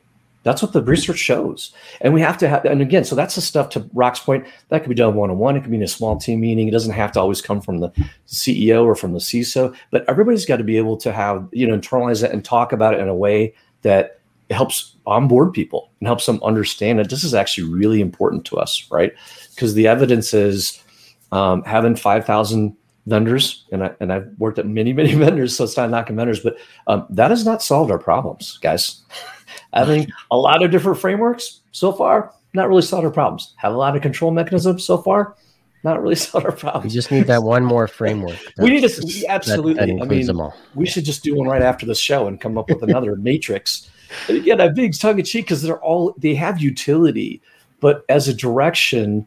That's 0.49 0.63
what 0.63 0.73
the 0.73 0.83
research 0.83 1.19
shows. 1.19 1.73
And 2.01 2.15
we 2.15 2.23
have 2.23 2.39
to 2.39 2.49
have, 2.49 2.65
and 2.65 2.81
again, 2.81 3.05
so 3.05 3.15
that's 3.15 3.35
the 3.35 3.43
stuff 3.43 3.69
to 3.71 3.87
Rock's 3.93 4.21
point 4.21 4.47
that 4.71 4.81
could 4.81 4.89
be 4.89 4.95
done 4.95 5.15
one 5.15 5.31
on 5.31 5.37
one. 5.37 5.57
It 5.59 5.61
could 5.61 5.71
be 5.71 5.77
in 5.77 5.83
a 5.83 5.87
small 5.89 6.17
team 6.17 6.41
meeting. 6.41 6.67
It 6.67 6.71
doesn't 6.71 6.95
have 6.95 7.13
to 7.13 7.21
always 7.21 7.43
come 7.43 7.61
from 7.61 7.81
the 7.81 7.91
CEO 8.27 8.87
or 8.87 8.95
from 8.95 9.13
the 9.13 9.19
CISO, 9.19 9.77
but 9.91 10.09
everybody's 10.09 10.47
got 10.47 10.57
to 10.57 10.65
be 10.65 10.79
able 10.79 10.97
to 10.97 11.13
have, 11.13 11.47
you 11.53 11.67
know, 11.67 11.77
internalize 11.77 12.25
it 12.25 12.31
and 12.31 12.43
talk 12.43 12.73
about 12.73 12.95
it 12.95 13.01
in 13.01 13.09
a 13.09 13.15
way 13.15 13.55
that 13.83 14.21
helps 14.49 14.97
onboard 15.07 15.53
people 15.53 15.91
and 16.01 16.07
helps 16.07 16.25
them 16.25 16.43
understand 16.43 16.99
that 16.99 17.11
this 17.11 17.25
is 17.25 17.35
actually 17.35 17.69
really 17.69 18.01
important 18.01 18.47
to 18.47 18.57
us, 18.57 18.87
right? 18.91 19.13
Because 19.55 19.75
the 19.75 19.87
evidence 19.87 20.33
is 20.33 20.83
um, 21.31 21.63
having 21.65 21.95
5,000 21.95 22.75
vendors, 23.05 23.67
and, 23.71 23.85
I, 23.85 23.91
and 24.01 24.13
I've 24.13 24.29
worked 24.39 24.59
at 24.59 24.67
many, 24.67 24.95
many 24.95 25.15
vendors, 25.25 25.55
so 25.55 25.65
it's 25.65 25.77
not 25.77 25.91
knocking 25.91 26.17
vendors, 26.17 26.41
but 26.41 26.57
um, 26.87 27.07
that 27.11 27.31
has 27.31 27.45
not 27.45 27.63
solved 27.63 27.91
our 27.91 27.99
problems, 27.99 28.59
guys. 28.63 29.03
Having 29.75 30.11
a 30.31 30.37
lot 30.37 30.63
of 30.63 30.71
different 30.71 30.99
frameworks 30.99 31.61
so 31.73 31.93
far, 31.93 32.33
not 32.55 32.69
really 32.69 32.83
solved 32.83 33.05
our 33.05 33.11
problems. 33.11 33.55
Have 33.57 33.75
a 33.75 33.77
lot 33.77 33.97
of 33.97 34.03
control 34.03 34.31
mechanisms 34.31 34.85
so 34.85 34.99
far, 34.99 35.37
not 35.85 36.03
really 36.03 36.15
solved 36.17 36.47
our 36.47 36.53
problems. 36.53 36.85
We 36.85 36.91
just 36.91 37.11
need 37.11 37.27
that 37.27 37.43
one 37.43 37.65
more 37.65 37.87
framework. 37.87 38.39
we 38.59 38.71
need 38.71 38.89
to 38.89 39.03
we 39.05 39.27
absolutely. 39.27 39.75
That, 39.75 39.87
that 39.87 40.03
I 40.03 40.07
mean, 40.07 40.53
we 40.75 40.87
should 40.87 41.05
just 41.05 41.23
do 41.23 41.37
one 41.37 41.47
right 41.47 41.63
after 41.63 41.87
the 41.87 41.95
show 41.95 42.27
and 42.27 42.41
come 42.41 42.57
up 42.59 42.69
with 42.69 42.83
another 42.83 43.17
matrix. 43.31 43.91
And 44.29 44.39
again, 44.39 44.61
I'm 44.61 44.75
being 44.75 44.93
tongue 44.93 45.19
in 45.19 45.25
cheek 45.25 45.47
because 45.47 45.63
they're 45.63 45.83
all 45.83 46.15
they 46.17 46.35
have 46.35 46.61
utility, 46.61 47.43
but 47.81 48.05
as 48.09 48.27
a 48.27 48.35
direction, 48.35 49.27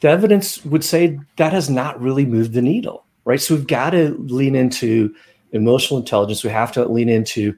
the 0.00 0.08
evidence 0.08 0.64
would 0.64 0.84
say 0.84 1.18
that 1.36 1.52
has 1.52 1.70
not 1.70 2.00
really 2.00 2.26
moved 2.26 2.52
the 2.52 2.62
needle, 2.62 3.04
right? 3.24 3.40
So 3.40 3.54
we've 3.54 3.66
got 3.66 3.90
to 3.90 4.16
lean 4.18 4.54
into 4.54 5.14
emotional 5.52 6.00
intelligence. 6.00 6.44
We 6.44 6.50
have 6.50 6.72
to 6.72 6.86
lean 6.86 7.08
into 7.08 7.56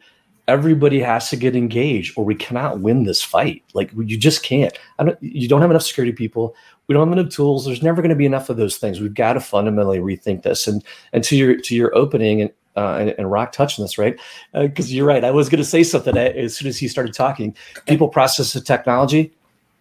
everybody 0.51 0.99
has 0.99 1.31
to 1.31 1.37
get 1.37 1.55
engaged 1.55 2.13
or 2.17 2.25
we 2.25 2.35
cannot 2.35 2.81
win 2.81 3.05
this 3.05 3.23
fight. 3.23 3.63
Like 3.73 3.91
you 3.97 4.17
just 4.17 4.43
can't. 4.43 4.77
Don't, 4.99 5.23
you 5.23 5.49
don't 5.49 5.61
have 5.61 5.71
enough 5.71 5.85
security 5.85 6.13
people. 6.13 6.57
We 6.89 6.93
don't 6.93 7.09
have 7.09 7.17
enough 7.17 7.33
tools. 7.33 7.65
There's 7.65 7.85
never 7.85 8.03
going 8.03 8.11
to 8.11 8.17
be 8.17 8.27
enough 8.27 8.51
of 8.51 8.57
those 8.57 8.77
things. 8.77 9.01
We've 9.01 9.15
got 9.15 9.35
to 9.35 9.41
fundamentally 9.41 10.01
rethink 10.01 10.43
this. 10.43 10.67
And 10.67 10.83
and 11.13 11.23
to 11.25 11.37
your 11.37 11.57
to 11.57 11.77
your 11.77 11.97
opening 11.97 12.43
and 12.43 12.51
uh, 12.77 12.97
and, 13.01 13.15
and, 13.19 13.31
Rock 13.31 13.51
touching 13.51 13.85
this, 13.85 13.99
right? 13.99 14.19
Because 14.55 14.87
uh, 14.87 14.95
you're 14.95 15.07
right. 15.07 15.25
I 15.25 15.33
was 15.33 15.49
going 15.49 15.59
to 15.59 15.69
say 15.69 15.83
something 15.83 16.17
as 16.17 16.57
soon 16.57 16.69
as 16.69 16.79
he 16.79 16.87
started 16.87 17.13
talking. 17.13 17.55
People, 17.89 18.09
process, 18.09 18.53
the 18.53 18.61
technology, 18.61 19.35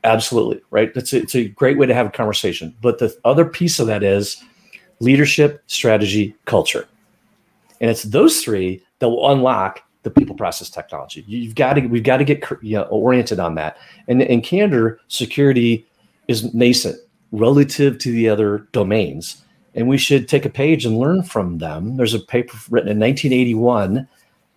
absolutely, 0.03 0.59
right? 0.71 0.91
It's 0.95 1.13
a, 1.13 1.17
it's 1.21 1.35
a 1.35 1.49
great 1.49 1.77
way 1.77 1.85
to 1.85 1.93
have 1.93 2.07
a 2.07 2.11
conversation. 2.11 2.75
But 2.81 2.97
the 2.97 3.15
other 3.23 3.45
piece 3.45 3.79
of 3.79 3.85
that 3.87 4.01
is 4.01 4.43
leadership, 4.99 5.61
strategy, 5.67 6.35
culture, 6.45 6.87
and 7.79 7.91
it's 7.91 8.03
those 8.03 8.41
three 8.41 8.83
that 8.97 9.09
will 9.09 9.31
unlock 9.31 9.83
the 10.03 10.09
people 10.09 10.35
process 10.35 10.69
technology. 10.69 11.23
You've 11.27 11.55
got 11.55 11.73
to 11.73 11.81
we've 11.87 12.03
got 12.03 12.17
to 12.17 12.23
get 12.23 12.43
you 12.61 12.77
know, 12.77 12.83
oriented 12.83 13.39
on 13.39 13.55
that. 13.55 13.77
And 14.07 14.21
in 14.21 14.41
candor, 14.41 14.99
security 15.07 15.85
is 16.27 16.53
nascent 16.53 16.97
relative 17.31 17.97
to 17.99 18.11
the 18.11 18.29
other 18.29 18.67
domains, 18.71 19.43
and 19.75 19.87
we 19.87 19.97
should 19.97 20.27
take 20.27 20.45
a 20.45 20.49
page 20.49 20.85
and 20.85 20.97
learn 20.97 21.23
from 21.23 21.57
them. 21.57 21.97
There's 21.97 22.13
a 22.13 22.19
paper 22.19 22.57
written 22.69 22.89
in 22.89 22.99
1981 22.99 24.07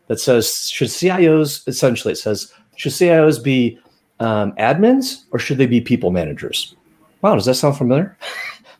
that 0.08 0.20
says 0.20 0.68
should 0.68 0.88
CIOs 0.88 1.66
essentially 1.66 2.12
it 2.12 2.16
says 2.16 2.52
should 2.76 2.92
CIOs 2.92 3.42
be 3.42 3.78
um, 4.20 4.52
admins 4.52 5.24
or 5.32 5.38
should 5.38 5.58
they 5.58 5.66
be 5.66 5.80
people 5.80 6.10
managers? 6.10 6.74
Wow, 7.20 7.34
does 7.34 7.46
that 7.46 7.54
sound 7.54 7.76
familiar? 7.76 8.16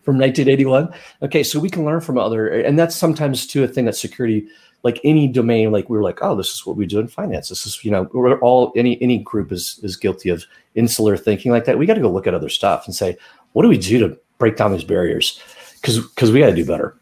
from 0.03 0.18
1981. 0.18 0.92
Okay, 1.22 1.42
so 1.42 1.61
we 1.61 1.70
can 1.70 1.85
learn 1.85 2.01
from 2.01 2.18
other, 2.18 2.48
and 2.48 2.79
that's 2.79 2.96
sometimes 2.96 3.46
too 3.46 3.64
a 3.64 3.68
thing 3.68 3.85
that 3.87 3.96
security 3.96 4.46
like 4.82 5.00
any 5.04 5.28
domain, 5.28 5.70
like 5.70 5.88
we 5.88 5.96
are 5.96 6.02
like, 6.02 6.18
oh, 6.22 6.34
this 6.34 6.52
is 6.52 6.66
what 6.66 6.76
we 6.76 6.86
do 6.86 6.98
in 6.98 7.08
finance. 7.08 7.48
This 7.48 7.66
is, 7.66 7.84
you 7.84 7.90
know, 7.90 8.08
we're 8.12 8.38
all 8.40 8.72
any 8.76 9.00
any 9.00 9.18
group 9.18 9.52
is 9.52 9.78
is 9.82 9.96
guilty 9.96 10.28
of 10.28 10.44
insular 10.74 11.16
thinking 11.16 11.52
like 11.52 11.64
that. 11.66 11.78
We 11.78 11.86
got 11.86 11.94
to 11.94 12.00
go 12.00 12.10
look 12.10 12.26
at 12.26 12.34
other 12.34 12.48
stuff 12.48 12.86
and 12.86 12.94
say, 12.94 13.16
what 13.52 13.62
do 13.62 13.68
we 13.68 13.78
do 13.78 13.98
to 14.00 14.18
break 14.38 14.56
down 14.56 14.72
these 14.72 14.84
barriers? 14.84 15.40
Because 15.80 15.98
because 15.98 16.32
we 16.32 16.40
got 16.40 16.46
to 16.46 16.54
do 16.54 16.64
better. 16.64 16.96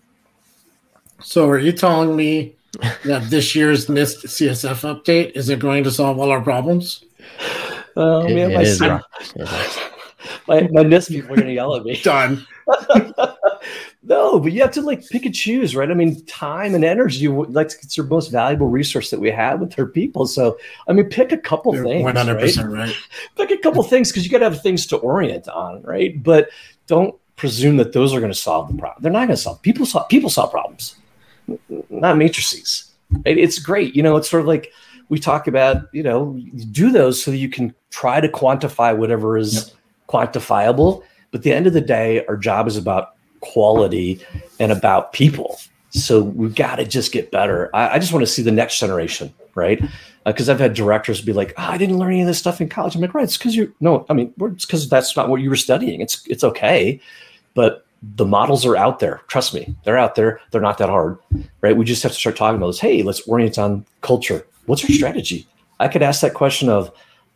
So 1.22 1.48
are 1.48 1.58
you 1.58 1.72
telling 1.72 2.16
me 2.16 2.56
that 3.04 3.30
this 3.30 3.54
year's 3.54 3.86
NIST 3.86 4.26
CSF 4.26 5.02
update 5.02 5.32
is 5.32 5.48
it 5.48 5.58
going 5.58 5.84
to 5.84 5.90
solve 5.90 6.18
all 6.18 6.30
our 6.30 6.42
problems? 6.42 7.04
Oh 7.96 8.26
it, 8.26 8.34
man, 8.34 8.54
my, 8.54 8.64
son, 8.64 9.02
my, 10.46 10.68
my 10.70 10.82
NIST 10.82 11.08
people 11.08 11.32
are 11.32 11.36
going 11.36 11.48
to 11.48 11.54
yell 11.54 11.74
at 11.76 11.84
me. 11.84 12.00
Done. 12.02 12.46
No, 14.02 14.40
but 14.40 14.52
you 14.52 14.62
have 14.62 14.70
to 14.72 14.80
like 14.80 15.06
pick 15.08 15.26
and 15.26 15.34
choose, 15.34 15.76
right? 15.76 15.90
I 15.90 15.94
mean, 15.94 16.24
time 16.24 16.74
and 16.74 16.84
energy, 16.84 17.28
like 17.28 17.66
it's 17.82 17.98
your 17.98 18.06
most 18.06 18.28
valuable 18.28 18.68
resource 18.68 19.10
that 19.10 19.20
we 19.20 19.30
have 19.30 19.60
with 19.60 19.78
our 19.78 19.84
people. 19.84 20.26
So, 20.26 20.58
I 20.88 20.94
mean, 20.94 21.06
pick 21.10 21.32
a 21.32 21.36
couple 21.36 21.74
You're 21.74 21.84
things. 21.84 22.10
100% 22.10 22.64
right? 22.64 22.78
right. 22.78 22.96
pick 23.36 23.50
a 23.50 23.58
couple 23.58 23.82
things 23.82 24.10
because 24.10 24.24
you 24.24 24.30
got 24.30 24.38
to 24.38 24.44
have 24.44 24.62
things 24.62 24.86
to 24.86 24.96
orient 24.96 25.48
on, 25.48 25.82
right? 25.82 26.20
But 26.22 26.48
don't 26.86 27.14
presume 27.36 27.76
that 27.76 27.92
those 27.92 28.14
are 28.14 28.20
going 28.20 28.32
to 28.32 28.38
solve 28.38 28.68
the 28.68 28.78
problem. 28.78 29.02
They're 29.02 29.12
not 29.12 29.26
going 29.26 29.30
to 29.30 29.36
solve. 29.36 29.60
People 29.60 29.84
solve. 29.84 30.08
People 30.08 30.30
solve 30.30 30.50
problems, 30.50 30.96
not 31.90 32.16
matrices. 32.16 32.90
Right? 33.26 33.36
It's 33.36 33.58
great. 33.58 33.94
You 33.94 34.02
know, 34.02 34.16
it's 34.16 34.30
sort 34.30 34.40
of 34.40 34.46
like 34.46 34.72
we 35.10 35.18
talk 35.18 35.46
about. 35.46 35.88
You 35.92 36.02
know, 36.02 36.40
do 36.70 36.90
those 36.90 37.22
so 37.22 37.30
that 37.30 37.36
you 37.36 37.50
can 37.50 37.74
try 37.90 38.20
to 38.20 38.28
quantify 38.28 38.96
whatever 38.96 39.36
is 39.36 39.54
yep. 39.54 39.76
quantifiable. 40.08 41.02
But 41.30 41.40
at 41.40 41.44
the 41.44 41.52
end 41.52 41.66
of 41.66 41.74
the 41.74 41.80
day, 41.82 42.24
our 42.26 42.36
job 42.36 42.66
is 42.66 42.78
about 42.78 43.14
quality 43.40 44.20
and 44.58 44.72
about 44.72 45.12
people. 45.12 45.58
So 45.90 46.22
we've 46.22 46.54
got 46.54 46.76
to 46.76 46.84
just 46.84 47.12
get 47.12 47.30
better. 47.30 47.70
I, 47.74 47.96
I 47.96 47.98
just 47.98 48.12
want 48.12 48.22
to 48.22 48.30
see 48.30 48.42
the 48.42 48.52
next 48.52 48.78
generation, 48.78 49.32
right? 49.54 49.82
Because 50.24 50.48
uh, 50.48 50.52
I've 50.52 50.60
had 50.60 50.74
directors 50.74 51.20
be 51.20 51.32
like, 51.32 51.52
oh, 51.56 51.62
"I 51.62 51.78
didn't 51.78 51.98
learn 51.98 52.12
any 52.12 52.20
of 52.20 52.26
this 52.26 52.38
stuff 52.38 52.60
in 52.60 52.68
college." 52.68 52.94
I'm 52.94 53.00
like, 53.00 53.14
"Right, 53.14 53.24
it's 53.24 53.36
because 53.36 53.56
you 53.56 53.74
no, 53.80 54.06
I 54.08 54.12
mean, 54.12 54.32
it's 54.40 54.64
because 54.64 54.88
that's 54.88 55.16
not 55.16 55.28
what 55.28 55.40
you 55.40 55.50
were 55.50 55.56
studying. 55.56 56.00
It's 56.00 56.24
it's 56.28 56.44
okay, 56.44 57.00
but 57.54 57.84
the 58.02 58.24
models 58.24 58.64
are 58.64 58.76
out 58.76 59.00
there. 59.00 59.20
Trust 59.26 59.52
me, 59.52 59.74
they're 59.84 59.98
out 59.98 60.14
there. 60.14 60.40
They're 60.50 60.60
not 60.60 60.78
that 60.78 60.88
hard, 60.88 61.18
right? 61.60 61.76
We 61.76 61.84
just 61.84 62.02
have 62.02 62.12
to 62.12 62.18
start 62.18 62.36
talking 62.36 62.56
about 62.56 62.68
this. 62.68 62.80
Hey, 62.80 63.02
let's 63.02 63.26
orient 63.28 63.58
on 63.58 63.84
culture. 64.00 64.46
What's 64.66 64.88
your 64.88 64.96
strategy? 64.96 65.46
I 65.80 65.88
could 65.88 66.02
ask 66.02 66.20
that 66.20 66.34
question 66.34 66.68
of 66.68 66.92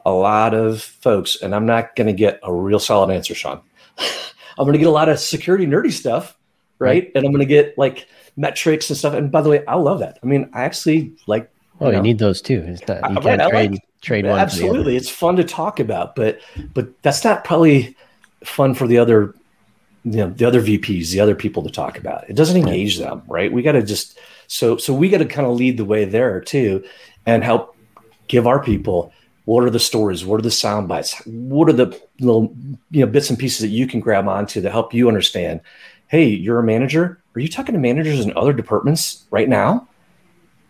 a 0.07 0.13
lot 0.13 0.55
of 0.55 0.83
folks, 0.83 1.37
and 1.43 1.55
I'm 1.55 1.67
not 1.67 1.97
going 1.97 2.07
to 2.07 2.13
get 2.13 2.39
a 2.43 2.53
real 2.53 2.79
solid 2.79 3.13
answer, 3.13 3.35
Sean. 3.35 3.61
I'm 4.59 4.65
going 4.65 4.75
to 4.75 4.79
get 4.79 4.89
a 4.89 4.93
lot 4.93 5.09
of 5.09 5.19
security 5.19 5.67
nerdy 5.67 5.93
stuff, 5.93 6.37
right? 6.79 7.11
And 7.15 7.25
I'm 7.25 7.33
going 7.33 7.41
to 7.41 7.47
get 7.47 7.77
like 7.77 8.09
metrics 8.37 8.91
and 8.91 8.97
stuff. 8.97 9.15
And 9.15 9.31
by 9.31 9.43
the 9.43 9.51
way, 9.51 9.65
I 9.67 9.75
love 9.77 10.01
that. 10.01 10.19
I 10.23 10.27
mean, 10.27 10.51
I 10.53 10.65
actually 10.65 11.13
like. 11.27 11.51
Oh, 11.81 11.87
you, 11.87 11.93
know, 11.93 11.99
you 11.99 12.03
need 12.03 12.19
those 12.19 12.41
too. 12.41 12.63
Not, 12.63 12.89
you 12.89 12.95
I, 12.95 13.21
can't 13.21 13.25
right, 13.25 13.51
trade 13.51 13.71
like, 13.73 13.81
trade 14.01 14.27
one. 14.27 14.39
Absolutely, 14.39 14.97
it's 14.97 15.11
fun 15.11 15.37
to 15.37 15.45
talk 15.45 15.81
about, 15.81 16.15
but 16.15 16.41
but 16.73 17.03
that's 17.03 17.25
not 17.25 17.43
probably 17.43 17.97
fun 18.45 18.75
for 18.75 18.87
the 18.87 18.99
other, 18.99 19.35
you 20.05 20.19
know, 20.19 20.31
the 20.31 20.45
other 20.45 20.63
VPs, 20.63 21.11
the 21.11 21.19
other 21.19 21.35
people 21.35 21.65
to 21.65 21.71
talk 21.71 21.99
about. 21.99 22.31
It 22.31 22.37
doesn't 22.37 22.57
engage 22.57 22.99
them, 22.99 23.23
right? 23.27 23.53
We 23.53 23.63
got 23.63 23.73
to 23.73 23.83
just 23.83 24.19
so 24.47 24.77
so 24.77 24.95
we 24.95 25.09
got 25.09 25.19
to 25.19 25.27
kind 25.27 25.49
of 25.49 25.57
lead 25.57 25.77
the 25.77 25.85
way 25.85 26.05
there 26.05 26.41
too, 26.41 26.85
and 27.27 27.43
help 27.43 27.77
give 28.29 28.47
our 28.47 28.63
people 28.63 29.13
what 29.45 29.65
are 29.65 29.71
the 29.71 29.81
stories? 29.81 30.25
What 30.25 30.39
are 30.39 30.43
the 30.43 30.51
sound 30.51 30.89
bites? 30.89 31.21
What 31.27 31.69
are 31.69 31.73
the 31.73 32.01
little 32.21 32.55
you 32.91 33.05
know 33.05 33.11
bits 33.11 33.31
and 33.31 33.39
pieces 33.39 33.61
that 33.61 33.69
you 33.69 33.87
can 33.87 34.01
grab 34.01 34.27
onto 34.29 34.61
to 34.61 34.71
help 34.71 34.95
you 34.95 35.09
understand? 35.09 35.61
Hey, 36.09 36.27
you're 36.27 36.59
a 36.59 36.63
manager. 36.63 37.21
Are 37.35 37.41
you 37.41 37.49
talking 37.49 37.75
to 37.75 37.79
managers 37.79 38.25
in 38.25 38.33
other 38.37 38.53
departments 38.53 39.25
right 39.31 39.49
now? 39.49 39.87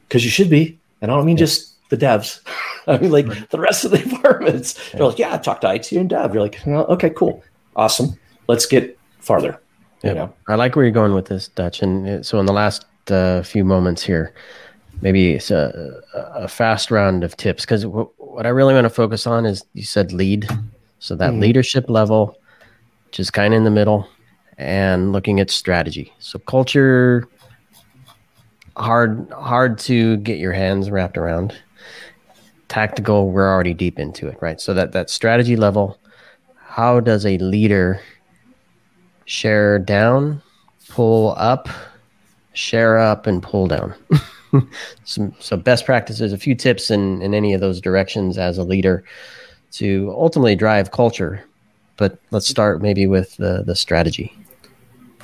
Because 0.09 0.25
you 0.25 0.31
should 0.31 0.51
be. 0.51 0.79
And 1.01 1.11
I 1.11 1.17
don't 1.17 1.27
mean 1.27 1.37
yeah. 1.37 1.45
just 1.45 1.89
the 1.91 1.97
devs. 1.97 2.41
I 2.87 2.99
mean 2.99 3.11
like 3.11 3.29
right. 3.29 3.51
the 3.51 3.61
rest 3.61 3.85
of 3.85 3.91
the 3.91 3.99
departments. 4.11 4.77
Yeah. 4.77 4.99
They're 4.99 5.07
like, 5.07 5.19
yeah, 5.19 5.35
I 5.35 5.39
talk 5.39 5.61
to 5.61 5.73
IT 5.73 5.93
and 5.93 6.11
dev. 6.11 6.35
You're 6.35 6.43
like, 6.43 6.67
okay, 6.67 7.11
cool, 7.11 7.43
awesome. 7.77 8.19
Let's 8.49 8.67
get 8.67 8.99
farther. 9.21 9.61
Yeah, 10.03 10.11
you 10.11 10.17
know? 10.17 10.35
I 10.49 10.57
like 10.57 10.77
where 10.77 10.85
you're 10.85 10.93
going 10.93 11.15
with 11.15 11.27
this, 11.27 11.49
Dutch. 11.49 11.81
And 11.81 12.25
so 12.27 12.39
in 12.39 12.47
the 12.47 12.53
last 12.53 12.85
uh, 13.11 13.43
few 13.43 13.65
moments 13.65 14.03
here, 14.03 14.35
maybe 15.01 15.33
it's 15.33 15.51
a, 15.51 16.01
a 16.15 16.49
fast 16.49 16.91
round 16.91 17.25
of 17.25 17.37
tips 17.37 17.65
because 17.65 17.83
w- 17.83 18.11
what 18.19 18.47
I 18.47 18.51
really 18.51 18.75
want 18.75 18.85
to 18.85 18.91
focus 18.91 19.27
on 19.27 19.47
is 19.47 19.65
you 19.75 19.85
said 19.85 20.13
lead, 20.13 20.49
so 20.99 21.15
that 21.17 21.33
mm. 21.33 21.41
leadership 21.41 21.89
level, 21.89 22.39
just 23.13 23.33
kind 23.33 23.55
of 23.55 23.59
in 23.59 23.65
the 23.65 23.71
middle, 23.71 24.09
and 24.59 25.13
looking 25.13 25.41
at 25.41 25.51
strategy. 25.51 26.13
So 26.19 26.39
culture, 26.41 27.29
hard 28.77 29.31
hard 29.31 29.79
to 29.81 30.17
get 30.19 30.39
your 30.39 30.53
hands 30.53 30.91
wrapped 30.91 31.17
around. 31.17 31.57
Tactical, 32.69 33.31
we're 33.31 33.49
already 33.49 33.75
deep 33.75 33.99
into 33.99 34.27
it, 34.29 34.37
right? 34.41 34.61
So 34.61 34.75
that 34.75 34.93
that 34.93 35.11
strategy 35.11 35.57
level, 35.57 35.99
how 36.57 37.01
does 37.01 37.25
a 37.25 37.39
leader 37.39 38.01
share 39.27 39.79
down, 39.79 40.43
pull 40.89 41.35
up, 41.37 41.69
share 42.53 42.99
up, 42.99 43.27
and 43.27 43.43
pull 43.43 43.69
down? 43.69 43.95
some 45.05 45.35
so 45.39 45.57
best 45.57 45.87
practices, 45.87 46.33
a 46.33 46.39
few 46.39 46.55
tips 46.55 46.91
in 46.91 47.23
in 47.23 47.35
any 47.35 47.55
of 47.55 47.61
those 47.61 47.81
directions 47.81 48.39
as 48.39 48.59
a 48.59 48.65
leader 48.65 49.05
to 49.73 50.13
ultimately 50.17 50.57
drive 50.57 50.91
culture. 50.91 51.45
But 51.97 52.19
let's 52.31 52.49
start 52.49 52.83
maybe 52.83 53.07
with 53.07 53.37
the 53.37 53.63
the 53.65 53.77
strategy. 53.77 54.37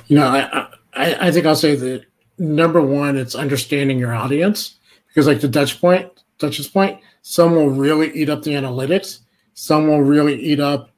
You 0.07 0.17
know, 0.17 0.27
I 0.27 0.67
I, 0.93 1.27
I 1.27 1.31
think 1.31 1.45
I'll 1.45 1.55
say 1.55 1.75
that 1.75 2.05
number 2.37 2.81
one, 2.81 3.17
it's 3.17 3.35
understanding 3.35 3.99
your 3.99 4.13
audience 4.13 4.75
because, 5.07 5.27
like 5.27 5.41
the 5.41 5.47
Dutch 5.47 5.79
point, 5.79 6.09
Dutch's 6.39 6.67
point, 6.67 6.99
some 7.21 7.53
will 7.53 7.69
really 7.69 8.11
eat 8.13 8.29
up 8.29 8.43
the 8.43 8.51
analytics. 8.51 9.19
Some 9.53 9.87
will 9.87 10.01
really 10.01 10.39
eat 10.41 10.59
up, 10.59 10.89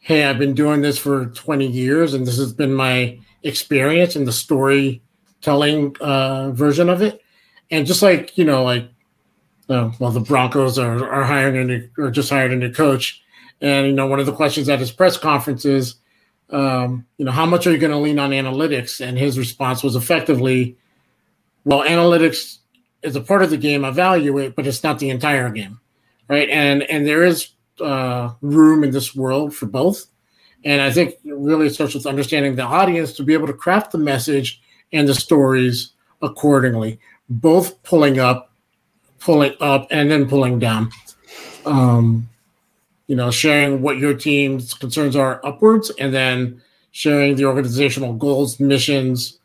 hey, 0.00 0.24
I've 0.24 0.38
been 0.38 0.54
doing 0.54 0.80
this 0.80 0.98
for 0.98 1.26
20 1.26 1.66
years 1.66 2.14
and 2.14 2.26
this 2.26 2.38
has 2.38 2.52
been 2.52 2.74
my 2.74 3.18
experience 3.42 4.16
and 4.16 4.26
the 4.26 4.32
storytelling 4.32 5.96
uh, 6.00 6.50
version 6.50 6.88
of 6.88 7.02
it. 7.02 7.22
And 7.70 7.86
just 7.86 8.02
like, 8.02 8.36
you 8.36 8.44
know, 8.44 8.64
like, 8.64 8.88
uh, 9.68 9.90
well, 9.98 10.10
the 10.10 10.20
Broncos 10.20 10.78
are, 10.78 11.08
are 11.08 11.24
hiring 11.24 11.56
a 11.56 11.64
new, 11.64 11.88
or 11.96 12.10
just 12.10 12.30
hired 12.30 12.52
a 12.52 12.56
new 12.56 12.72
coach. 12.72 13.22
And, 13.60 13.86
you 13.86 13.92
know, 13.92 14.06
one 14.06 14.20
of 14.20 14.26
the 14.26 14.32
questions 14.32 14.68
at 14.68 14.80
his 14.80 14.90
press 14.90 15.16
conference 15.16 15.64
is, 15.64 15.96
um, 16.50 17.06
you 17.18 17.24
know, 17.24 17.30
how 17.30 17.46
much 17.46 17.66
are 17.66 17.72
you 17.72 17.78
going 17.78 17.92
to 17.92 17.98
lean 17.98 18.18
on 18.18 18.30
analytics? 18.30 19.00
And 19.00 19.16
his 19.16 19.38
response 19.38 19.82
was 19.82 19.94
effectively, 19.94 20.76
well, 21.64 21.82
analytics 21.82 22.58
is 23.02 23.16
a 23.16 23.20
part 23.20 23.42
of 23.42 23.50
the 23.50 23.56
game. 23.56 23.84
I 23.84 23.90
value 23.90 24.38
it, 24.38 24.56
but 24.56 24.66
it's 24.66 24.82
not 24.82 24.98
the 24.98 25.10
entire 25.10 25.50
game, 25.50 25.80
right? 26.28 26.48
And 26.48 26.82
and 26.84 27.06
there 27.06 27.22
is 27.22 27.50
uh, 27.80 28.32
room 28.40 28.84
in 28.84 28.90
this 28.90 29.14
world 29.14 29.54
for 29.54 29.66
both. 29.66 30.06
And 30.64 30.82
I 30.82 30.90
think 30.90 31.14
it 31.24 31.34
really 31.34 31.70
starts 31.70 31.94
with 31.94 32.06
understanding 32.06 32.56
the 32.56 32.62
audience 32.62 33.12
to 33.14 33.22
be 33.22 33.32
able 33.32 33.46
to 33.46 33.54
craft 33.54 33.92
the 33.92 33.98
message 33.98 34.60
and 34.92 35.08
the 35.08 35.14
stories 35.14 35.92
accordingly, 36.20 36.98
both 37.30 37.80
pulling 37.84 38.18
up, 38.18 38.52
pulling 39.20 39.54
up, 39.60 39.86
and 39.90 40.10
then 40.10 40.28
pulling 40.28 40.58
down. 40.58 40.90
Um, 41.64 42.28
you 43.06 43.16
know, 43.16 43.30
sharing 43.30 43.82
what 43.82 43.98
your 43.98 44.14
team's 44.14 44.74
concerns 44.74 45.16
are 45.16 45.40
upwards, 45.44 45.90
and 45.98 46.12
then 46.12 46.60
sharing 46.90 47.36
the 47.36 47.44
organizational 47.44 48.14
goals, 48.14 48.60
missions, 48.60 49.38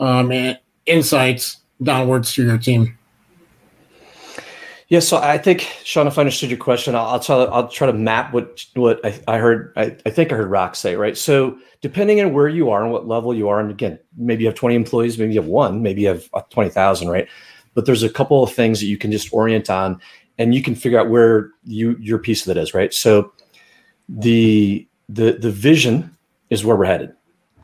um, 0.00 0.32
and 0.32 0.58
insights 0.86 1.58
downwards 1.82 2.32
to 2.34 2.44
your 2.44 2.58
team. 2.58 2.96
Yeah, 4.92 5.00
so 5.00 5.16
I 5.16 5.38
think 5.38 5.60
Sean, 5.84 6.06
if 6.06 6.18
I 6.18 6.20
understood 6.20 6.50
your 6.50 6.58
question, 6.58 6.94
I'll, 6.94 7.06
I'll 7.06 7.18
try. 7.18 7.36
I'll 7.36 7.66
try 7.66 7.86
to 7.86 7.94
map 7.94 8.34
what 8.34 8.62
what 8.74 9.00
I, 9.02 9.18
I 9.26 9.38
heard. 9.38 9.72
I, 9.74 9.96
I, 10.04 10.10
think 10.10 10.30
I 10.30 10.36
heard 10.36 10.50
Rock 10.50 10.76
say 10.76 10.96
right. 10.96 11.16
So 11.16 11.56
depending 11.80 12.20
on 12.20 12.34
where 12.34 12.46
you 12.46 12.68
are 12.68 12.82
and 12.82 12.92
what 12.92 13.08
level 13.08 13.34
you 13.34 13.48
are, 13.48 13.58
and 13.58 13.70
again, 13.70 13.98
maybe 14.18 14.42
you 14.42 14.48
have 14.48 14.54
twenty 14.54 14.74
employees, 14.74 15.16
maybe 15.16 15.32
you 15.32 15.40
have 15.40 15.48
one, 15.48 15.82
maybe 15.82 16.02
you 16.02 16.08
have 16.08 16.28
uh, 16.34 16.42
twenty 16.50 16.68
thousand, 16.68 17.08
right? 17.08 17.26
But 17.72 17.86
there's 17.86 18.02
a 18.02 18.10
couple 18.10 18.42
of 18.42 18.52
things 18.52 18.80
that 18.80 18.86
you 18.86 18.98
can 18.98 19.10
just 19.10 19.32
orient 19.32 19.70
on, 19.70 19.98
and 20.36 20.54
you 20.54 20.60
can 20.60 20.74
figure 20.74 21.00
out 21.00 21.08
where 21.08 21.48
you 21.64 21.96
your 21.98 22.18
piece 22.18 22.46
of 22.46 22.54
it 22.54 22.60
is, 22.60 22.74
right? 22.74 22.92
So 22.92 23.32
the 24.10 24.86
the 25.08 25.38
the 25.38 25.50
vision 25.50 26.14
is 26.50 26.66
where 26.66 26.76
we're 26.76 26.84
headed. 26.84 27.14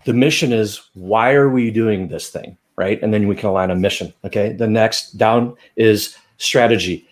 The 0.06 0.14
mission 0.14 0.50
is 0.50 0.80
why 0.94 1.34
are 1.34 1.50
we 1.50 1.70
doing 1.70 2.08
this 2.08 2.30
thing, 2.30 2.56
right? 2.76 2.98
And 3.02 3.12
then 3.12 3.28
we 3.28 3.36
can 3.36 3.50
align 3.50 3.70
a 3.70 3.76
mission. 3.76 4.14
Okay. 4.24 4.54
The 4.54 4.66
next 4.66 5.18
down 5.18 5.54
is 5.76 6.16
strategy 6.38 7.04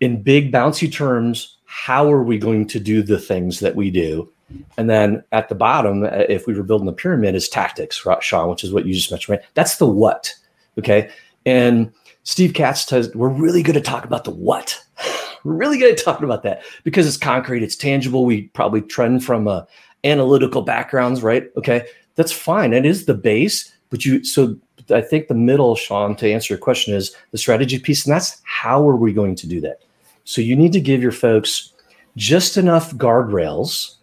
in 0.00 0.22
big 0.22 0.52
bouncy 0.52 0.92
terms, 0.92 1.56
how 1.64 2.10
are 2.10 2.22
we 2.22 2.38
going 2.38 2.66
to 2.68 2.80
do 2.80 3.02
the 3.02 3.18
things 3.18 3.60
that 3.60 3.76
we 3.76 3.90
do? 3.90 4.30
And 4.76 4.88
then 4.88 5.24
at 5.32 5.48
the 5.48 5.54
bottom, 5.54 6.04
uh, 6.04 6.24
if 6.28 6.46
we 6.46 6.54
were 6.54 6.62
building 6.62 6.86
the 6.86 6.92
pyramid, 6.92 7.34
is 7.34 7.48
tactics, 7.48 8.06
right, 8.06 8.22
Sean, 8.22 8.48
which 8.48 8.62
is 8.62 8.72
what 8.72 8.86
you 8.86 8.94
just 8.94 9.10
mentioned. 9.10 9.38
Right? 9.38 9.46
That's 9.54 9.78
the 9.78 9.86
what. 9.86 10.32
Okay. 10.78 11.10
And 11.44 11.92
Steve 12.22 12.54
Katz 12.54 12.86
says 12.86 13.14
we're 13.14 13.28
really 13.28 13.62
good 13.62 13.76
at 13.76 13.84
talking 13.84 14.06
about 14.06 14.24
the 14.24 14.30
what. 14.30 14.80
we're 15.44 15.54
really 15.54 15.78
good 15.78 15.92
at 15.92 16.04
talking 16.04 16.24
about 16.24 16.42
that 16.44 16.62
because 16.84 17.06
it's 17.06 17.16
concrete, 17.16 17.62
it's 17.62 17.76
tangible. 17.76 18.24
We 18.24 18.42
probably 18.48 18.82
trend 18.82 19.24
from 19.24 19.48
uh, 19.48 19.62
analytical 20.04 20.62
backgrounds, 20.62 21.22
right? 21.22 21.50
Okay, 21.56 21.86
that's 22.14 22.32
fine. 22.32 22.72
It 22.72 22.86
is 22.86 23.06
the 23.06 23.14
base, 23.14 23.72
but 23.90 24.04
you 24.04 24.24
so 24.24 24.56
I 24.90 25.00
think 25.00 25.28
the 25.28 25.34
middle, 25.34 25.74
Sean, 25.74 26.14
to 26.16 26.30
answer 26.30 26.54
your 26.54 26.58
question 26.58 26.94
is 26.94 27.14
the 27.32 27.38
strategy 27.38 27.78
piece, 27.78 28.04
and 28.04 28.14
that's 28.14 28.40
how 28.44 28.86
are 28.88 28.96
we 28.96 29.12
going 29.12 29.34
to 29.36 29.46
do 29.46 29.60
that? 29.62 29.80
So 30.26 30.40
you 30.40 30.56
need 30.56 30.72
to 30.72 30.80
give 30.80 31.00
your 31.00 31.12
folks 31.12 31.72
just 32.16 32.56
enough 32.56 32.92
guardrails 32.96 33.94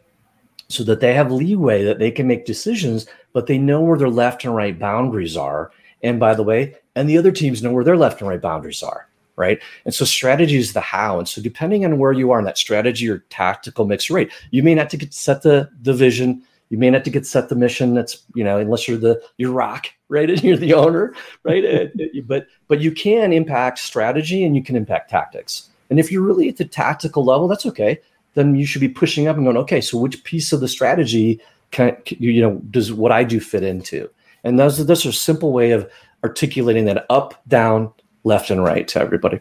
so 0.70 0.84
that 0.86 1.02
they 1.02 1.14
have 1.14 1.34
leeway 1.34 1.84
that 1.84 2.00
they 2.00 2.12
can 2.12 2.28
make 2.28 2.46
decisions, 2.46 3.06
but 3.34 3.46
they 3.48 3.58
know 3.58 3.82
where 3.82 3.98
their 3.98 4.10
left 4.10 4.46
and 4.46 4.56
right 4.56 4.80
boundaries 4.80 5.36
are. 5.36 5.72
And 6.02 6.22
by 6.22 6.34
the 6.34 6.42
way, 6.42 6.78
and 6.96 7.10
the 7.10 7.18
other 7.18 7.32
teams 7.32 7.62
know 7.62 7.74
where 7.74 7.84
their 7.84 7.98
left 7.98 8.22
and 8.22 8.30
right 8.30 8.42
boundaries 8.42 8.82
are. 8.82 9.08
Right. 9.36 9.60
And 9.84 9.94
so 9.94 10.06
strategy 10.06 10.56
is 10.56 10.72
the 10.72 10.80
how. 10.80 11.20
And 11.20 11.28
so 11.28 11.42
depending 11.42 11.84
on 11.84 11.98
where 11.98 12.14
you 12.14 12.32
are 12.32 12.40
in 12.40 12.46
that 12.46 12.58
strategy 12.58 13.10
or 13.10 13.20
tactical 13.30 13.86
mix, 13.86 14.10
right, 14.10 14.32
you 14.52 14.64
may 14.64 14.76
not 14.76 14.90
to 14.92 14.98
get 14.98 15.14
set 15.14 15.42
the, 15.42 15.70
the 15.82 15.94
vision. 15.94 16.42
You 16.70 16.78
may 16.78 16.90
not 16.90 17.04
to 17.04 17.10
get 17.10 17.26
set 17.26 17.50
the 17.50 17.56
mission. 17.56 17.96
That's, 17.96 18.24
you 18.34 18.46
know, 18.46 18.60
unless 18.60 18.88
you're 18.88 18.98
the, 18.98 19.22
you're 19.38 19.52
rock, 19.52 19.88
right. 20.08 20.30
And 20.30 20.44
you're 20.44 20.56
the 20.56 20.76
owner, 20.76 21.16
right. 21.44 21.92
but, 22.28 22.48
but 22.68 22.80
you 22.80 22.94
can 22.94 23.34
impact 23.34 23.80
strategy 23.80 24.46
and 24.46 24.56
you 24.56 24.64
can 24.64 24.76
impact 24.76 25.10
tactics. 25.10 25.70
And 25.94 26.00
if 26.00 26.12
you're 26.12 26.24
really 26.24 26.50
at 26.50 26.58
the 26.58 26.66
tactical 26.66 27.24
level, 27.24 27.48
that's 27.48 27.68
okay. 27.68 28.00
Then 28.34 28.56
you 28.56 28.66
should 28.66 28.82
be 28.82 28.90
pushing 28.90 29.28
up 29.28 29.36
and 29.36 29.46
going, 29.46 29.58
okay, 29.58 29.80
so 29.80 29.96
which 29.96 30.24
piece 30.24 30.52
of 30.52 30.60
the 30.60 30.68
strategy 30.68 31.40
can, 31.70 31.96
you 32.08 32.42
know 32.42 32.56
does 32.72 32.92
what 32.92 33.12
I 33.12 33.24
do 33.24 33.40
fit 33.40 33.62
into? 33.62 34.10
And 34.44 34.58
those 34.58 34.84
those 34.84 35.06
are 35.06 35.12
simple 35.12 35.54
way 35.54 35.70
of 35.70 35.88
articulating 36.24 36.86
that 36.86 37.06
up, 37.12 37.40
down, 37.48 37.94
left, 38.24 38.50
and 38.50 38.64
right 38.64 38.88
to 38.88 39.00
everybody. 39.00 39.40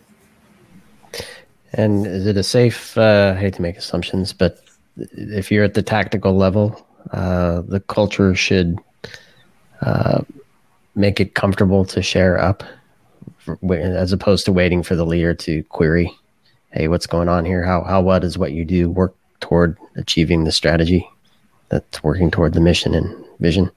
And 1.73 2.07
is 2.07 2.27
it 2.27 2.37
a 2.37 2.43
safe? 2.43 2.99
Uh, 2.99 3.33
I 3.35 3.41
hate 3.41 3.55
to 3.55 3.63
make 3.63 3.79
assumptions, 3.79 4.35
but 4.35 4.63
if 4.99 5.51
you're 5.51 5.65
at 5.65 5.73
the 5.73 5.83
tactical 5.83 6.37
level, 6.37 6.87
uh, 7.13 7.63
the 7.63 7.81
culture 7.81 8.35
should 8.35 8.79
uh, 9.81 10.21
make 10.97 11.19
it 11.19 11.35
comfortable 11.35 11.87
to 11.87 12.03
share 12.03 12.39
up, 12.39 12.63
for, 13.39 13.59
as 13.73 14.13
opposed 14.13 14.45
to 14.45 14.53
waiting 14.53 14.83
for 14.83 14.95
the 14.95 15.07
leader 15.07 15.33
to 15.33 15.63
query 15.71 16.15
hey, 16.73 16.89
what's 16.89 17.07
going 17.07 17.29
on 17.29 17.45
here? 17.45 17.63
How 17.63 17.83
how 17.83 18.01
what 18.01 18.25
is 18.25 18.39
what 18.39 18.53
you 18.53 18.65
do 18.65 18.91
work 18.91 19.15
toward 19.41 19.79
achieving 19.97 20.45
the 20.45 20.53
strategy 20.53 21.09
that's 21.69 22.03
working 22.03 22.31
toward 22.31 22.55
the 22.55 22.61
mission 22.61 22.95
and 22.95 23.25
vision? 23.41 23.71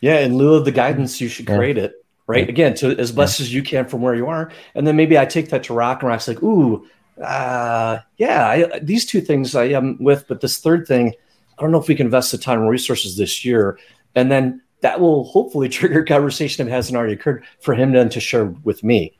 Yeah, 0.00 0.18
in 0.20 0.36
lieu 0.36 0.54
of 0.54 0.64
the 0.64 0.72
guidance, 0.72 1.20
you 1.20 1.28
should 1.28 1.46
create 1.46 1.76
yeah. 1.76 1.84
it. 1.84 2.04
Right. 2.26 2.48
Again, 2.48 2.74
to 2.76 2.96
as 2.98 3.12
best 3.12 3.38
yeah. 3.38 3.44
as 3.44 3.54
you 3.54 3.62
can 3.62 3.86
from 3.86 4.00
where 4.00 4.14
you 4.14 4.28
are. 4.28 4.50
And 4.74 4.86
then 4.86 4.96
maybe 4.96 5.18
I 5.18 5.26
take 5.26 5.50
that 5.50 5.64
to 5.64 5.74
rock 5.74 6.02
and 6.02 6.08
rock's 6.08 6.28
like, 6.28 6.42
ooh, 6.42 6.86
uh, 7.22 7.98
yeah, 8.16 8.46
I, 8.46 8.78
these 8.78 9.04
two 9.04 9.20
things 9.20 9.54
I 9.54 9.64
am 9.64 10.02
with, 10.02 10.26
but 10.28 10.40
this 10.40 10.58
third 10.58 10.86
thing, 10.86 11.14
I 11.58 11.62
don't 11.62 11.72
know 11.72 11.80
if 11.80 11.88
we 11.88 11.96
can 11.96 12.06
invest 12.06 12.30
the 12.30 12.38
time 12.38 12.60
and 12.60 12.70
resources 12.70 13.16
this 13.16 13.44
year. 13.44 13.76
And 14.14 14.30
then 14.30 14.62
that 14.80 15.00
will 15.00 15.24
hopefully 15.24 15.68
trigger 15.68 16.02
a 16.02 16.06
conversation 16.06 16.64
that 16.64 16.72
hasn't 16.72 16.96
already 16.96 17.14
occurred 17.14 17.44
for 17.60 17.74
him 17.74 17.92
then 17.92 18.08
to 18.10 18.20
share 18.20 18.46
with 18.46 18.84
me 18.84 19.14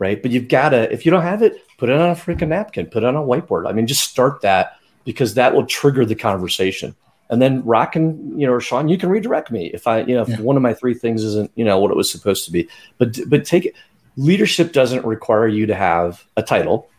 right? 0.00 0.20
But 0.20 0.32
you've 0.32 0.48
got 0.48 0.70
to, 0.70 0.92
if 0.92 1.06
you 1.06 1.12
don't 1.12 1.22
have 1.22 1.42
it, 1.42 1.62
put 1.80 1.88
it 1.88 1.98
on 1.98 2.10
a 2.10 2.14
freaking 2.14 2.48
napkin, 2.48 2.84
put 2.84 3.02
it 3.02 3.06
on 3.06 3.16
a 3.16 3.20
whiteboard. 3.20 3.66
I 3.66 3.72
mean, 3.72 3.86
just 3.86 4.04
start 4.08 4.42
that 4.42 4.76
because 5.04 5.32
that 5.32 5.54
will 5.54 5.64
trigger 5.64 6.04
the 6.04 6.14
conversation. 6.14 6.94
And 7.30 7.40
then 7.40 7.64
Rock 7.64 7.96
and 7.96 8.38
you 8.38 8.46
know, 8.46 8.58
Sean, 8.58 8.90
you 8.90 8.98
can 8.98 9.08
redirect 9.08 9.50
me 9.50 9.68
if 9.72 9.86
I, 9.86 10.00
you 10.00 10.14
know, 10.14 10.20
if 10.20 10.28
yeah. 10.28 10.40
one 10.40 10.56
of 10.56 10.62
my 10.62 10.74
three 10.74 10.92
things 10.92 11.24
isn't, 11.24 11.50
you 11.54 11.64
know, 11.64 11.78
what 11.78 11.90
it 11.90 11.96
was 11.96 12.10
supposed 12.10 12.44
to 12.44 12.52
be. 12.52 12.68
But 12.98 13.18
but 13.28 13.46
take 13.46 13.64
it. 13.64 13.74
Leadership 14.16 14.74
doesn't 14.74 15.06
require 15.06 15.48
you 15.48 15.64
to 15.64 15.74
have 15.74 16.22
a 16.36 16.42
title, 16.42 16.90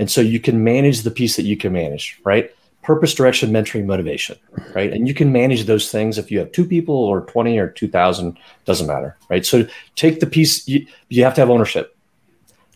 and 0.00 0.10
so 0.10 0.20
you 0.20 0.40
can 0.40 0.64
manage 0.64 1.02
the 1.02 1.10
piece 1.12 1.36
that 1.36 1.44
you 1.44 1.56
can 1.56 1.72
manage, 1.72 2.18
right? 2.24 2.52
Purpose, 2.82 3.14
direction, 3.14 3.52
mentoring, 3.52 3.84
motivation, 3.84 4.36
right? 4.74 4.92
And 4.92 5.06
you 5.06 5.14
can 5.14 5.30
manage 5.30 5.66
those 5.66 5.92
things 5.92 6.18
if 6.18 6.32
you 6.32 6.40
have 6.40 6.50
two 6.50 6.64
people 6.64 6.96
or 6.96 7.20
twenty 7.26 7.58
or 7.58 7.68
two 7.68 7.86
thousand, 7.86 8.38
doesn't 8.64 8.88
matter, 8.88 9.16
right? 9.28 9.46
So 9.46 9.68
take 9.94 10.18
the 10.18 10.26
piece. 10.26 10.66
You, 10.66 10.84
you 11.10 11.22
have 11.22 11.34
to 11.34 11.42
have 11.42 11.50
ownership 11.50 11.94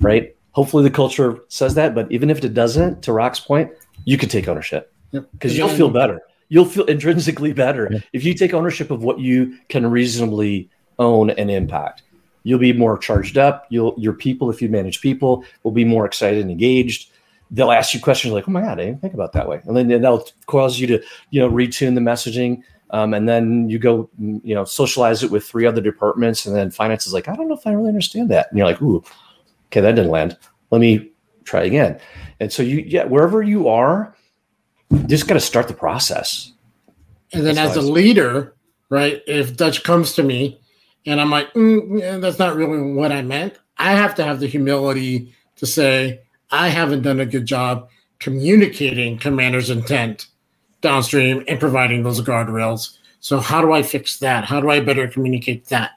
right? 0.01 0.35
Hopefully 0.55 0.85
the 0.85 0.91
culture 0.91 1.41
says 1.49 1.75
that, 1.75 1.95
but 1.95 2.11
even 2.11 2.31
if 2.31 2.45
it 2.45 2.55
doesn't, 2.55 3.03
to 3.03 3.13
Rock's 3.13 3.41
point, 3.41 3.71
you 4.05 4.17
can 4.17 4.29
take 4.29 4.49
ownership 4.49 4.93
because 5.11 5.57
yep. 5.57 5.67
you'll 5.67 5.77
feel 5.77 5.91
better. 5.91 6.21
You'll 6.49 6.65
feel 6.65 6.85
intrinsically 6.85 7.53
better 7.53 7.89
yeah. 7.91 7.99
if 8.13 8.25
you 8.25 8.35
take 8.35 8.55
ownership 8.55 8.91
of 8.91 9.03
what 9.03 9.19
you 9.19 9.59
can 9.69 9.85
reasonably 9.91 10.71
own 10.99 11.31
and 11.31 11.51
impact. 11.51 12.03
You'll 12.45 12.61
be 12.61 12.73
more 12.73 12.97
charged 12.99 13.37
up. 13.37 13.67
You'll 13.71 13.95
your 13.97 14.13
people, 14.13 14.51
if 14.51 14.63
you 14.63 14.69
manage 14.69 15.01
people, 15.01 15.45
will 15.65 15.73
be 15.73 15.85
more 15.85 16.07
excited 16.07 16.41
and 16.41 16.51
engaged. 16.51 17.11
They'll 17.51 17.73
ask 17.73 17.95
you 17.95 18.01
questions 18.01 18.33
like, 18.33 18.47
"Oh 18.47 18.53
my 18.53 18.61
god, 18.61 18.79
I 18.79 18.85
didn't 18.85 19.01
think 19.01 19.15
about 19.15 19.33
that 19.33 19.49
way," 19.49 19.61
and 19.65 19.77
then 19.77 19.89
that'll 19.89 20.29
cause 20.47 20.79
you 20.79 20.87
to 20.89 21.03
you 21.31 21.41
know 21.41 21.51
retune 21.51 21.95
the 21.95 22.01
messaging. 22.01 22.63
Um, 22.91 23.13
and 23.13 23.29
then 23.29 23.69
you 23.69 23.81
go, 23.81 24.09
you 24.19 24.55
know, 24.55 24.65
socialize 24.65 25.25
it 25.25 25.31
with 25.31 25.45
three 25.45 25.67
other 25.67 25.81
departments, 25.81 26.47
and 26.47 26.55
then 26.55 26.71
finance 26.71 27.09
is 27.09 27.13
like, 27.13 27.29
I 27.29 27.35
don't 27.35 27.49
know 27.49 27.55
if 27.55 27.67
I 27.67 27.73
really 27.73 27.89
understand 27.89 28.31
that, 28.31 28.47
and 28.51 28.59
you're 28.59 28.69
like, 28.69 28.81
ooh, 28.83 29.03
okay, 29.75 29.81
that 29.81 29.97
didn't 29.97 30.13
land. 30.13 30.39
Let 30.71 30.81
me 30.81 31.11
try 31.43 31.65
again. 31.65 31.99
And 32.39 32.53
so 32.53 32.63
you, 32.63 32.79
yeah, 32.87 33.05
wherever 33.05 33.43
you 33.43 33.69
are, 33.69 34.15
you 34.91 34.99
just 35.01 35.27
got 35.27 35.35
to 35.35 35.41
start 35.41 35.67
the 35.67 35.75
process. 35.75 36.53
And 37.33 37.45
then 37.45 37.57
that's 37.57 37.77
as 37.77 37.85
a 37.85 37.93
leader, 37.93 38.55
right? 38.89 39.21
If 39.27 39.57
Dutch 39.57 39.83
comes 39.83 40.13
to 40.15 40.23
me 40.23 40.61
and 41.07 41.21
I'm 41.21 41.31
like, 41.31 41.53
mm, 41.55 42.01
yeah, 42.01 42.19
that's 42.19 42.39
not 42.39 42.55
really 42.55 42.93
what 42.93 43.11
I 43.11 43.23
meant, 43.23 43.59
I 43.79 43.93
have 43.93 44.15
to 44.17 44.25
have 44.25 44.39
the 44.39 44.47
humility 44.47 45.35
to 45.57 45.67
say, 45.67 46.21
I 46.53 46.69
haven't 46.69 47.03
done 47.03 47.19
a 47.19 47.27
good 47.27 47.47
job 47.47 47.89
communicating 48.21 49.19
commander's 49.19 49.71
intent 49.71 50.29
downstream 50.83 51.43
and 51.49 51.59
providing 51.59 52.05
those 52.05 52.21
guardrails. 52.21 52.97
So 53.19 53.41
how 53.41 53.61
do 53.61 53.73
I 53.73 53.83
fix 53.83 54.19
that? 54.19 54.45
How 54.45 54.61
do 54.61 54.71
I 54.71 54.79
better 54.79 55.09
communicate 55.09 55.67
that? 55.67 55.93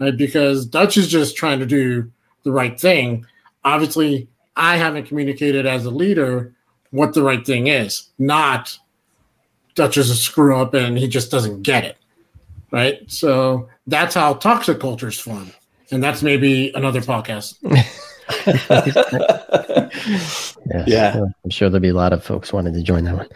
Right? 0.00 0.16
Because 0.16 0.66
Dutch 0.66 0.96
is 0.96 1.06
just 1.06 1.36
trying 1.36 1.60
to 1.60 1.66
do 1.66 2.10
the 2.42 2.52
right 2.52 2.78
thing. 2.78 3.26
Obviously, 3.64 4.28
I 4.56 4.76
haven't 4.76 5.06
communicated 5.06 5.66
as 5.66 5.84
a 5.84 5.90
leader 5.90 6.54
what 6.90 7.14
the 7.14 7.22
right 7.22 7.44
thing 7.44 7.68
is, 7.68 8.10
not 8.18 8.76
Dutch 9.74 9.96
is 9.96 10.10
a 10.10 10.16
screw 10.16 10.56
up 10.56 10.74
and 10.74 10.98
he 10.98 11.08
just 11.08 11.30
doesn't 11.30 11.62
get 11.62 11.84
it. 11.84 11.96
Right. 12.70 13.10
So 13.10 13.68
that's 13.86 14.14
how 14.14 14.34
toxic 14.34 14.80
cultures 14.80 15.18
form. 15.18 15.50
And 15.90 16.02
that's 16.02 16.22
maybe 16.22 16.70
another 16.74 17.00
podcast. 17.00 17.56
yes. 20.66 20.84
Yeah. 20.86 21.24
I'm 21.44 21.50
sure 21.50 21.68
there'll 21.68 21.80
be 21.80 21.88
a 21.88 21.94
lot 21.94 22.12
of 22.12 22.22
folks 22.22 22.52
wanting 22.52 22.74
to 22.74 22.82
join 22.82 23.04
that 23.04 23.16
one. 23.16 23.28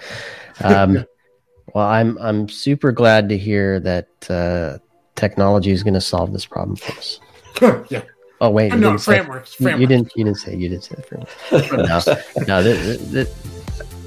Um, 0.63 1.05
well, 1.75 1.87
I'm 1.87 2.17
I'm 2.19 2.49
super 2.49 2.93
glad 2.93 3.29
to 3.31 3.39
hear 3.39 3.81
that 3.81 4.31
uh, 4.31 4.79
technology 5.17 5.73
is 5.73 5.83
going 5.83 5.95
to 5.95 6.01
solve 6.01 6.33
this 6.33 6.47
problem 6.47 6.77
for 6.77 6.93
us. 6.93 7.21
yeah. 7.91 8.03
Oh 8.41 8.51
wait, 8.51 8.73
you 8.73 8.79
no 8.79 8.99
frameworks, 8.99 9.51
say, 9.51 9.65
frameworks. 9.65 9.81
You, 9.81 9.87
didn't. 9.87 10.13
You 10.17 10.25
didn't 10.25 10.39
say. 10.39 10.57
You 10.57 10.69
didn't 10.69 10.85
say 10.85 10.97
framework. 11.09 11.89
no, 11.89 12.01
no. 12.47 12.63
Th- 12.63 12.99
th- 12.99 13.11
th- 13.13 13.29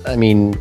I 0.06 0.16
mean, 0.16 0.58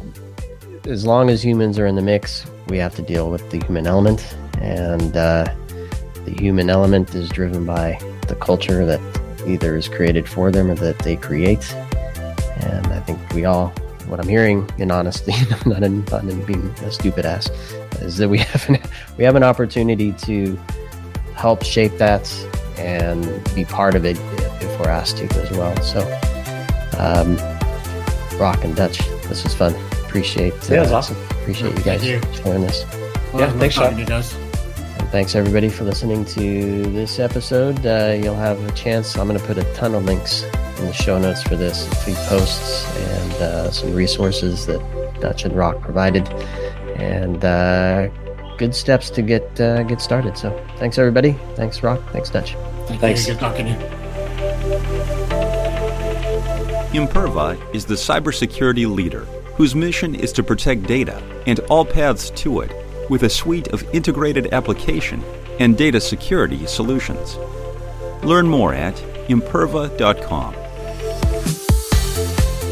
as 0.87 1.05
long 1.05 1.31
as 1.31 1.45
humans 1.45 1.79
are 1.79 1.87
in 1.87 1.97
the 1.97 2.03
mix, 2.03 2.47
we 2.69 2.79
have 2.79 2.95
to 2.97 3.03
deal 3.03 3.31
with 3.31 3.49
the 3.51 3.59
human 3.65 3.87
element, 3.87 4.37
and 4.61 5.17
uh, 5.17 5.53
the 6.25 6.35
human 6.39 6.71
element 6.71 7.15
is 7.15 7.29
driven 7.29 7.65
by 7.67 7.99
the 8.29 8.35
culture 8.37 8.85
that 8.85 9.01
either 9.47 9.77
is 9.77 9.89
created 9.89 10.29
for 10.29 10.51
them 10.51 10.71
or 10.71 10.75
that 10.75 10.99
they 11.01 11.17
create. 11.17 11.73
And 12.61 12.87
I 12.89 13.01
think 13.01 13.19
we 13.33 13.45
all, 13.45 13.69
what 14.07 14.19
I'm 14.19 14.29
hearing 14.29 14.69
in 14.79 14.91
honesty, 14.91 15.33
not 15.67 15.83
in, 15.83 16.05
not 16.07 16.25
in 16.25 16.45
being 16.45 16.67
a 16.83 16.91
stupid 16.91 17.25
ass, 17.27 17.49
is 18.01 18.17
that 18.17 18.29
we 18.29 18.39
have 18.39 18.69
an, 18.69 18.79
we 19.17 19.25
have 19.25 19.37
an 19.37 19.45
opportunity 19.45 20.13
to 20.13 20.59
help 21.35 21.63
shape 21.63 21.97
that 21.99 22.27
and 22.79 23.55
be 23.55 23.65
part 23.65 23.95
of 23.95 24.05
it 24.05 24.19
if 24.61 24.81
we're 24.81 24.89
asked 24.89 25.19
to 25.19 25.25
as 25.41 25.51
well. 25.53 25.77
So, 25.83 26.01
um, 26.99 27.37
Rock 28.39 28.65
and 28.65 28.75
Dutch, 28.75 28.99
this 29.29 29.45
was 29.45 29.55
fun. 29.55 29.75
Appreciate. 30.05 30.55
Yeah, 30.69 30.79
it 30.79 30.81
was 30.81 30.93
uh, 30.93 30.97
awesome. 30.97 31.17
Appreciate 31.43 31.77
you 31.77 31.85
guys 31.85 32.05
you. 32.05 32.21
sharing 32.33 32.63
this. 32.63 32.85
Well, 33.33 33.43
yeah, 33.43 33.59
thanks, 33.59 33.75
Sean. 33.75 33.99
You 33.99 34.07
guys. 34.07 34.35
And 34.35 35.09
thanks 35.11 35.35
everybody 35.35 35.69
for 35.69 35.85
listening 35.85 36.25
to 36.27 36.83
this 36.91 37.19
episode. 37.19 37.85
Uh, 37.85 38.17
you'll 38.21 38.35
have 38.35 38.63
a 38.67 38.73
chance. 38.73 39.17
I'm 39.17 39.29
going 39.29 39.39
to 39.39 39.47
put 39.47 39.59
a 39.59 39.75
ton 39.75 39.95
of 39.95 40.05
links 40.05 40.43
in 40.79 40.87
the 40.87 40.93
show 40.93 41.19
notes 41.19 41.43
for 41.43 41.57
this, 41.57 41.87
feed 42.05 42.17
posts, 42.29 42.87
and 42.97 43.33
uh, 43.35 43.71
some 43.71 43.95
resources 43.95 44.67
that 44.67 44.81
Dutch 45.21 45.45
and 45.45 45.55
Rock 45.55 45.81
provided, 45.81 46.29
and 46.97 47.45
uh, 47.45 48.09
good 48.59 48.75
steps 48.75 49.11
to 49.11 49.23
get 49.23 49.61
uh, 49.61 49.83
get 49.85 50.01
started. 50.01 50.37
So 50.37 50.51
thanks 50.79 50.99
everybody. 50.99 51.33
Thanks 51.55 51.83
Rock. 51.83 52.01
Thanks 52.13 52.31
Dutch. 52.31 52.55
thanks. 53.01 53.27
Good 53.27 53.39
talking 53.39 53.67
to 53.67 53.73
you. 53.73 53.79
Imperva 56.97 57.59
is 57.75 57.85
the 57.85 57.95
cybersecurity 57.95 58.91
leader 58.91 59.27
whose 59.57 59.75
mission 59.75 60.15
is 60.15 60.33
to 60.33 60.43
protect 60.43 60.85
data 60.85 61.23
and 61.47 61.61
all 61.71 61.85
paths 61.85 62.31
to 62.31 62.61
it 62.61 62.73
with 63.11 63.25
a 63.25 63.31
suite 63.31 63.69
of 63.69 63.83
integrated 63.95 64.53
application 64.53 65.23
and 65.61 65.77
data 65.77 66.01
security 66.01 66.67
solutions. 66.67 67.37
Learn 68.23 68.47
more 68.47 68.75
at 68.75 68.95
imperva.com. 69.29 70.55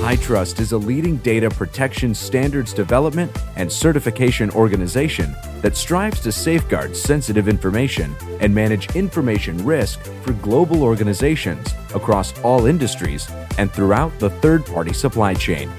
HITRUST 0.03 0.61
is 0.61 0.73
a 0.73 0.79
leading 0.79 1.17
data 1.19 1.49
protection 1.49 2.15
standards 2.15 2.75
development 2.75 3.31
and 3.57 3.73
certification 3.73 4.51
organization 4.51 5.35
that 5.65 5.75
strives 5.75 6.21
to 6.21 6.31
safeguard 6.31 6.95
sensitive 6.95 7.49
information 7.49 8.15
and 8.41 8.55
manage 8.55 8.95
information 8.95 9.57
risk 9.65 9.99
for 10.23 10.35
global 10.35 10.83
organizations 10.83 11.67
across 11.95 12.39
all 12.41 12.67
industries 12.67 13.27
and 13.57 13.73
throughout 13.73 14.13
the 14.19 14.29
third 14.29 14.67
party 14.67 14.93
supply 14.93 15.33
chain. 15.33 15.73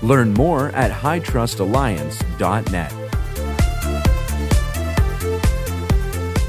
Learn 0.00 0.32
more 0.32 0.68
at 0.68 0.92
hitrustalliance.net. 0.92 2.92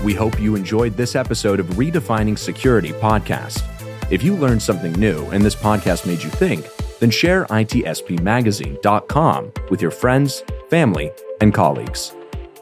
We 0.03 0.13
hope 0.13 0.39
you 0.39 0.55
enjoyed 0.55 0.95
this 0.95 1.15
episode 1.15 1.59
of 1.59 1.65
Redefining 1.69 2.37
Security 2.37 2.91
podcast. 2.91 3.63
If 4.11 4.21
you 4.21 4.35
learned 4.35 4.61
something 4.61 4.93
new 4.93 5.25
and 5.31 5.43
this 5.43 5.55
podcast 5.55 6.05
made 6.05 6.21
you 6.21 6.29
think, 6.29 6.67
then 6.99 7.09
share 7.09 7.45
itspmagazine.com 7.45 9.51
with 9.71 9.81
your 9.81 9.89
friends, 9.89 10.43
family, 10.69 11.11
and 11.41 11.55
colleagues. 11.55 12.13